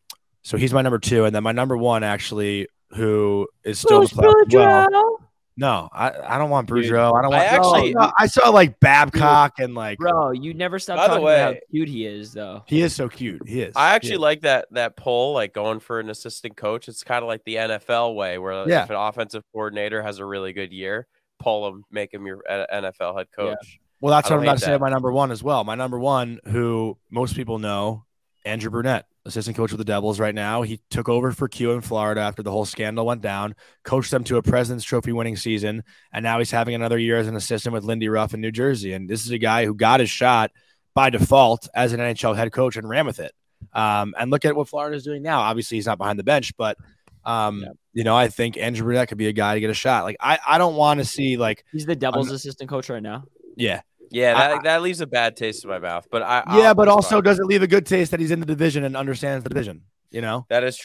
so 0.42 0.58
he's 0.58 0.74
my 0.74 0.82
number 0.82 1.00
two, 1.00 1.26
and 1.26 1.36
then 1.36 1.44
my 1.44 1.52
number 1.52 1.78
one 1.78 2.04
actually, 2.04 2.68
who 2.96 3.48
is 3.64 3.80
still 3.80 4.02
the 4.12 4.22
playoffs 4.46 4.50
well. 4.92 5.23
No, 5.56 5.88
I, 5.94 6.12
I 6.36 6.38
don't 6.40 6.50
want 6.50 6.68
Dude, 6.68 6.86
Boudreau. 6.86 7.14
I 7.18 7.22
don't 7.22 7.34
I 7.34 7.38
want. 7.38 7.52
actually- 7.54 7.94
no, 7.94 8.12
I 8.20 8.26
saw 8.26 8.50
like 8.50 8.80
Babcock 8.80 9.60
and 9.60 9.76
like 9.76 10.00
Bro, 10.00 10.32
you 10.32 10.54
never 10.56 10.80
stop 10.80 10.98
By 10.98 11.04
the 11.04 11.08
talking 11.10 11.24
about 11.28 11.54
how 11.56 11.60
cute 11.70 11.88
he 11.90 12.06
is, 12.08 12.34
though. 12.34 12.64
he 12.66 12.82
is 12.82 12.96
so 12.96 13.08
cute. 13.08 13.48
He 13.48 13.62
is. 13.62 13.74
I 13.76 13.94
actually 13.94 14.14
is. 14.14 14.20
like 14.20 14.42
that 14.42 14.66
that 14.72 14.96
poll, 14.98 15.34
like 15.34 15.54
going 15.54 15.80
for 15.80 16.00
an 16.00 16.10
assistant 16.10 16.58
coach. 16.58 16.88
It's 16.88 17.04
kind 17.04 17.22
of 17.24 17.28
like 17.28 17.44
the 17.44 17.56
NFL 17.56 18.16
way, 18.16 18.40
where 18.40 18.68
Yeah. 18.68 18.84
if 18.84 18.90
an 18.90 18.96
offensive 18.96 19.44
coordinator 19.52 20.02
has 20.02 20.18
a 20.20 20.26
really 20.26 20.54
good 20.54 20.74
year, 20.74 21.06
pull 21.40 21.68
him, 21.68 21.84
make 21.92 22.12
him 22.14 22.26
your 22.26 22.42
uh, 22.50 22.66
NFL 22.74 23.16
head 23.18 23.28
coach. 23.36 23.80
Well, 24.02 24.12
that's 24.12 24.30
I 24.30 24.34
what 24.34 24.40
I'm 24.40 24.46
don't 24.46 24.48
about 24.56 24.60
to 24.60 24.66
hate 24.66 24.74
say. 24.74 24.78
My 24.80 24.90
number 24.90 25.12
one 25.12 25.32
as 25.32 25.44
well. 25.44 25.64
My 25.64 25.76
number 25.76 26.00
one, 26.00 26.40
who 26.46 26.98
most 27.12 27.36
people 27.36 27.60
know, 27.60 28.06
Andrew 28.44 28.72
Brunette, 28.72 29.06
assistant 29.26 29.56
coach 29.56 29.72
with 29.72 29.78
the 29.78 29.86
Devils 29.86 30.20
right 30.20 30.36
now. 30.36 30.62
He 30.64 30.82
took 30.90 31.08
over 31.08 31.32
for 31.32 31.48
Q 31.48 31.72
in 31.72 31.82
Florida 31.82 32.22
after 32.22 32.44
the 32.44 32.52
whole 32.52 32.66
scandal 32.66 33.06
went 33.06 33.22
down, 33.22 33.56
coached 33.84 34.12
them 34.12 34.24
to 34.26 34.38
a 34.38 34.42
President's 34.44 34.84
Trophy 34.86 35.12
winning 35.14 35.36
season, 35.38 35.84
and 36.12 36.24
now 36.24 36.40
he's 36.40 36.52
having 36.52 36.76
another 36.76 36.98
year 36.98 37.18
as 37.18 37.28
an 37.28 37.36
assistant 37.36 37.74
with 37.74 37.84
Lindy 37.84 38.10
Ruff 38.10 38.34
in 38.34 38.42
New 38.42 38.52
Jersey. 38.52 38.94
And 38.94 39.10
this 39.10 39.26
is 39.26 39.32
a 39.32 39.38
guy 39.38 39.66
who 39.66 39.74
got 39.74 40.00
his 40.00 40.10
shot 40.10 40.52
by 40.94 41.10
default 41.10 41.68
as 41.74 41.94
an 41.94 42.00
NHL 42.00 42.36
head 42.36 42.52
coach 42.52 42.76
and 42.76 42.88
ran 42.88 43.06
with 43.06 43.20
it. 43.20 43.32
Um, 43.74 44.14
and 44.20 44.30
look 44.30 44.44
at 44.46 44.56
what 44.56 44.68
Florida 44.68 44.96
is 44.98 45.04
doing 45.04 45.24
now. 45.24 45.40
Obviously, 45.40 45.78
he's 45.78 45.88
not 45.88 45.98
behind 45.98 46.20
the 46.20 46.24
bench, 46.24 46.56
but 46.58 46.78
um, 47.26 47.62
Yeah. 47.62 47.70
you 47.94 48.04
know, 48.04 48.16
I 48.16 48.28
think 48.28 48.58
Andrew 48.58 48.84
Brunette 48.84 49.08
could 49.08 49.18
be 49.18 49.28
a 49.28 49.34
guy 49.34 49.54
to 49.54 49.60
get 49.62 49.70
a 49.70 49.74
shot. 49.74 50.04
Like 50.04 50.18
I, 50.20 50.38
I 50.46 50.58
don't 50.58 50.76
want 50.76 51.00
to 51.00 51.06
see 51.06 51.38
like, 51.38 51.64
He's 51.72 51.86
the 51.86 51.96
Devils' 51.96 52.30
assistant 52.30 52.70
coach 52.70 52.90
right 52.90 53.02
now. 53.02 53.24
yeah, 53.56 53.82
Yeah, 54.14 54.38
I- 54.38 54.48
that, 54.50 54.64
that 54.64 54.82
leaves 54.82 55.02
a 55.02 55.08
bad 55.08 55.36
taste 55.36 55.64
in 55.64 55.70
my 55.70 55.80
mouth. 55.80 56.08
But 56.12 56.22
I 56.22 56.44
yeah, 56.58 56.68
I'll- 56.70 56.76
but 56.76 56.88
also 56.88 57.20
does 57.20 57.40
it 57.40 57.46
leave 57.46 57.64
a 57.64 57.68
good 57.68 57.86
taste 57.86 58.12
that 58.12 58.20
he's 58.20 58.32
in 58.32 58.40
the 58.40 58.46
division 58.46 58.84
and 58.84 58.96
understands 58.96 59.44
the 59.44 59.50
division? 59.50 59.82
You 60.12 60.22
know, 60.22 60.46
that 60.50 60.64
is 60.64 60.78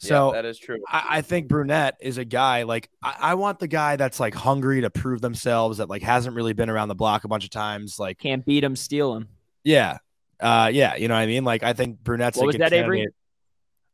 yeah, 0.00 0.08
so 0.08 0.32
that 0.32 0.44
is 0.44 0.58
true. 0.58 0.82
I, 0.88 1.04
I 1.10 1.20
think 1.22 1.48
Brunette 1.48 1.96
is 2.00 2.18
a 2.18 2.24
guy 2.24 2.62
like 2.64 2.88
I, 3.02 3.16
I 3.20 3.34
want 3.34 3.58
the 3.58 3.68
guy 3.68 3.96
that's 3.96 4.18
like 4.18 4.34
hungry 4.34 4.80
to 4.80 4.90
prove 4.90 5.20
themselves 5.20 5.78
that 5.78 5.88
like 5.88 6.02
hasn't 6.02 6.34
really 6.34 6.54
been 6.54 6.70
around 6.70 6.88
the 6.88 6.94
block 6.94 7.24
a 7.24 7.28
bunch 7.28 7.44
of 7.44 7.50
times. 7.50 7.98
Like, 7.98 8.18
Can't 8.18 8.44
beat 8.44 8.64
him, 8.64 8.74
steal 8.76 9.14
him. 9.14 9.28
yeah, 9.62 9.98
uh, 10.40 10.70
yeah, 10.72 10.96
you 10.96 11.08
know 11.08 11.14
what 11.14 11.20
I 11.20 11.26
mean. 11.26 11.44
Like, 11.44 11.62
I 11.62 11.74
think 11.74 12.02
Brunette's 12.02 12.38
What 12.38 12.44
a 12.44 12.46
was 12.46 12.56
good 12.56 12.62
that, 12.62 12.72
Avery? 12.72 13.06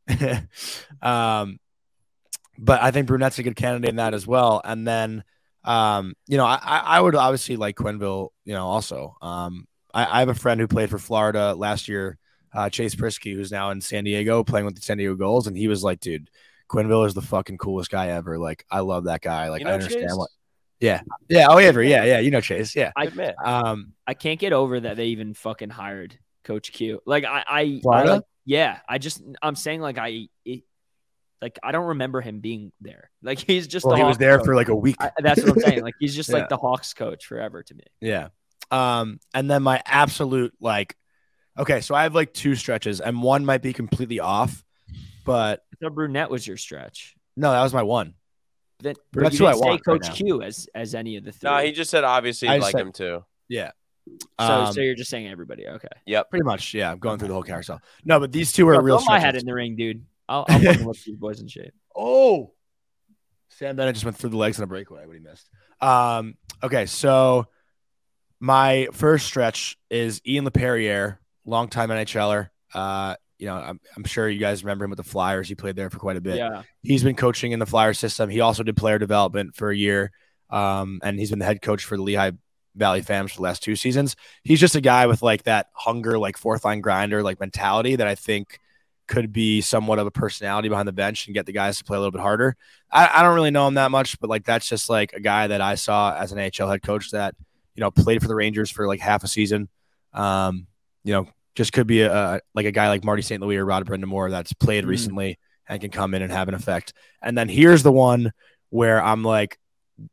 um, 1.02 1.59
but 2.59 2.83
I 2.83 2.90
think 2.90 3.06
Brunette's 3.06 3.38
a 3.38 3.42
good 3.42 3.56
candidate 3.56 3.90
in 3.90 3.96
that 3.96 4.14
as 4.14 4.26
well. 4.26 4.61
And 4.64 4.87
then, 4.87 5.24
um, 5.64 6.14
you 6.27 6.37
know, 6.37 6.44
I, 6.46 6.59
I 6.62 6.79
I 6.79 7.01
would 7.01 7.14
obviously 7.14 7.57
like 7.57 7.77
Quenneville. 7.77 8.29
You 8.44 8.55
know, 8.55 8.66
also, 8.66 9.16
um, 9.23 9.66
I, 9.92 10.05
I 10.05 10.18
have 10.20 10.29
a 10.29 10.35
friend 10.35 10.61
who 10.61 10.66
played 10.66 10.90
for 10.90 10.99
Florida 10.99 11.55
last 11.55 11.88
year, 11.88 12.18
uh, 12.55 12.68
Chase 12.70 12.94
Priskie, 12.94 13.35
who's 13.35 13.53
now 13.53 13.70
in 13.70 13.81
San 13.81 14.05
Diego 14.05 14.42
playing 14.44 14.66
with 14.66 14.75
the 14.77 14.81
San 14.83 14.96
Diego 14.99 15.14
Gulls, 15.14 15.46
and 15.46 15.57
he 15.57 15.68
was 15.68 15.83
like, 15.85 16.01
dude, 16.01 16.31
Quenneville 16.68 17.07
is 17.07 17.14
the 17.14 17.23
fucking 17.23 17.59
coolest 17.59 17.90
guy 17.90 18.09
ever. 18.09 18.38
Like, 18.38 18.64
I 18.70 18.81
love 18.81 19.05
that 19.05 19.20
guy. 19.20 19.49
Like, 19.51 19.62
You 19.62 19.68
I 19.68 19.73
understand 19.73 20.09
Chase? 20.09 20.16
what. 20.16 20.31
Yeah, 20.81 21.03
yeah. 21.29 21.46
Oh, 21.51 21.59
Avery. 21.59 21.90
Yeah, 21.90 22.05
yeah. 22.05 22.20
You 22.20 22.31
know 22.31 22.40
Chase. 22.40 22.75
Yeah. 22.75 22.92
I- 22.96 23.05
admit. 23.05 23.35
Um, 23.44 23.92
I 24.07 24.14
can't 24.14 24.40
get 24.40 24.53
over 24.55 24.81
that 24.81 24.96
they 24.96 25.07
even 25.09 25.35
fucking 25.35 25.68
hired 25.68 26.18
Coach 26.44 26.73
Q. 26.73 27.03
Like 27.05 27.25
I, 27.25 27.44
I, 27.46 27.61
I 27.61 27.81
Florida? 27.83 28.12
like- 28.14 28.23
yeah. 28.46 28.79
I 28.88 28.96
just, 28.96 29.23
I'm 29.42 29.57
saying 29.57 29.83
like 29.83 29.99
I, 29.99 30.29
it, 30.46 30.62
like 31.42 31.59
I 31.62 31.72
don't 31.72 31.87
remember 31.88 32.20
him 32.20 32.40
being 32.40 32.72
there. 32.81 33.11
Like 33.22 33.38
he's 33.38 33.66
just. 33.66 33.85
well, 33.85 33.96
the 33.96 34.03
he 34.03 34.07
was 34.07 34.18
there 34.18 34.37
coach. 34.38 34.46
for 34.46 34.55
like 34.55 34.68
a 34.68 34.74
week. 34.74 34.96
I, 35.00 35.11
that's 35.18 35.42
what 35.42 35.53
I'm 35.53 35.61
saying. 35.61 35.83
Like 35.83 35.94
he's 36.00 36.14
just 36.16 36.29
Yeah. 36.31 36.37
like 36.37 36.48
the 36.48 36.57
Hawks 36.57 36.92
coach 36.94 37.26
forever 37.26 37.62
to 37.62 37.74
me. 37.74 37.85
Yeah. 38.00 38.29
Um, 38.70 39.18
and 39.35 39.50
then 39.50 39.62
my 39.62 39.83
absolute 39.87 40.53
like, 40.61 40.96
okay, 41.59 41.81
so 41.81 41.94
I 41.94 42.05
have 42.05 42.14
like 42.14 42.33
two 42.33 42.55
stretches, 42.55 43.00
and 43.00 43.22
one 43.22 43.44
might 43.44 43.62
be 43.62 43.72
completely 43.72 44.20
off, 44.20 44.64
but 45.24 45.64
the 45.81 45.90
Brunette 45.90 46.31
was 46.31 46.46
your 46.46 46.57
stretch. 46.57 47.16
no, 47.37 47.50
that 47.53 47.62
was 47.62 47.74
my 47.74 47.83
one. 47.83 48.14
Then 48.83 48.94
But 48.94 49.03
but 49.12 49.22
that's 49.24 49.35
you 49.38 49.40
who 49.40 49.46
I 49.46 49.53
didn't 49.53 49.62
say 49.62 49.68
want 49.70 49.85
Coach 49.85 50.09
now. 50.09 50.14
Q 50.14 50.42
as 50.42 50.68
as 50.74 50.94
any 50.94 51.16
of 51.16 51.24
the 51.24 51.33
three. 51.33 51.50
No, 51.50 51.59
he 51.59 51.72
just 51.72 51.90
said 51.90 52.05
obviously 52.05 52.48
I 52.48 52.55
you'd 52.55 52.61
just 52.61 52.74
like 52.74 52.81
said- 52.81 52.87
him 52.87 52.92
too. 52.92 53.24
Yeah. 53.48 53.70
so 54.40 54.46
Um, 54.46 54.72
so 54.72 54.81
you're 54.81 54.94
just 54.94 55.11
saying 55.11 55.29
everybody. 55.29 55.66
Okay. 55.66 55.88
Yep. 56.07 56.31
pretty 56.31 56.44
much. 56.44 56.72
Yeah, 56.72 56.90
I'm 56.92 56.98
going 56.98 57.18
through 57.18 57.29
the 57.29 57.35
whole 57.35 57.42
carousel. 57.42 57.81
No, 58.05 58.20
but 58.20 58.31
these 58.33 58.53
two 58.53 58.66
are 58.68 58.74
Bro, 58.76 58.85
real. 58.85 58.98
throw 58.98 59.14
my 59.14 59.20
head 59.20 59.37
in 59.37 59.44
the 59.44 59.53
ring, 59.55 59.76
dude. 59.76 60.05
I'll, 60.31 60.47
I'll 60.49 60.61
fucking 60.61 60.93
these 61.07 61.16
boys 61.16 61.40
in 61.40 61.49
shape. 61.49 61.75
Oh, 61.95 62.53
Sam 63.51 63.77
Bennett 63.77 63.97
just 63.97 64.05
went 64.05 64.16
through 64.16 64.31
the 64.31 64.37
legs 64.37 64.59
in 64.59 64.64
a 64.64 64.66
breakaway, 64.66 65.05
but 65.05 65.12
he 65.12 65.19
missed. 65.19 65.51
Um, 65.81 66.37
okay, 66.62 66.87
so 66.87 67.49
my 68.38 68.88
first 68.93 69.27
stretch 69.27 69.77
is 69.90 70.23
Ian 70.27 70.49
Laperrière, 70.49 71.19
longtime 71.45 71.90
NHLer. 71.90 72.49
Uh, 72.73 73.16
you 73.38 73.47
know, 73.47 73.57
I'm, 73.57 73.81
I'm 73.97 74.05
sure 74.05 74.29
you 74.29 74.38
guys 74.38 74.62
remember 74.62 74.85
him 74.85 74.90
with 74.90 74.99
the 74.99 75.03
Flyers. 75.03 75.49
He 75.49 75.57
played 75.57 75.75
there 75.75 75.90
for 75.90 75.99
quite 75.99 76.16
a 76.16 76.21
bit. 76.21 76.37
Yeah. 76.37 76.62
He's 76.83 77.03
been 77.03 77.16
coaching 77.16 77.53
in 77.53 77.59
the 77.59 77.66
Flyer 77.66 77.93
system. 77.93 78.31
He 78.31 78.40
also 78.40 78.62
did 78.62 78.77
player 78.77 78.99
development 78.99 79.57
for 79.57 79.71
a 79.71 79.77
year, 79.77 80.12
um, 80.49 81.01
and 81.03 81.19
he's 81.19 81.31
been 81.31 81.40
the 81.40 81.45
head 81.45 81.61
coach 81.61 81.85
for 81.85 81.97
the 81.97 82.03
Lehigh 82.03 82.33
Valley 82.77 83.03
Fams 83.03 83.31
for 83.31 83.37
the 83.37 83.43
last 83.43 83.64
two 83.64 83.75
seasons. 83.75 84.14
He's 84.45 84.61
just 84.61 84.77
a 84.77 84.81
guy 84.81 85.07
with 85.07 85.23
like 85.23 85.43
that 85.45 85.71
hunger, 85.73 86.19
like 86.19 86.37
fourth 86.37 86.64
line 86.64 86.81
grinder, 86.81 87.23
like 87.23 87.40
mentality 87.40 87.97
that 87.97 88.07
I 88.07 88.14
think 88.14 88.61
could 89.11 89.33
be 89.33 89.61
somewhat 89.61 89.99
of 89.99 90.07
a 90.07 90.11
personality 90.11 90.68
behind 90.68 90.87
the 90.88 90.92
bench 90.92 91.27
and 91.27 91.35
get 91.35 91.44
the 91.44 91.53
guys 91.53 91.77
to 91.79 91.85
play 91.85 91.96
a 91.96 92.01
little 92.01 92.12
bit 92.12 92.20
harder. 92.20 92.57
I, 92.92 93.11
I 93.12 93.23
don't 93.23 93.35
really 93.35 93.51
know 93.51 93.66
him 93.66 93.75
that 93.75 93.90
much, 93.90 94.18
but 94.20 94.31
like 94.31 94.44
that's 94.44 94.68
just 94.68 94.88
like 94.88 95.12
a 95.12 95.20
guy 95.20 95.49
that 95.49 95.61
I 95.61 95.75
saw 95.75 96.14
as 96.16 96.31
an 96.33 96.38
AHL 96.38 96.70
head 96.70 96.83
coach 96.83 97.11
that 97.11 97.35
you 97.75 97.81
know 97.81 97.90
played 97.90 98.23
for 98.23 98.29
the 98.29 98.35
Rangers 98.37 98.70
for 98.70 98.87
like 98.87 99.01
half 99.01 99.25
a 99.25 99.29
season. 99.29 99.68
Um, 100.12 100.66
you 101.05 101.12
know, 101.12 101.27
just 101.57 101.73
could 101.73 101.87
be 101.88 102.03
a, 102.03 102.14
a 102.14 102.40
like 102.55 102.66
a 102.66 102.73
guy 102.73 102.88
like 102.88 103.05
Marty 103.05 103.23
St. 103.23 103.42
Louis 103.42 103.57
or 103.57 103.65
Rod 103.67 103.85
Brind'Amour 103.85 104.31
that's 104.31 104.52
played 104.54 104.85
Mhm. 104.85 104.88
recently 104.88 105.38
and 105.69 105.81
can 105.81 105.90
come 105.90 106.15
in 106.15 106.23
and 106.23 106.33
have 106.33 106.48
an 106.48 106.54
effect. 106.54 106.92
And 107.21 107.37
then 107.37 107.48
here's 107.48 107.83
the 107.83 107.92
one 107.92 108.33
where 108.71 109.02
I'm 109.02 109.23
like, 109.25 109.58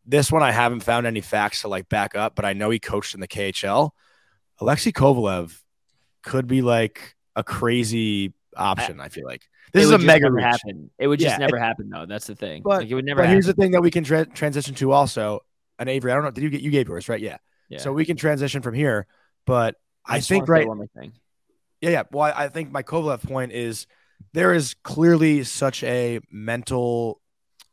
this 0.06 0.32
one 0.32 0.44
I 0.44 0.52
haven't 0.52 0.82
found 0.82 1.06
any 1.08 1.22
facts 1.22 1.62
to 1.62 1.68
like 1.68 1.88
back 1.88 2.16
up, 2.16 2.36
but 2.36 2.46
I 2.46 2.54
know 2.54 2.70
he 2.72 2.80
coached 2.80 3.14
in 3.14 3.22
the 3.22 3.28
KHL. 3.28 3.92
Alexei 4.60 4.92
Kovalev 4.92 5.62
could 6.24 6.48
be 6.48 6.62
like 6.62 7.16
a 7.36 7.44
crazy 7.44 8.34
option. 8.58 9.00
I 9.00 9.10
feel 9.10 9.26
like 9.26 9.44
this 9.74 9.84
is 9.86 9.92
a 9.92 9.98
mega 9.98 10.32
reach. 10.32 10.44
happen. 10.44 10.90
It 10.98 11.08
would 11.08 11.20
just 11.20 11.34
Yeah, 11.34 11.38
never 11.46 11.58
happen 11.58 11.90
though. 11.90 12.06
That's 12.06 12.28
the 12.28 12.36
thing. 12.36 12.62
But- 12.64 12.82
like 12.82 12.90
it 12.90 12.96
would 12.96 13.06
never 13.06 13.18
But 13.20 13.24
happen. 13.26 13.36
here's 13.36 13.46
the 13.46 13.54
thing 13.54 13.72
that 13.72 13.82
we 13.82 13.92
can 13.92 14.04
tra- 14.04 14.26
transition 14.26 14.76
to 14.76 14.92
also. 14.92 15.42
And 15.80 15.90
Avery, 15.90 16.12
I 16.12 16.16
don't 16.16 16.24
know. 16.24 16.32
Did 16.32 16.44
you 16.44 16.50
get 16.50 16.62
you 16.62 16.72
gave 16.72 16.88
yours 16.88 17.08
right? 17.10 17.22
Yeah. 17.22 17.38
yeah. 17.70 17.80
So 17.80 17.94
we 17.94 18.06
can 18.06 18.18
transition 18.18 18.62
from 18.62 18.74
here. 18.74 19.06
But 19.46 19.76
I, 20.06 20.18
just 20.18 20.30
think 20.30 20.48
right. 20.50 20.68
one 20.68 20.78
more 20.78 20.88
thing. 20.88 21.14
Yeah, 21.82 21.90
yeah. 21.92 22.04
Well, 22.12 22.24
I 22.24 22.46
I 22.46 22.48
think 22.50 22.72
my 22.72 22.82
Kovalev 22.84 23.22
point 23.24 23.52
is 23.52 23.86
there 24.34 24.54
is 24.54 24.74
clearly 24.84 25.44
such 25.44 25.84
a 25.84 26.20
mental 26.32 27.22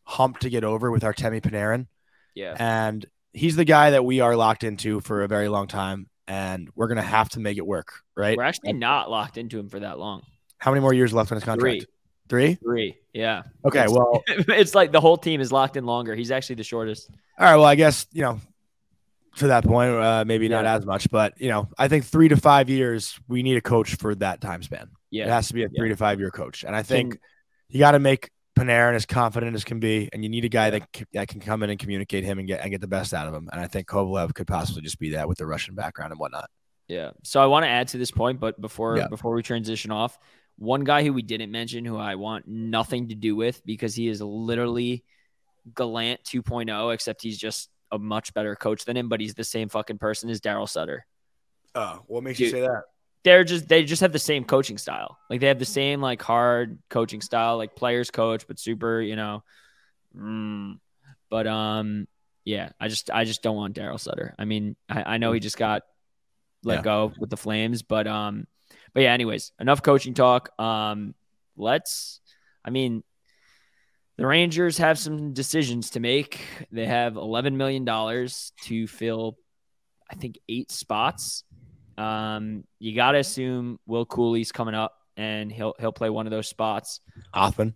hump 0.05 0.41
to 0.41 0.51
get 0.51 0.65
over 0.65 0.91
with 0.91 1.03
Artemi 1.03 1.41
Panarin, 1.41 1.87
Yeah. 2.35 2.55
and 2.59 3.05
he's 3.33 3.57
the 3.57 3.65
guy 3.65 3.91
that 3.91 4.05
we 4.05 4.21
are 4.21 4.37
locked 4.37 4.63
into 4.63 5.01
for 5.01 5.23
a 5.23 5.29
very 5.29 5.49
long 5.49 5.67
time, 5.67 6.09
and 6.29 6.69
we're 6.75 6.89
gonna 6.89 7.01
have 7.03 7.31
to 7.31 7.41
make 7.41 7.57
it 7.57 7.67
work, 7.67 8.01
right? 8.15 8.37
We're 8.37 8.43
actually 8.45 8.75
not 8.75 9.11
locked 9.11 9.39
into 9.39 9.59
him 9.59 9.71
for 9.71 9.81
that 9.81 9.99
long. 9.99 10.23
How 10.65 10.71
many 10.71 10.81
more 10.81 10.95
years 10.95 11.13
left 11.13 11.31
on 11.31 11.37
his 11.37 11.45
contract? 11.45 11.85
Three. 12.29 12.55
Three? 12.55 12.55
Three. 12.55 12.97
Yeah. 13.13 13.43
Okay. 13.67 13.81
It's- 13.85 13.93
Well, 13.93 14.23
it's 14.29 14.75
like 14.75 14.93
the 14.93 15.01
whole 15.01 15.19
team 15.19 15.43
is 15.43 15.53
locked 15.53 15.77
in 15.77 15.85
longer. 15.85 16.15
He's 16.15 16.31
actually 16.31 16.55
the 16.55 16.65
shortest. 16.65 17.11
all 17.39 17.45
right. 17.45 17.57
Well, 17.57 17.67
I 17.67 17.75
guess 17.75 18.07
you 18.13 18.23
know. 18.23 18.41
To 19.39 19.49
that 19.49 19.65
point, 19.65 19.91
uh, 19.93 20.23
maybe 20.25 20.49
not 20.49 20.65
as 20.65 20.87
much, 20.87 21.11
but 21.11 21.35
you 21.41 21.49
know, 21.49 21.69
I 21.77 21.89
think 21.89 22.05
three 22.05 22.29
to 22.29 22.37
five 22.37 22.71
years, 22.71 23.19
we 23.27 23.43
need 23.43 23.57
a 23.57 23.61
coach 23.61 23.97
for 23.97 24.15
that 24.15 24.41
time 24.41 24.63
span. 24.63 24.91
Yeah. 25.11 25.25
It 25.25 25.31
has 25.31 25.49
to 25.49 25.55
be 25.55 25.65
a 25.65 25.67
Yeah. 25.67 25.77
three 25.77 25.89
to 25.89 25.97
five 25.97 26.21
year 26.21 26.31
coach, 26.31 26.63
and 26.65 26.75
I 26.77 26.85
think 26.85 27.15
Can- 27.15 27.21
you 27.69 27.79
got 27.81 27.91
to 27.93 27.99
make 27.99 28.31
Panarin 28.57 28.95
as 28.95 29.05
confident 29.07 29.57
as 29.57 29.65
can 29.65 29.81
be, 29.81 30.09
and 30.13 30.23
you 30.23 30.29
need 30.31 30.45
a 30.45 30.49
guy 30.49 30.71
that 30.71 30.83
c- 30.95 31.05
that 31.15 31.27
can 31.27 31.41
come 31.41 31.65
in 31.65 31.71
and 31.71 31.81
communicate 31.81 32.23
him 32.23 32.39
and 32.39 32.47
get 32.47 32.61
and 32.61 32.71
get 32.71 32.81
the 32.81 32.87
best 32.87 33.13
out 33.13 33.27
of 33.27 33.35
him. 33.35 33.49
And 33.53 33.61
I 33.61 33.67
think 33.67 33.89
Kovalev 33.89 34.35
could 34.35 34.47
possibly 34.47 34.83
just 34.83 35.01
be 35.01 35.11
that 35.11 35.27
with 35.29 35.39
the 35.39 35.47
Russian 35.47 35.75
background 35.75 36.13
and 36.13 36.21
whatnot. 36.21 36.49
Yeah. 36.87 37.11
So 37.25 37.43
I 37.43 37.47
want 37.47 37.65
to 37.65 37.69
add 37.69 37.89
to 37.89 37.99
this 37.99 38.13
point, 38.13 38.39
but 38.39 38.61
before 38.61 38.97
Yeah. 38.99 39.09
before 39.09 39.35
we 39.35 39.43
transition 39.43 39.91
off, 39.91 40.17
one 40.57 40.85
guy 40.85 41.03
who 41.03 41.13
we 41.13 41.23
didn't 41.23 41.51
mention 41.51 41.85
who 41.85 41.97
I 41.97 42.15
want 42.15 42.47
nothing 42.47 43.09
to 43.09 43.15
do 43.15 43.35
with 43.35 43.65
because 43.65 43.95
he 43.95 44.09
is 44.09 44.21
literally 44.23 45.05
Gallant 45.75 46.23
2.0, 46.25 46.95
except 46.95 47.23
he's 47.23 47.39
just 47.39 47.71
a 47.91 47.99
much 47.99 48.35
better 48.35 48.55
coach 48.55 48.85
than 48.85 48.97
him, 48.97 49.09
but 49.09 49.21
he's 49.21 49.35
the 49.35 49.45
same 49.45 49.69
fucking 49.69 49.99
person 49.99 50.31
as 50.31 50.41
Daryl 50.41 50.69
Sutter. 50.69 51.07
Oh, 51.75 52.03
what 52.07 52.23
makes 52.23 52.39
you 52.39 52.47
you 52.47 52.53
say 52.53 52.61
that? 52.61 52.83
They're 53.25 53.45
just 53.45 53.69
they 53.69 53.85
just 53.85 54.03
have 54.03 54.13
the 54.13 54.19
same 54.19 54.45
coaching 54.45 54.77
style. 54.79 55.19
Like 55.31 55.41
they 55.41 55.47
have 55.49 55.59
the 55.59 55.65
same 55.65 56.01
like 56.01 56.21
hard 56.21 56.79
coaching 56.91 57.21
style, 57.23 57.57
like 57.57 57.75
players 57.75 58.11
coach, 58.11 58.47
but 58.47 58.59
super, 58.59 59.01
you 59.01 59.17
know. 59.17 59.43
Mm. 60.17 60.79
But 61.31 61.47
um, 61.47 62.07
yeah, 62.45 62.71
I 62.79 62.89
just 62.89 63.11
I 63.11 63.25
just 63.25 63.43
don't 63.43 63.57
want 63.57 63.75
Daryl 63.75 63.99
Sutter. 63.99 64.35
I 64.39 64.45
mean, 64.45 64.77
I, 64.89 65.15
I 65.15 65.19
know 65.19 65.33
he 65.33 65.41
just 65.41 65.57
got 65.57 65.83
let 66.63 66.77
Yeah. 66.77 66.83
go 66.83 67.13
with 67.19 67.31
the 67.31 67.37
Flames, 67.37 67.83
but 67.83 68.07
um, 68.07 68.47
but 68.95 69.03
yeah. 69.03 69.13
Anyways, 69.13 69.53
enough 69.61 69.83
coaching 69.83 70.15
talk. 70.15 70.59
Um, 70.59 71.15
let's. 71.57 72.21
I 72.65 72.71
mean, 72.71 73.03
the 74.17 74.27
Rangers 74.27 74.79
have 74.79 74.99
some 74.99 75.33
decisions 75.33 75.91
to 75.91 76.01
make. 76.01 76.41
They 76.71 76.87
have 76.87 77.17
eleven 77.17 77.57
million 77.57 77.85
dollars 77.85 78.53
to 78.63 78.87
fill, 78.87 79.37
I 80.11 80.15
think, 80.15 80.39
eight 80.49 80.71
spots. 80.71 81.45
Um, 81.99 82.65
you 82.79 82.95
got 82.95 83.13
to 83.13 83.19
assume 83.19 83.79
Will 83.87 84.07
Cuylle's 84.07 84.53
coming 84.53 84.75
up, 84.75 84.95
and 85.17 85.51
he'll 85.51 85.75
he'll 85.79 85.93
play 85.93 86.11
one 86.11 86.27
of 86.27 86.31
those 86.31 86.49
spots. 86.49 87.01
Othmann. 87.35 87.75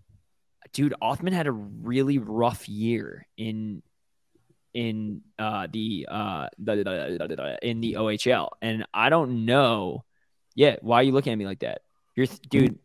Dude, 0.73 0.95
Othmann 1.03 1.33
had 1.33 1.47
a 1.47 1.53
really 1.53 2.19
rough 2.19 2.69
year 2.69 3.27
in 3.37 3.83
in 4.75 5.23
uh, 5.39 5.67
the 5.73 6.07
uh 6.09 6.49
in 6.59 7.81
the 7.81 7.95
OHL, 7.95 8.51
and 8.63 8.87
I 8.95 9.09
don't 9.09 9.45
know. 9.45 10.05
Yeah, 10.59 10.75
why 10.81 10.97
are 10.97 11.03
you 11.05 11.13
looking 11.13 11.33
at 11.33 11.39
me 11.39 11.47
like 11.47 11.61
that? 11.61 11.83
You're 12.17 12.27
mm-hmm. 12.27 12.49
dude. 12.51 12.79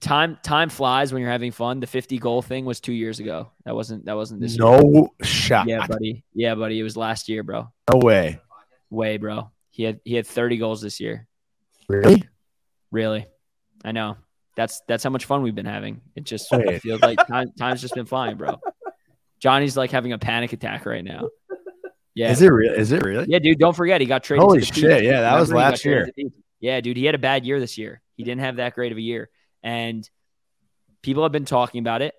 Time 0.00 0.38
time 0.42 0.70
flies 0.70 1.12
when 1.12 1.20
you're 1.20 1.30
having 1.30 1.52
fun. 1.52 1.78
The 1.78 1.86
50 1.86 2.18
goal 2.18 2.40
thing 2.40 2.64
was 2.64 2.80
two 2.80 2.94
years 2.94 3.20
ago. 3.20 3.50
That 3.66 3.74
wasn't 3.74 4.06
that 4.06 4.16
wasn't 4.16 4.40
this 4.40 4.56
year. 4.56 4.64
No 4.64 5.12
shot. 5.22 5.68
Yeah, 5.68 5.86
buddy. 5.86 6.24
Yeah, 6.32 6.54
buddy. 6.54 6.80
It 6.80 6.82
was 6.82 6.96
last 6.96 7.28
year, 7.28 7.42
bro. 7.42 7.68
No 7.92 7.98
way. 7.98 8.40
Way, 8.88 9.18
bro. 9.18 9.50
He 9.70 9.82
had 9.82 10.00
he 10.04 10.14
had 10.14 10.26
30 10.26 10.56
goals 10.56 10.80
this 10.80 10.98
year. 10.98 11.28
Really? 11.90 12.24
Really, 12.90 13.26
I 13.84 13.92
know. 13.92 14.16
That's 14.56 14.80
that's 14.88 15.04
how 15.04 15.10
much 15.10 15.26
fun 15.26 15.42
we've 15.42 15.54
been 15.54 15.66
having. 15.66 16.00
It 16.16 16.24
just 16.24 16.48
feels 16.80 17.02
like 17.02 17.24
time, 17.26 17.52
time's 17.58 17.82
just 17.82 17.94
been 17.94 18.06
flying, 18.06 18.38
bro. 18.38 18.58
Johnny's 19.40 19.76
like 19.76 19.90
having 19.90 20.14
a 20.14 20.18
panic 20.18 20.54
attack 20.54 20.86
right 20.86 21.04
now. 21.04 21.28
Yeah, 22.14 22.30
Is 22.30 22.40
it 22.40 22.48
real? 22.48 22.72
Is 22.72 22.92
it 22.92 23.02
really? 23.02 23.26
yeah, 23.28 23.40
dude. 23.40 23.58
Don't 23.58 23.74
forget 23.76 24.00
he 24.00 24.06
got 24.06 24.22
traded. 24.24 24.42
Holy 24.42 24.62
shit, 24.62 24.74
Petes. 24.74 25.02
yeah, 25.02 25.20
that 25.20 25.38
was 25.38 25.50
Remember 25.50 25.64
got 25.64 25.70
last 25.72 25.84
year. 25.84 26.08
To 26.60 26.60
the 26.60 26.60
Petes? 26.60 26.60
Yeah, 26.60 26.80
dude. 26.80 26.96
He 26.96 27.04
had 27.04 27.14
a 27.14 27.18
bad 27.18 27.44
year 27.44 27.60
this 27.60 27.76
year. 27.78 28.00
He 28.16 28.24
didn't 28.24 28.40
have 28.42 28.56
that 28.56 28.74
great 28.74 28.92
of 28.92 28.98
a 28.98 29.02
year, 29.02 29.28
and 29.62 30.08
people 31.02 31.22
have 31.22 31.32
been 31.32 31.44
talking 31.44 31.80
about 31.80 32.02
it. 32.02 32.14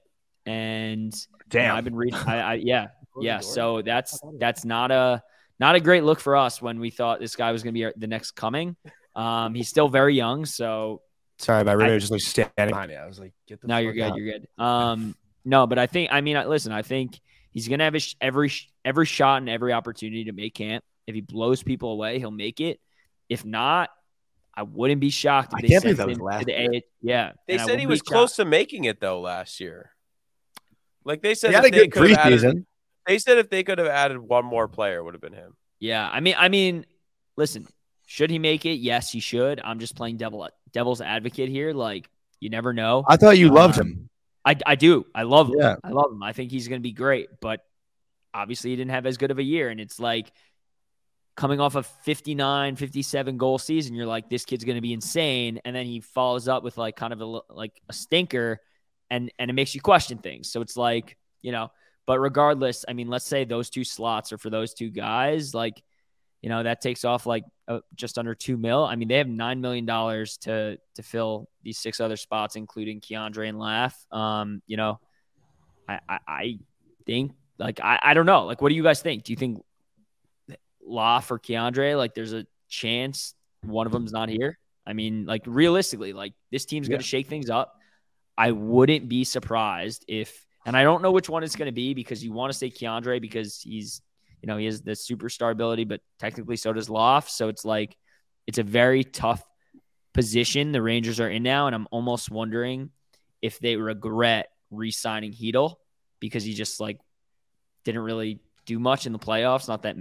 And 0.46 1.14
you 1.14 1.20
know, 1.32 1.46
Damn. 1.50 1.76
I've 1.76 1.84
been 1.84 1.96
reading. 1.96 2.20
I, 2.20 2.40
I 2.42 2.54
yeah, 2.56 2.88
yeah. 3.20 3.40
So 3.40 3.82
that's 3.82 4.20
that's 4.40 4.66
not 4.66 4.92
a 4.92 5.24
not 5.60 5.76
a 5.76 5.80
great 5.80 6.04
look 6.04 6.20
for 6.20 6.36
us 6.36 6.62
when 6.62 6.80
we 6.80 6.90
thought 6.92 7.20
this 7.20 7.36
guy 7.36 7.52
was 7.52 7.64
going 7.64 7.74
to 7.74 7.78
be 7.80 7.86
our- 7.86 7.94
the 7.96 8.08
next 8.08 8.32
coming. 8.32 8.76
Um, 9.16 9.56
he's 9.56 9.70
still 9.70 9.88
very 9.88 10.14
young, 10.16 10.46
so 10.46 11.02
Sorry, 11.40 11.64
my 11.64 11.72
roommate 11.74 11.94
was 11.94 12.04
just 12.04 12.12
like 12.12 12.22
standing 12.22 12.70
behind 12.74 12.92
me. 12.92 12.96
I 12.98 13.08
was 13.08 13.20
like, 13.20 13.34
get 13.48 13.62
the 13.62 13.68
no, 13.68 13.78
you're 13.78 13.94
good. 13.94 14.04
out. 14.04 14.18
You're 14.18 14.34
good. 14.40 14.48
Um, 14.58 15.16
no, 15.46 15.66
but 15.68 15.78
I 15.80 15.88
think 15.88 16.10
I 16.12 16.22
mean, 16.22 16.36
I- 16.38 16.46
listen, 16.46 16.72
I 16.74 16.82
think 16.82 17.20
he's 17.52 17.68
gonna 17.68 17.86
have 17.86 17.96
a 17.96 18.00
sh- 18.00 18.16
every 18.22 18.50
sh- 18.50 18.70
every 18.84 19.06
shot 19.06 19.38
and 19.42 19.50
every 19.50 19.72
opportunity 19.74 20.26
to 20.26 20.32
make 20.34 20.54
camp. 20.54 20.84
If 21.08 21.16
he 21.16 21.22
blows 21.22 21.64
people 21.64 21.92
away, 21.92 22.20
he'll 22.20 22.32
make 22.32 22.60
it. 22.62 22.80
If 23.30 23.46
not, 23.46 23.90
I 24.58 24.64
wouldn't 24.64 25.02
be 25.02 25.10
shocked 25.10 25.54
if 25.54 25.58
I 25.60 25.62
they 25.62 25.68
can't 25.68 25.84
sent 25.84 25.98
believe 25.98 25.98
that 25.98 26.08
was 26.08 26.18
him 26.18 26.24
last 26.24 26.40
to 26.40 26.46
the 26.46 26.52
year. 26.54 26.72
A. 26.74 26.84
Yeah, 27.02 27.32
They 27.48 27.56
and 27.58 27.68
said 27.68 27.80
he 27.80 27.88
was 27.88 28.02
close 28.02 28.36
to 28.38 28.46
making 28.46 28.86
it 28.86 29.00
though 29.02 29.20
last 29.20 29.60
year. 29.60 29.92
Like 31.04 31.22
they 31.22 31.36
said, 31.36 31.50
He 31.50 31.56
had 31.56 31.66
if 31.66 31.70
a 31.70 31.72
they 31.72 31.78
good 31.88 31.92
could 31.92 32.10
have 32.12 32.20
added, 32.20 32.40
preseason. 32.42 32.66
they 33.06 33.20
said 33.20 33.38
if 33.38 33.50
they 33.50 33.64
could 33.64 33.78
have 33.78 33.88
added 33.88 34.18
one 34.20 34.46
more 34.46 34.68
player, 34.68 34.98
it 35.00 35.04
would 35.04 35.14
have 35.14 35.22
been 35.22 35.34
him. 35.34 35.56
Yeah, 35.80 36.10
I 36.10 36.20
mean, 36.20 36.36
I 36.38 36.50
mean, 36.50 36.86
listen, 37.38 37.68
should 38.06 38.30
he 38.30 38.40
make 38.40 38.66
it? 38.66 38.76
Yes, 38.76 39.12
he 39.12 39.20
should. 39.20 39.60
I'm 39.64 39.80
just 39.80 39.96
playing 39.96 40.18
devil 40.18 40.48
devil's 40.72 41.02
advocate 41.02 41.50
here. 41.50 41.74
Like, 41.74 42.10
you 42.40 42.50
never 42.50 42.74
know. 42.74 43.04
I 43.08 43.18
thought 43.18 43.38
you 43.38 43.50
loved 43.50 43.80
Um, 43.80 43.88
him. 43.88 44.10
I, 44.46 44.56
I 44.66 44.76
do. 44.76 45.06
I 45.14 45.24
love 45.24 45.50
him. 45.50 45.56
Yeah. 45.60 45.76
I 45.84 45.90
love 45.90 46.12
him. 46.12 46.22
I 46.24 46.32
think 46.34 46.52
he's 46.52 46.68
going 46.68 46.80
to 46.80 46.84
be 46.84 46.92
great, 46.92 47.30
but 47.42 47.62
obviously 48.34 48.70
he 48.72 48.76
didn't 48.76 48.92
have 48.92 49.06
as 49.08 49.18
good 49.18 49.32
of 49.32 49.40
a 49.40 49.44
year. 49.44 49.70
And 49.70 49.80
it's 49.80 50.00
like 50.00 50.32
coming 51.36 51.60
off 51.60 51.76
a 51.76 51.84
59, 51.84 52.76
57 52.76 53.38
goal 53.38 53.58
season, 53.58 53.94
you're 53.94 54.06
like, 54.06 54.30
this 54.30 54.46
kid's 54.46 54.64
going 54.64 54.76
to 54.76 54.82
be 54.82 54.94
insane. 54.94 55.60
And 55.66 55.76
then 55.76 55.86
he 55.86 56.00
follows 56.00 56.48
up 56.48 56.64
with 56.64 56.78
like 56.78 56.96
kind 56.96 57.12
of 57.12 57.22
a, 57.22 57.54
like 57.54 57.82
a 57.90 57.94
stinker 57.94 58.62
and, 59.10 59.32
and 59.38 59.50
it 59.50 59.54
makes 59.54 59.76
you 59.76 59.82
question 59.82 60.18
things. 60.18 60.50
So 60.50 60.62
it's 60.62 60.78
like, 60.78 61.18
you 61.42 61.52
know, 61.52 61.72
but 62.06 62.20
regardless, 62.20 62.86
I 62.88 62.94
mean, 62.94 63.08
let's 63.08 63.26
say 63.26 63.44
those 63.44 63.70
two 63.70 63.84
slots 63.84 64.32
are 64.32 64.38
for 64.38 64.50
those 64.50 64.74
two 64.74 64.90
guys, 64.90 65.54
like, 65.54 65.82
you 66.42 66.50
know, 66.50 66.64
that 66.64 66.80
takes 66.80 67.04
off 67.04 67.26
like 67.26 67.44
uh, 67.68 67.80
just 67.96 68.18
under 68.18 68.36
two 68.36 68.56
mil. 68.56 68.86
I 68.86 68.96
mean, 68.96 69.08
they 69.08 69.18
have 69.18 69.28
$9 69.28 69.60
million 69.60 69.86
to, 69.88 70.78
to 70.96 71.04
fill 71.04 71.50
these 71.64 71.80
six 71.80 72.00
other 72.00 72.18
spots, 72.18 72.56
including 72.56 73.02
K'Andre 73.02 73.50
and 73.50 73.60
Laf. 73.60 73.98
Um, 74.12 74.62
you 74.68 74.78
know, 74.78 75.00
I, 75.90 76.00
I, 76.08 76.20
I 76.28 76.60
think 77.06 77.32
like, 77.58 77.80
I, 77.82 78.00
I 78.02 78.14
don't 78.14 78.28
know. 78.28 78.46
Like, 78.46 78.62
what 78.62 78.70
do 78.70 78.76
you 78.76 78.84
guys 78.84 79.02
think? 79.02 79.24
Do 79.24 79.34
you 79.34 79.38
think 79.38 79.64
Laf 80.86 81.32
or 81.32 81.40
K'Andre, 81.40 81.98
like 81.98 82.14
there's 82.14 82.34
a 82.34 82.46
chance 82.70 83.34
one 83.64 83.86
of 83.86 83.92
them's 83.92 84.12
not 84.12 84.30
here? 84.30 84.58
I 84.86 84.94
mean, 84.94 85.26
like 85.26 85.44
realistically, 85.46 86.14
like 86.14 86.34
this 86.52 86.66
team's 86.66 86.88
going 86.88 87.02
to 87.02 87.06
shake 87.06 87.28
things 87.28 87.50
up. 87.50 87.80
I 88.38 88.52
wouldn't 88.52 89.10
be 89.10 89.24
surprised 89.24 90.06
if, 90.08 90.46
and 90.66 90.76
I 90.76 90.84
don't 90.84 91.02
know 91.02 91.12
which 91.12 91.30
one 91.30 91.44
it's 91.44 91.56
going 91.56 91.68
to 91.68 91.72
be 91.72 91.94
because 91.94 92.24
you 92.24 92.34
want 92.34 92.52
to 92.52 92.58
say 92.58 92.70
K'Andre 92.70 93.22
because 93.22 93.62
he's, 93.62 94.02
you 94.42 94.48
know, 94.48 94.58
he 94.58 94.66
has 94.66 94.82
the 94.82 94.92
superstar 94.92 95.52
ability, 95.52 95.86
but 95.86 96.02
technically 96.20 96.58
so 96.58 96.74
does 96.74 96.90
Laf. 96.90 97.30
So 97.30 97.48
it's 97.48 97.66
like, 97.66 97.96
it's 98.46 98.58
a 98.58 98.64
very 98.64 99.04
tough 99.04 99.44
position 100.14 100.72
the 100.72 100.82
Rangers 100.82 101.20
are 101.20 101.30
in 101.30 101.44
now. 101.44 101.68
And 101.68 101.76
I'm 101.76 101.88
almost 101.92 102.30
wondering 102.30 102.92
if 103.42 103.60
they 103.60 103.76
regret 103.76 104.50
re 104.70 104.92
signing 104.92 105.34
Chytil 105.34 105.76
because 106.20 106.44
he 106.44 106.54
just 106.54 106.80
like 106.80 107.00
didn't 107.86 108.02
really 108.02 108.40
do 108.66 108.80
much 108.80 109.06
in 109.06 109.14
the 109.14 109.20
playoffs. 109.20 109.68
Not 109.68 109.84
that 109.84 109.96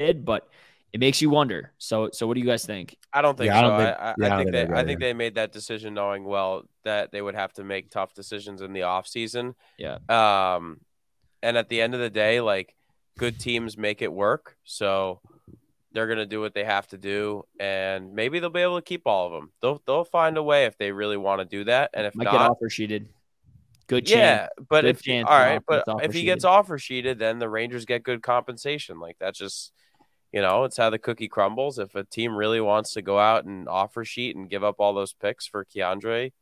did, 0.00 0.24
but 0.24 0.48
it 0.92 0.98
makes 0.98 1.22
you 1.22 1.30
wonder. 1.30 1.72
So, 1.78 2.10
so 2.12 2.26
what 2.26 2.34
do 2.34 2.40
you 2.40 2.46
guys 2.46 2.64
think? 2.64 2.96
I 3.12 3.22
don't 3.22 3.36
think 3.38 3.46
Yeah, 3.48 3.58
I 3.58 3.62
so. 3.62 3.68
don't 3.68 3.80
I, 3.80 3.84
think- 3.84 3.96
I, 3.98 4.02
yeah, 4.02 4.06
I 4.08 4.12
I 4.34 4.38
think 4.44 4.52
think 4.52 4.68
they, 4.70 4.74
I 4.80 4.84
think 4.84 5.00
they 5.00 5.12
made 5.12 5.34
that 5.36 5.52
decision 5.52 5.94
knowing 5.94 6.24
well 6.24 6.64
that 6.84 7.12
they 7.12 7.22
would 7.22 7.34
have 7.36 7.52
to 7.54 7.64
make 7.64 7.90
tough 7.90 8.14
decisions 8.14 8.62
in 8.62 8.72
the 8.72 8.82
off 8.82 9.06
season. 9.06 9.54
Yeah. 9.78 9.98
Um, 10.08 10.80
and 11.42 11.56
at 11.56 11.68
the 11.68 11.80
end 11.80 11.94
of 11.94 12.00
the 12.00 12.10
day, 12.10 12.40
like 12.40 12.74
good 13.18 13.38
teams 13.38 13.76
make 13.78 14.02
it 14.02 14.12
work. 14.12 14.56
So 14.64 15.20
they're 15.92 16.06
gonna 16.08 16.26
do 16.26 16.40
what 16.40 16.54
they 16.54 16.64
have 16.64 16.86
to 16.88 16.98
do, 16.98 17.44
and 17.58 18.14
maybe 18.14 18.38
they'll 18.40 18.50
be 18.50 18.60
able 18.60 18.78
to 18.78 18.82
keep 18.84 19.06
all 19.06 19.26
of 19.26 19.32
them. 19.32 19.50
They'll 19.62 19.82
they'll 19.86 20.04
find 20.04 20.36
a 20.36 20.42
way 20.42 20.64
if 20.66 20.76
they 20.78 20.92
really 20.92 21.16
want 21.16 21.40
to 21.40 21.44
do 21.44 21.64
that. 21.64 21.90
And 21.94 22.06
if 22.06 22.14
Might 22.14 22.24
get 22.24 22.32
not, 22.34 22.50
offer 22.52 22.68
sheeted. 22.70 23.08
Good 23.88 24.08
yeah, 24.08 24.46
but 24.68 24.82
Good 24.82 24.90
if 24.96 25.02
chance 25.02 25.26
all 25.28 25.36
for 25.36 25.42
right, 25.42 25.56
off- 25.56 25.84
but 25.86 26.04
if 26.04 26.12
he 26.12 26.22
gets 26.22 26.42
sheeted. 26.42 26.50
offer 26.50 26.78
sheeted, 26.78 27.18
then 27.18 27.38
the 27.40 27.48
Rangers 27.48 27.86
get 27.86 28.02
good 28.04 28.22
compensation. 28.22 29.00
Like 29.00 29.16
that's 29.18 29.36
just 29.38 29.72
you 30.32 30.40
know, 30.40 30.64
it's 30.64 30.76
how 30.76 30.90
the 30.90 30.98
cookie 30.98 31.28
crumbles. 31.28 31.78
If 31.78 31.94
a 31.94 32.04
team 32.04 32.36
really 32.36 32.60
wants 32.60 32.92
to 32.94 33.02
go 33.02 33.18
out 33.18 33.44
and 33.44 33.68
offer 33.68 34.04
sheet 34.04 34.36
and 34.36 34.48
give 34.48 34.62
up 34.62 34.76
all 34.78 34.94
those 34.94 35.12
picks 35.12 35.46
for 35.46 35.64
K'Andre, 35.64 36.32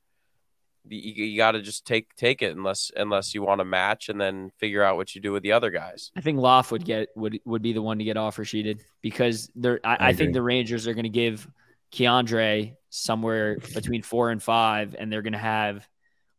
you, 0.90 1.24
you 1.24 1.36
got 1.36 1.52
to 1.52 1.62
just 1.62 1.86
take 1.86 2.14
take 2.16 2.42
it 2.42 2.56
unless 2.56 2.90
unless 2.96 3.34
you 3.34 3.42
want 3.42 3.60
to 3.60 3.64
match 3.64 4.08
and 4.08 4.20
then 4.20 4.50
figure 4.58 4.82
out 4.82 4.96
what 4.96 5.14
you 5.14 5.20
do 5.20 5.32
with 5.32 5.42
the 5.42 5.52
other 5.52 5.70
guys. 5.70 6.10
I 6.16 6.20
think 6.20 6.38
Laf 6.38 6.70
would 6.70 6.84
get 6.84 7.08
would 7.16 7.40
would 7.44 7.62
be 7.62 7.72
the 7.72 7.82
one 7.82 7.98
to 7.98 8.04
get 8.04 8.16
offer 8.16 8.44
sheeted 8.44 8.82
because 9.02 9.50
they're. 9.54 9.80
I, 9.84 9.94
I 9.94 10.08
I, 10.08 10.12
think 10.12 10.32
the 10.32 10.42
Rangers 10.42 10.86
are 10.86 10.94
going 10.94 11.04
to 11.04 11.10
give 11.10 11.48
K'Andre 11.92 12.74
somewhere 12.90 13.58
between 13.74 14.02
four 14.02 14.30
and 14.30 14.42
five, 14.42 14.94
and 14.98 15.12
they're 15.12 15.22
going 15.22 15.32
to 15.32 15.38
have 15.38 15.86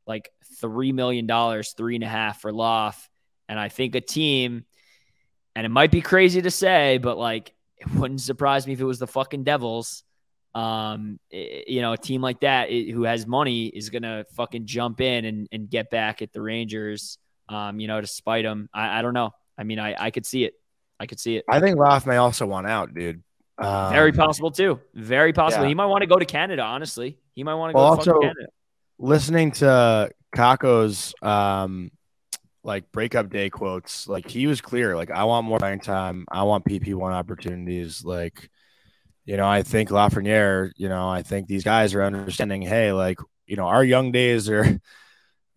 like 0.08 0.32
three 0.60 0.91
million 0.91 1.28
dollars, 1.28 1.74
three 1.74 1.95
and 1.95 2.04
a 2.04 2.08
half 2.08 2.41
for 2.41 2.52
Laf, 2.52 3.10
and 3.47 3.60
I 3.60 3.70
think 3.70 3.95
a 3.95 4.02
team, 4.02 4.66
and 5.56 5.66
it 5.66 5.70
might 5.70 5.91
be 5.91 6.02
crazy 6.02 6.41
to 6.41 6.52
say, 6.52 6.97
but 6.97 7.18
like 7.18 7.54
it 7.78 7.89
wouldn't 7.95 8.22
surprise 8.22 8.68
me 8.68 8.74
if 8.74 8.80
it 8.82 8.86
was 8.86 9.00
the 9.00 9.08
fucking 9.08 9.43
Devils. 9.43 10.04
um, 10.56 11.20
i- 11.32 11.64
you 11.68 11.82
know, 11.82 11.93
a 11.93 11.97
team 11.97 12.22
like 12.22 12.39
that 12.39 12.70
i- 12.70 12.89
who 12.91 13.04
has 13.04 13.28
money 13.28 13.68
is 13.68 13.91
gonna 13.91 14.26
fucking 14.36 14.66
jump 14.66 15.00
in 15.00 15.24
and, 15.26 15.47
and 15.52 15.70
get 15.70 15.91
back 15.91 16.24
at 16.24 16.34
the 16.34 16.41
Rangers. 16.41 17.20
Um, 17.47 17.80
you 17.80 17.88
know, 17.88 18.02
to 18.02 18.08
spite 18.08 18.45
them. 18.45 18.68
I, 18.74 18.97
I 19.00 19.02
don't 19.04 19.14
know. 19.14 19.32
I 19.60 19.64
mean, 19.64 19.78
I, 19.80 19.95
I 19.97 20.10
could 20.12 20.26
see 20.26 20.45
it. 20.45 20.54
I 21.00 21.06
could 21.06 21.20
see 21.20 21.36
it. 21.38 21.45
I 21.50 21.60
think 21.60 21.78
Laf 21.78 22.06
may 22.08 22.18
also 22.18 22.47
want 22.47 22.66
out, 22.68 22.93
dude. 22.95 23.22
Um, 23.60 23.91
Very 23.93 24.12
possible 24.12 24.50
too. 24.52 24.80
Very 24.95 25.34
possible. 25.34 25.64
yeah. 25.66 25.70
He 25.70 25.76
might 25.76 25.86
want 25.86 26.02
to 26.02 26.08
go 26.08 26.18
to 26.18 26.26
Canada. 26.26 26.64
Honestly, 26.64 27.20
he 27.36 27.43
might 27.43 27.54
want 27.56 27.70
to 27.70 27.74
go 27.76 27.80
Well, 27.80 27.97
to 27.97 28.12
also- 28.12 28.20
Canada. 28.20 28.47
listening 28.97 29.52
to 29.52 30.10
Kakko's 30.36 31.14
um 31.22 31.91
like 32.70 32.91
breakup 32.91 33.32
day 33.32 33.49
quotes, 33.49 34.07
like 34.07 34.30
he 34.30 34.45
was 34.45 34.61
clear. 34.61 34.95
Like 34.95 35.09
I 35.09 35.24
want 35.24 35.47
more 35.47 35.57
playing 35.57 35.80
time. 35.80 36.26
I 36.32 36.43
want 36.43 36.65
PP 36.65 36.93
one 36.93 37.11
opportunities. 37.11 38.05
Like, 38.05 38.51
you 39.26 39.38
know, 39.38 39.47
I 39.47 39.63
think 39.63 39.89
Lafreniere, 39.89 40.72
you 40.78 40.88
know, 40.88 41.09
I 41.09 41.24
think 41.24 41.47
these 41.47 41.63
guys 41.63 41.95
are 41.95 42.03
understanding, 42.03 42.61
hey, 42.61 42.91
like, 42.91 43.17
you 43.47 43.55
know, 43.55 43.65
our 43.65 43.84
young 43.84 44.11
days 44.11 44.49
are 44.49 44.80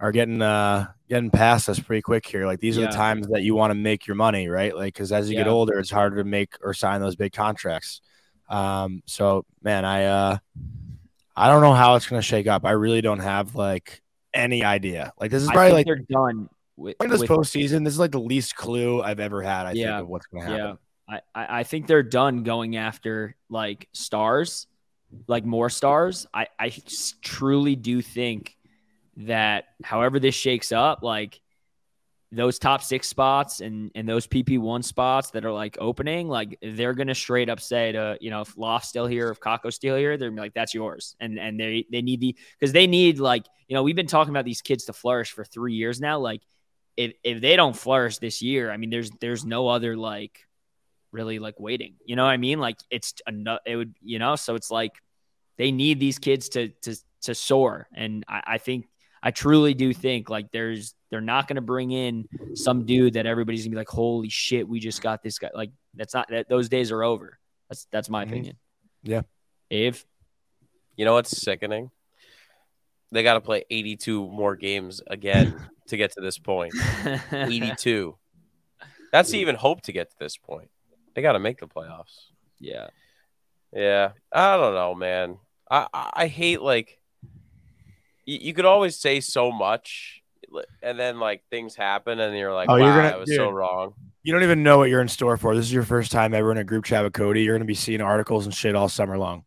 are 0.00 0.10
getting 0.10 0.40
uh 0.40 0.86
getting 1.06 1.30
past 1.30 1.68
us 1.68 1.78
pretty 1.78 2.00
quick 2.00 2.26
here. 2.26 2.46
Like 2.46 2.60
these 2.60 2.78
are 2.78 2.86
the 2.86 2.86
times 2.88 3.28
that 3.28 3.42
you 3.42 3.54
want 3.54 3.72
to 3.72 3.74
make 3.74 4.06
your 4.06 4.16
money, 4.16 4.48
right? 4.48 4.74
Like 4.74 4.94
because 4.94 5.12
as 5.12 5.28
you 5.28 5.36
get 5.36 5.48
older, 5.48 5.78
it's 5.78 5.90
harder 5.90 6.16
to 6.16 6.24
make 6.24 6.54
or 6.62 6.72
sign 6.72 7.02
those 7.02 7.14
big 7.14 7.34
contracts. 7.34 8.00
Um, 8.48 9.02
so 9.04 9.44
man, 9.62 9.84
I 9.84 10.04
uh 10.06 10.38
I 11.36 11.48
don't 11.48 11.60
know 11.60 11.74
how 11.74 11.96
it's 11.96 12.06
gonna 12.06 12.22
shake 12.22 12.46
up. 12.46 12.64
I 12.64 12.70
really 12.70 13.02
don't 13.02 13.20
have 13.20 13.54
like 13.54 14.00
any 14.32 14.64
idea. 14.64 15.12
Like 15.20 15.30
this 15.30 15.42
is 15.42 15.50
I 15.50 15.52
probably 15.52 15.84
think 15.84 15.88
like 15.88 16.08
they're 16.08 16.18
done 16.18 16.48
with, 16.76 16.96
in 17.02 17.10
this 17.10 17.20
with- 17.20 17.30
postseason. 17.30 17.84
This 17.84 17.94
is 17.94 17.98
like 18.00 18.12
the 18.12 18.20
least 18.20 18.56
clue 18.56 19.02
I've 19.02 19.20
ever 19.20 19.42
had. 19.42 19.66
I 19.66 19.72
Yeah. 19.72 19.96
think 19.96 20.02
of 20.04 20.08
what's 20.08 20.26
gonna 20.26 20.44
happen. 20.44 20.58
Yeah, 20.58 20.74
I, 21.08 21.20
I 21.34 21.58
I 21.60 21.62
think 21.64 21.86
they're 21.86 22.02
done 22.02 22.42
going 22.42 22.76
after 22.76 23.36
like 23.48 23.88
stars, 23.92 24.66
like 25.26 25.44
more 25.44 25.68
stars. 25.70 26.26
I 26.32 26.46
I 26.58 26.72
truly 27.20 27.76
do 27.76 28.00
think 28.02 28.56
that 29.18 29.64
however 29.84 30.18
this 30.18 30.34
shakes 30.34 30.72
up, 30.72 31.02
like 31.02 31.40
those 32.34 32.58
top 32.58 32.82
six 32.82 33.06
spots 33.08 33.60
and 33.60 33.90
and 33.94 34.08
those 34.08 34.26
PP 34.26 34.58
one 34.58 34.82
spots 34.82 35.32
that 35.32 35.44
are 35.44 35.52
like 35.52 35.76
opening, 35.78 36.28
like 36.28 36.58
they're 36.62 36.94
gonna 36.94 37.14
straight 37.14 37.50
up 37.50 37.60
say 37.60 37.92
to 37.92 38.16
you 38.22 38.30
know 38.30 38.40
if 38.40 38.56
Laf's 38.56 38.88
still 38.88 39.06
here, 39.06 39.28
if 39.28 39.38
Kakko's 39.38 39.74
still 39.74 39.96
here, 39.96 40.16
they're 40.16 40.30
gonna 40.30 40.40
be 40.40 40.46
like 40.46 40.54
that's 40.54 40.72
yours, 40.72 41.14
and 41.20 41.38
and 41.38 41.60
they 41.60 41.84
they 41.92 42.00
need 42.00 42.20
the 42.20 42.34
because 42.58 42.72
they 42.72 42.86
need 42.86 43.18
like 43.18 43.44
you 43.68 43.74
know 43.74 43.82
we've 43.82 43.96
been 43.96 44.06
talking 44.06 44.30
about 44.30 44.46
these 44.46 44.62
kids 44.62 44.86
to 44.86 44.94
flourish 44.94 45.30
for 45.32 45.44
three 45.44 45.74
years 45.74 46.00
now, 46.00 46.18
like. 46.18 46.40
If, 46.96 47.12
if 47.24 47.40
they 47.40 47.56
don't 47.56 47.76
flourish 47.76 48.18
this 48.18 48.42
year, 48.42 48.70
I 48.70 48.76
mean, 48.76 48.90
there's 48.90 49.10
there's 49.20 49.44
no 49.44 49.68
other 49.68 49.96
like 49.96 50.38
really 51.10 51.38
like 51.38 51.58
waiting. 51.58 51.94
You 52.04 52.16
know 52.16 52.24
what 52.24 52.30
I 52.30 52.36
mean? 52.36 52.58
Like 52.60 52.76
it's 52.90 53.14
enough. 53.26 53.60
It 53.66 53.76
would, 53.76 53.94
you 54.02 54.18
know. 54.18 54.36
So 54.36 54.54
it's 54.54 54.70
like 54.70 54.92
they 55.58 55.72
need 55.72 56.00
these 56.00 56.18
kids 56.18 56.48
to 56.50 56.68
to 56.82 56.96
to 57.22 57.34
soar, 57.34 57.88
and 57.94 58.24
I, 58.28 58.42
I 58.46 58.58
think 58.58 58.86
I 59.22 59.30
truly 59.30 59.74
do 59.74 59.92
think 59.94 60.28
like 60.28 60.50
there's 60.52 60.94
they're 61.10 61.20
not 61.20 61.46
going 61.48 61.56
to 61.56 61.62
bring 61.62 61.90
in 61.92 62.26
some 62.54 62.84
dude 62.86 63.14
that 63.14 63.26
everybody's 63.26 63.64
gonna 63.64 63.70
be 63.72 63.76
like, 63.76 63.88
holy 63.88 64.28
shit, 64.28 64.66
we 64.68 64.80
just 64.80 65.02
got 65.02 65.22
this 65.22 65.38
guy. 65.38 65.50
Like 65.54 65.70
that's 65.94 66.14
not 66.14 66.28
that 66.30 66.48
those 66.48 66.68
days 66.68 66.90
are 66.90 67.02
over. 67.02 67.38
That's 67.68 67.86
that's 67.90 68.08
my 68.10 68.24
Mhm. 68.24 68.28
opinion. 68.28 68.56
Yeah. 69.02 69.22
Ave. 69.70 69.98
You 70.96 71.04
know 71.06 71.14
what's 71.14 71.40
sickening? 71.40 71.90
They 73.12 73.22
got 73.22 73.34
to 73.34 73.40
play 73.40 73.64
82 73.70 74.26
more 74.28 74.56
games 74.56 75.00
again 75.06 75.54
to 75.88 75.96
get 75.96 76.12
to 76.12 76.20
this 76.20 76.38
point. 76.38 76.74
82. 77.32 78.16
That's 79.12 79.34
even 79.34 79.54
hope 79.54 79.82
to 79.82 79.92
get 79.92 80.10
to 80.10 80.16
this 80.18 80.36
point. 80.38 80.70
They 81.14 81.22
got 81.22 81.32
to 81.32 81.38
make 81.38 81.60
the 81.60 81.66
playoffs. 81.66 82.28
yeah. 82.58 82.88
Yeah, 83.74 84.10
I 84.30 84.56
don't 84.58 84.74
know, 84.74 84.94
man. 84.94 85.38
I 85.70 85.86
I, 85.94 86.10
I 86.14 86.26
hate 86.26 86.60
like 86.60 87.00
you, 88.26 88.38
you 88.38 88.52
could 88.54 88.66
always 88.66 88.98
say 88.98 89.20
so 89.20 89.50
much, 89.50 90.20
and 90.82 91.00
then 91.00 91.18
like 91.18 91.42
things 91.50 91.74
happen, 91.74 92.20
and 92.20 92.36
you're 92.36 92.52
like, 92.52 92.68
Oh, 92.68 92.74
wow, 92.74 92.84
you're 92.84 92.94
gonna- 93.02 93.16
I 93.16 93.16
was 93.16 93.34
so 93.34 93.48
wrong. 93.50 93.94
You 94.24 94.34
don't 94.34 94.42
even 94.42 94.62
know 94.62 94.76
what 94.76 94.90
you're 94.90 95.00
in 95.00 95.08
store 95.08 95.38
for. 95.38 95.56
This 95.56 95.64
is 95.64 95.72
your 95.72 95.84
first 95.84 96.12
time 96.12 96.34
ever 96.34 96.52
in 96.52 96.58
a 96.58 96.64
group 96.64 96.84
chat 96.84 97.02
with 97.02 97.14
Cody. 97.14 97.44
You're 97.44 97.54
gonna 97.56 97.64
be 97.64 97.74
seeing 97.74 98.02
articles 98.02 98.44
and 98.44 98.54
shit 98.54 98.74
all 98.74 98.90
summer 98.90 99.16
long. 99.18 99.42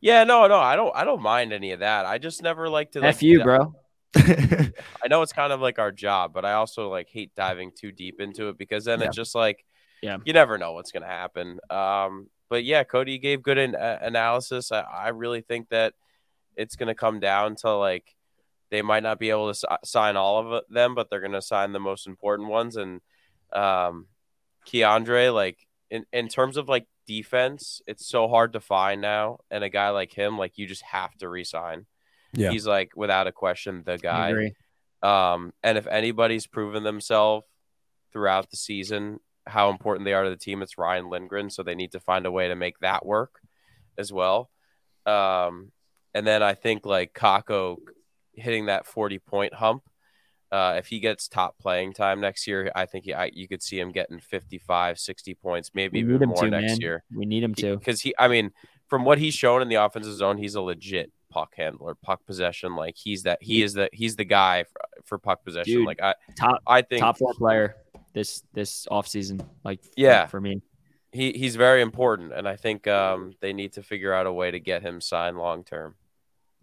Yeah, 0.00 0.24
no, 0.24 0.46
no, 0.46 0.56
I 0.58 0.76
don't. 0.76 0.94
I 0.96 1.04
don't 1.04 1.22
mind 1.22 1.52
any 1.52 1.72
of 1.72 1.80
that. 1.80 2.06
I 2.06 2.18
just 2.18 2.42
never 2.42 2.68
like 2.68 2.92
to. 2.92 3.00
Like, 3.00 3.08
F 3.16 3.22
you, 3.22 3.42
bro. 3.42 3.74
I 4.16 5.08
know 5.08 5.22
it's 5.22 5.32
kind 5.32 5.52
of 5.52 5.60
like 5.60 5.78
our 5.78 5.92
job, 5.92 6.32
but 6.32 6.44
I 6.44 6.54
also 6.54 6.88
like 6.88 7.08
hate 7.10 7.34
diving 7.34 7.70
too 7.76 7.92
deep 7.92 8.20
into 8.20 8.48
it 8.48 8.58
because 8.58 8.84
then 8.84 9.00
Yeah. 9.00 9.06
it's 9.06 9.16
just 9.16 9.34
like, 9.34 9.64
Yeah. 10.02 10.16
you 10.24 10.32
never 10.32 10.58
know 10.58 10.72
what's 10.72 10.90
gonna 10.90 11.06
happen. 11.06 11.60
Um, 11.70 12.28
but 12.48 12.64
yeah, 12.64 12.82
Cody 12.82 13.18
gave 13.18 13.42
good 13.42 13.58
an- 13.58 13.76
uh, 13.76 13.98
analysis. 14.02 14.72
I, 14.72 14.80
I 14.80 15.08
really 15.10 15.42
think 15.42 15.68
that 15.68 15.94
it's 16.56 16.74
gonna 16.76 16.94
come 16.94 17.20
down 17.20 17.54
to 17.56 17.76
like 17.76 18.16
they 18.70 18.82
might 18.82 19.02
not 19.04 19.18
be 19.20 19.30
able 19.30 19.48
to 19.48 19.54
si- 19.54 19.66
sign 19.84 20.16
all 20.16 20.38
of 20.54 20.64
them, 20.70 20.94
but 20.94 21.10
they're 21.10 21.20
gonna 21.20 21.42
sign 21.42 21.72
the 21.72 21.78
most 21.80 22.06
important 22.08 22.48
ones. 22.48 22.76
And 22.76 23.00
um, 23.52 24.06
K'Andre, 24.66 25.32
like 25.32 25.58
in 25.90 26.04
in 26.12 26.28
terms 26.28 26.56
of 26.56 26.68
like 26.68 26.86
defense, 27.06 27.82
it's 27.86 28.06
so 28.06 28.28
hard 28.28 28.52
to 28.52 28.60
find 28.60 29.00
now. 29.00 29.38
And 29.50 29.64
a 29.64 29.68
guy 29.68 29.90
like 29.90 30.12
him, 30.12 30.38
like 30.38 30.58
you 30.58 30.66
just 30.66 30.82
have 30.82 31.14
to 31.18 31.28
resign. 31.28 31.86
Yeah. 32.32 32.50
He's 32.50 32.66
like 32.66 32.92
without 32.94 33.26
a 33.26 33.32
question 33.32 33.82
the 33.84 33.98
guy. 33.98 34.52
Um, 35.02 35.52
and 35.62 35.78
if 35.78 35.86
anybody's 35.86 36.46
proven 36.46 36.82
themselves 36.82 37.46
throughout 38.12 38.50
the 38.50 38.56
season 38.56 39.20
how 39.46 39.70
important 39.70 40.04
they 40.04 40.12
are 40.12 40.24
to 40.24 40.30
the 40.30 40.36
team, 40.36 40.62
it's 40.62 40.78
Ryan 40.78 41.10
Lindgren. 41.10 41.50
So 41.50 41.62
they 41.62 41.74
need 41.74 41.92
to 41.92 42.00
find 42.00 42.26
a 42.26 42.30
way 42.30 42.48
to 42.48 42.56
make 42.56 42.78
that 42.80 43.04
work 43.04 43.40
as 43.98 44.12
well. 44.12 44.50
Um, 45.06 45.72
and 46.14 46.26
then 46.26 46.42
I 46.42 46.54
think 46.54 46.86
like 46.86 47.14
Kakko 47.14 47.76
hitting 48.32 48.66
that 48.66 48.86
40 48.86 49.18
point 49.18 49.54
hump. 49.54 49.82
Uh, 50.52 50.74
if 50.78 50.86
he 50.88 50.98
gets 50.98 51.28
top 51.28 51.56
playing 51.58 51.92
time 51.92 52.20
next 52.20 52.46
year, 52.46 52.72
I 52.74 52.86
think 52.86 53.04
he, 53.04 53.14
I, 53.14 53.30
you 53.32 53.46
could 53.46 53.62
see 53.62 53.78
him 53.78 53.92
getting 53.92 54.18
55, 54.18 54.98
60 54.98 55.34
points, 55.34 55.70
maybe 55.74 56.00
even 56.00 56.28
more 56.28 56.42
to, 56.42 56.50
next 56.50 56.72
man. 56.72 56.80
year. 56.80 57.04
We 57.14 57.24
need 57.24 57.42
him 57.44 57.54
to. 57.56 57.76
Because 57.76 58.00
he, 58.00 58.14
I 58.18 58.26
mean, 58.26 58.50
from 58.88 59.04
what 59.04 59.18
he's 59.18 59.34
shown 59.34 59.62
in 59.62 59.68
the 59.68 59.76
offensive 59.76 60.14
zone, 60.14 60.38
he's 60.38 60.56
a 60.56 60.60
legit 60.60 61.12
puck 61.30 61.54
handler, 61.56 61.94
puck 61.94 62.26
possession. 62.26 62.74
Like 62.74 62.96
he's 62.96 63.22
that, 63.22 63.38
he 63.40 63.62
is 63.62 63.74
the, 63.74 63.88
he's 63.92 64.16
the 64.16 64.24
guy 64.24 64.64
for, 64.64 64.80
for 65.04 65.18
puck 65.18 65.44
possession. 65.44 65.72
Dude, 65.74 65.86
like 65.86 66.02
I, 66.02 66.14
Top 66.36 66.60
I 66.66 66.82
think 66.82 67.00
top 67.00 67.18
four 67.18 67.34
player 67.34 67.76
this 68.12 68.42
this 68.52 68.86
offseason. 68.90 69.44
Like 69.64 69.80
Yeah. 69.96 70.26
for 70.26 70.40
me. 70.40 70.62
he 71.12 71.32
he's 71.32 71.56
very 71.56 71.82
important, 71.82 72.32
and 72.32 72.48
I 72.48 72.56
think 72.56 72.86
um, 72.86 73.34
they 73.40 73.52
need 73.52 73.74
to 73.74 73.82
figure 73.82 74.12
out 74.12 74.26
a 74.26 74.32
way 74.32 74.50
to 74.50 74.60
get 74.60 74.82
him 74.82 75.00
signed 75.00 75.38
long 75.38 75.64
term. 75.64 75.94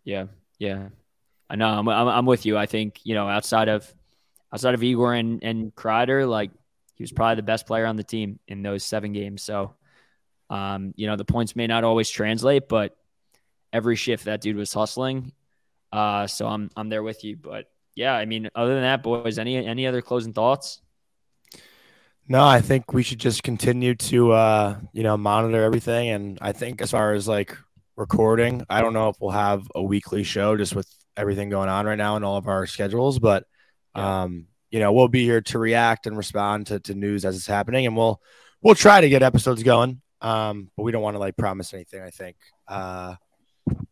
Yeah, 0.03 0.25
yeah. 0.59 0.89
I 1.49 1.55
know. 1.55 1.67
I'm, 1.67 1.87
I'm, 1.87 2.07
I'm 2.07 2.25
with 2.25 2.45
you. 2.45 2.57
I 2.57 2.65
think 2.65 2.99
you 3.03 3.15
know 3.15 3.27
outside 3.27 3.69
of 3.69 3.91
outside 4.53 4.73
of 4.73 4.83
Igor 4.83 5.13
and 5.13 5.43
and 5.43 5.73
Kreider, 5.75 6.27
like 6.27 6.51
he 6.95 7.03
was 7.03 7.11
probably 7.11 7.35
the 7.35 7.43
best 7.43 7.67
player 7.67 7.85
on 7.85 7.95
the 7.95 8.03
team 8.03 8.39
in 8.47 8.63
those 8.63 8.83
seven 8.83 9.13
games. 9.13 9.43
So, 9.43 9.75
um, 10.49 10.93
you 10.95 11.05
know, 11.05 11.15
the 11.15 11.25
points 11.25 11.55
may 11.55 11.67
not 11.67 11.83
always 11.83 12.09
translate, 12.09 12.67
but 12.67 12.97
every 13.71 13.95
shift 13.95 14.25
that 14.25 14.41
dude 14.41 14.55
was 14.55 14.73
hustling. 14.73 15.31
Uh, 15.91 16.27
so 16.27 16.47
I'm 16.47 16.69
I'm 16.75 16.89
there 16.89 17.03
with 17.03 17.23
you. 17.23 17.37
But 17.37 17.69
yeah, 17.95 18.13
I 18.13 18.25
mean, 18.25 18.49
other 18.55 18.73
than 18.73 18.83
that, 18.83 19.03
boys, 19.03 19.39
any 19.39 19.57
any 19.57 19.87
other 19.87 20.01
closing 20.01 20.33
thoughts? 20.33 20.81
No, 22.27 22.43
I 22.43 22.59
think 22.59 22.91
we 22.91 23.03
should 23.03 23.19
just 23.19 23.43
continue 23.43 23.95
to 23.95 24.33
uh, 24.33 24.77
you 24.91 25.03
know, 25.03 25.15
monitor 25.15 25.63
everything. 25.63 26.09
And 26.09 26.37
I 26.41 26.51
think 26.51 26.81
as 26.81 26.91
far 26.91 27.13
as 27.13 27.27
like 27.27 27.55
recording, 27.95 28.65
I 28.69 28.81
don't 28.81 28.93
know 28.93 29.09
if 29.09 29.15
we'll 29.21 29.31
have 29.31 29.67
a 29.75 29.81
weekly 29.81 30.23
show 30.23 30.57
just 30.57 30.75
with 30.75 30.93
everything 31.17 31.49
going 31.49 31.67
on 31.69 31.85
right 31.85 31.97
now 31.97 32.15
in 32.15 32.23
all 32.23 32.37
of 32.37 32.47
our 32.47 32.65
schedules, 32.67 33.19
but 33.19 33.43
um, 33.95 34.45
you 34.69 34.79
know, 34.79 34.93
we'll 34.93 35.07
be 35.07 35.23
here 35.23 35.41
to 35.41 35.57
react 35.59 36.07
and 36.07 36.15
respond 36.15 36.67
to, 36.67 36.79
to 36.81 36.93
news 36.93 37.25
as 37.25 37.35
it's 37.35 37.47
happening 37.47 37.85
and 37.87 37.97
we'll 37.97 38.21
we'll 38.61 38.75
try 38.75 39.01
to 39.01 39.09
get 39.09 39.23
episodes 39.23 39.63
going. 39.63 40.01
Um, 40.21 40.69
but 40.77 40.83
we 40.83 40.91
don't 40.91 41.01
want 41.01 41.15
to 41.15 41.19
like 41.19 41.35
promise 41.35 41.73
anything, 41.73 42.01
I 42.01 42.11
think. 42.11 42.37
Uh 42.67 43.15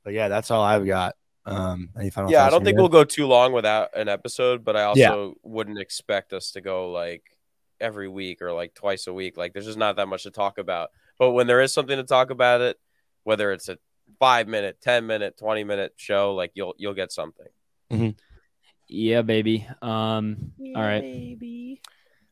but 0.04 0.14
yeah, 0.14 0.28
that's 0.28 0.52
all 0.52 0.64
I've 0.64 0.86
got. 0.86 1.16
Um 1.46 1.90
any 2.00 2.10
final 2.10 2.32
yeah, 2.32 2.46
I 2.46 2.50
don't 2.50 2.64
think 2.64 2.78
we'll 2.78 2.90
go 2.90 3.04
too 3.04 3.26
long 3.28 3.54
without 3.54 3.90
an 3.96 4.08
episode, 4.08 4.64
but 4.64 4.76
I 4.76 4.84
also 4.84 5.28
Yeah. 5.28 5.34
wouldn't 5.44 5.80
expect 5.80 6.34
us 6.34 6.52
to 6.52 6.62
go 6.62 6.92
like 6.92 7.24
every 7.80 8.08
week 8.08 8.42
or 8.42 8.52
like 8.54 8.74
twice 8.74 9.08
a 9.08 9.14
week. 9.14 9.38
Like 9.38 9.54
there's 9.54 9.66
just 9.66 9.78
not 9.78 9.96
that 9.98 10.08
much 10.08 10.24
to 10.24 10.32
talk 10.32 10.58
about. 10.58 10.90
But 11.20 11.32
when 11.32 11.48
there 11.48 11.62
is 11.62 11.74
something 11.74 11.98
to 11.98 12.04
talk 12.04 12.30
about 12.30 12.62
it, 12.62 12.78
whether 13.24 13.52
it's 13.52 13.70
a 13.70 13.78
five 14.26 14.48
minute, 14.48 14.78
ten 14.82 15.06
minute, 15.06 15.38
twenty 15.38 15.64
minute 15.64 15.94
show, 15.98 16.34
like 16.34 16.52
you'll 16.56 16.74
you'll 16.78 16.96
get 16.96 17.12
something. 17.12 18.16
Yeah, 18.88 19.22
baby. 19.22 19.68
Um, 19.84 20.52
all 20.76 20.82
right. 20.82 21.38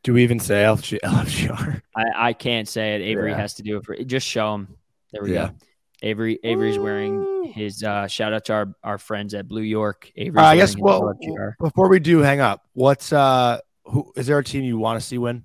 Do 0.04 0.14
we 0.14 0.24
even 0.24 0.40
say 0.40 0.64
LFG, 0.64 1.00
LFGR? 1.04 1.82
I, 1.96 2.04
I 2.30 2.34
can't 2.34 2.68
say 2.68 2.96
it. 2.96 3.02
Avery 3.02 3.30
Yeah. 3.32 3.38
has 3.38 3.54
to 3.56 3.64
do 3.64 3.78
it 3.78 3.86
for 3.86 3.96
just 3.96 4.28
show 4.28 4.56
him. 4.56 4.68
There 5.12 5.22
we 5.24 5.34
Yeah. 5.34 5.48
go. 5.50 5.54
Avery 6.02 6.40
Avery's 6.44 6.78
wearing 6.80 7.52
his 7.54 7.82
uh, 7.84 8.08
shout 8.08 8.34
out 8.34 8.46
to 8.46 8.54
our, 8.54 8.76
our 8.84 8.98
friends 8.98 9.34
at 9.36 9.48
Blue 9.48 9.62
York. 9.62 10.12
Avery. 10.16 10.42
Uh, 10.42 10.46
I 10.46 10.56
guess 10.58 10.76
well 10.78 11.04
LFGR. 11.04 11.54
before 11.60 11.90
we 11.90 12.00
do 12.00 12.20
hang 12.20 12.40
up, 12.42 12.66
what's 12.74 13.14
uh 13.14 13.60
who 13.86 14.12
is 14.16 14.26
there 14.28 14.38
a 14.40 14.44
team 14.44 14.64
you 14.64 14.78
want 14.80 15.00
to 15.00 15.06
see 15.06 15.18
win? 15.20 15.44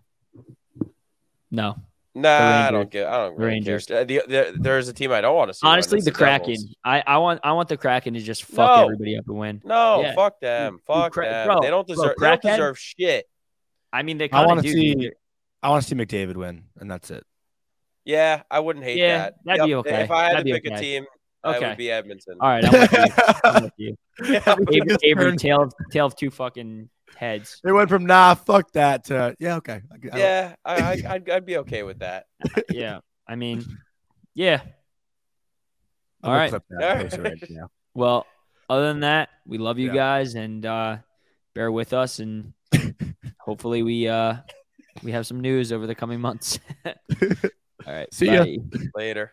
no, 1.50 1.76
Nah, 2.14 2.66
I 2.66 2.70
don't 2.70 2.90
get. 2.90 3.06
I 3.06 3.16
don't 3.26 3.34
The 3.36 3.40
really. 3.40 3.52
Rangers. 3.54 3.90
Uh, 3.90 4.04
The, 4.04 4.22
the, 4.26 4.54
there's 4.58 4.88
a 4.88 4.92
team 4.92 5.12
I 5.12 5.20
don't 5.20 5.36
want 5.36 5.50
to 5.50 5.54
see. 5.54 5.66
Honestly, 5.66 5.98
that's 5.98 6.06
the 6.06 6.12
Kraken. 6.12 6.54
Devils. 6.54 6.76
I, 6.84 7.02
I 7.06 7.18
want 7.18 7.40
I 7.44 7.52
want 7.52 7.68
the 7.68 7.76
Kraken 7.76 8.14
to 8.14 8.20
just 8.20 8.44
fuck 8.44 8.76
No. 8.76 8.84
everybody 8.84 9.16
up 9.18 9.24
and 9.28 9.36
win. 9.38 9.62
No, 9.64 10.00
Yeah. 10.02 10.14
fuck 10.14 10.40
them. 10.40 10.80
Fuck 10.86 11.14
Kra- 11.14 11.24
them. 11.30 11.46
bro, 11.46 11.60
they 11.60 11.68
don't 11.68 11.86
bro, 11.86 11.94
deserve. 11.94 12.14
they 12.18 12.26
don't 12.26 12.40
Kraken- 12.40 12.50
deserve 12.58 12.78
shit. 12.78 13.26
I 13.92 14.02
mean, 14.02 14.18
they 14.18 14.28
I 14.30 14.46
want 14.46 14.62
to 14.62 14.68
see. 14.68 14.94
They're- 14.94 15.12
I 15.62 15.70
want 15.70 15.82
to 15.84 15.88
see 15.88 15.94
McDavid 15.94 16.36
win, 16.36 16.64
and 16.78 16.90
that's 16.90 17.10
it. 17.10 17.24
Yeah, 18.04 18.42
I 18.50 18.60
wouldn't 18.60 18.84
hate 18.84 18.96
Yeah, 18.98 19.18
that. 19.18 19.34
that'd 19.44 19.66
be 19.66 19.74
okay. 19.76 20.02
If 20.04 20.10
I 20.10 20.22
had 20.24 20.32
That'd 20.32 20.38
to 20.38 20.44
be 20.44 20.52
pick 20.60 20.70
a 20.70 20.74
okay. 20.74 20.82
team, 20.82 21.06
I 21.44 21.58
would 21.58 21.76
be 21.76 21.90
Edmonton. 21.90 22.36
All 22.40 22.48
right, 22.48 22.64
I'm 22.64 22.72
with 22.72 22.92
you. 22.92 23.14
I'm 23.44 23.62
with 23.64 23.72
you. 23.76 23.96
Yeah, 24.24 24.56
Avery, 24.72 24.96
Avery 25.04 25.24
Turn. 25.30 25.36
tail 25.36 25.62
of 25.62 25.72
tail 25.92 26.06
of 26.06 26.16
two 26.16 26.30
fucking 26.30 26.88
heads. 27.16 27.60
It 27.64 27.72
went 27.72 27.88
from 27.88 28.06
nah, 28.06 28.34
fuck 28.34 28.70
that 28.72 29.04
to 29.04 29.34
yeah, 29.38 29.56
okay. 29.56 29.82
I, 29.90 29.94
I- 30.12 30.18
yeah, 30.18 30.54
I, 30.64 30.74
I, 30.76 31.02
I'd, 31.14 31.30
I'd 31.30 31.46
be 31.46 31.58
okay 31.58 31.82
with 31.82 32.00
that. 32.00 32.26
Yeah, 32.70 33.00
I 33.26 33.34
mean, 33.36 33.64
yeah. 34.34 34.60
I'm 36.22 36.32
right. 36.32 36.50
clip 36.50 36.64
that 36.70 36.82
All 36.82 36.90
and 36.90 36.98
right. 36.98 37.10
post 37.10 37.18
it 37.18 37.22
right 37.22 37.50
now. 37.50 37.68
Well, 37.94 38.26
other 38.70 38.86
than 38.88 39.00
that, 39.00 39.28
we 39.46 39.58
love 39.58 39.78
you 39.78 39.88
Yeah. 39.88 39.94
guys 39.94 40.34
and 40.34 40.64
uh, 40.64 40.98
bear 41.54 41.72
with 41.72 41.92
us, 41.92 42.18
and 42.20 42.52
hopefully 43.40 43.82
we 43.82 44.06
uh, 44.06 44.36
we 45.02 45.10
have 45.12 45.26
some 45.26 45.40
news 45.40 45.72
over 45.72 45.86
the 45.86 45.94
coming 45.94 46.20
months. 46.20 46.58
All 46.86 46.92
right, 47.86 48.12
See 48.12 48.26
ya. 48.26 48.44
Later. 48.94 49.32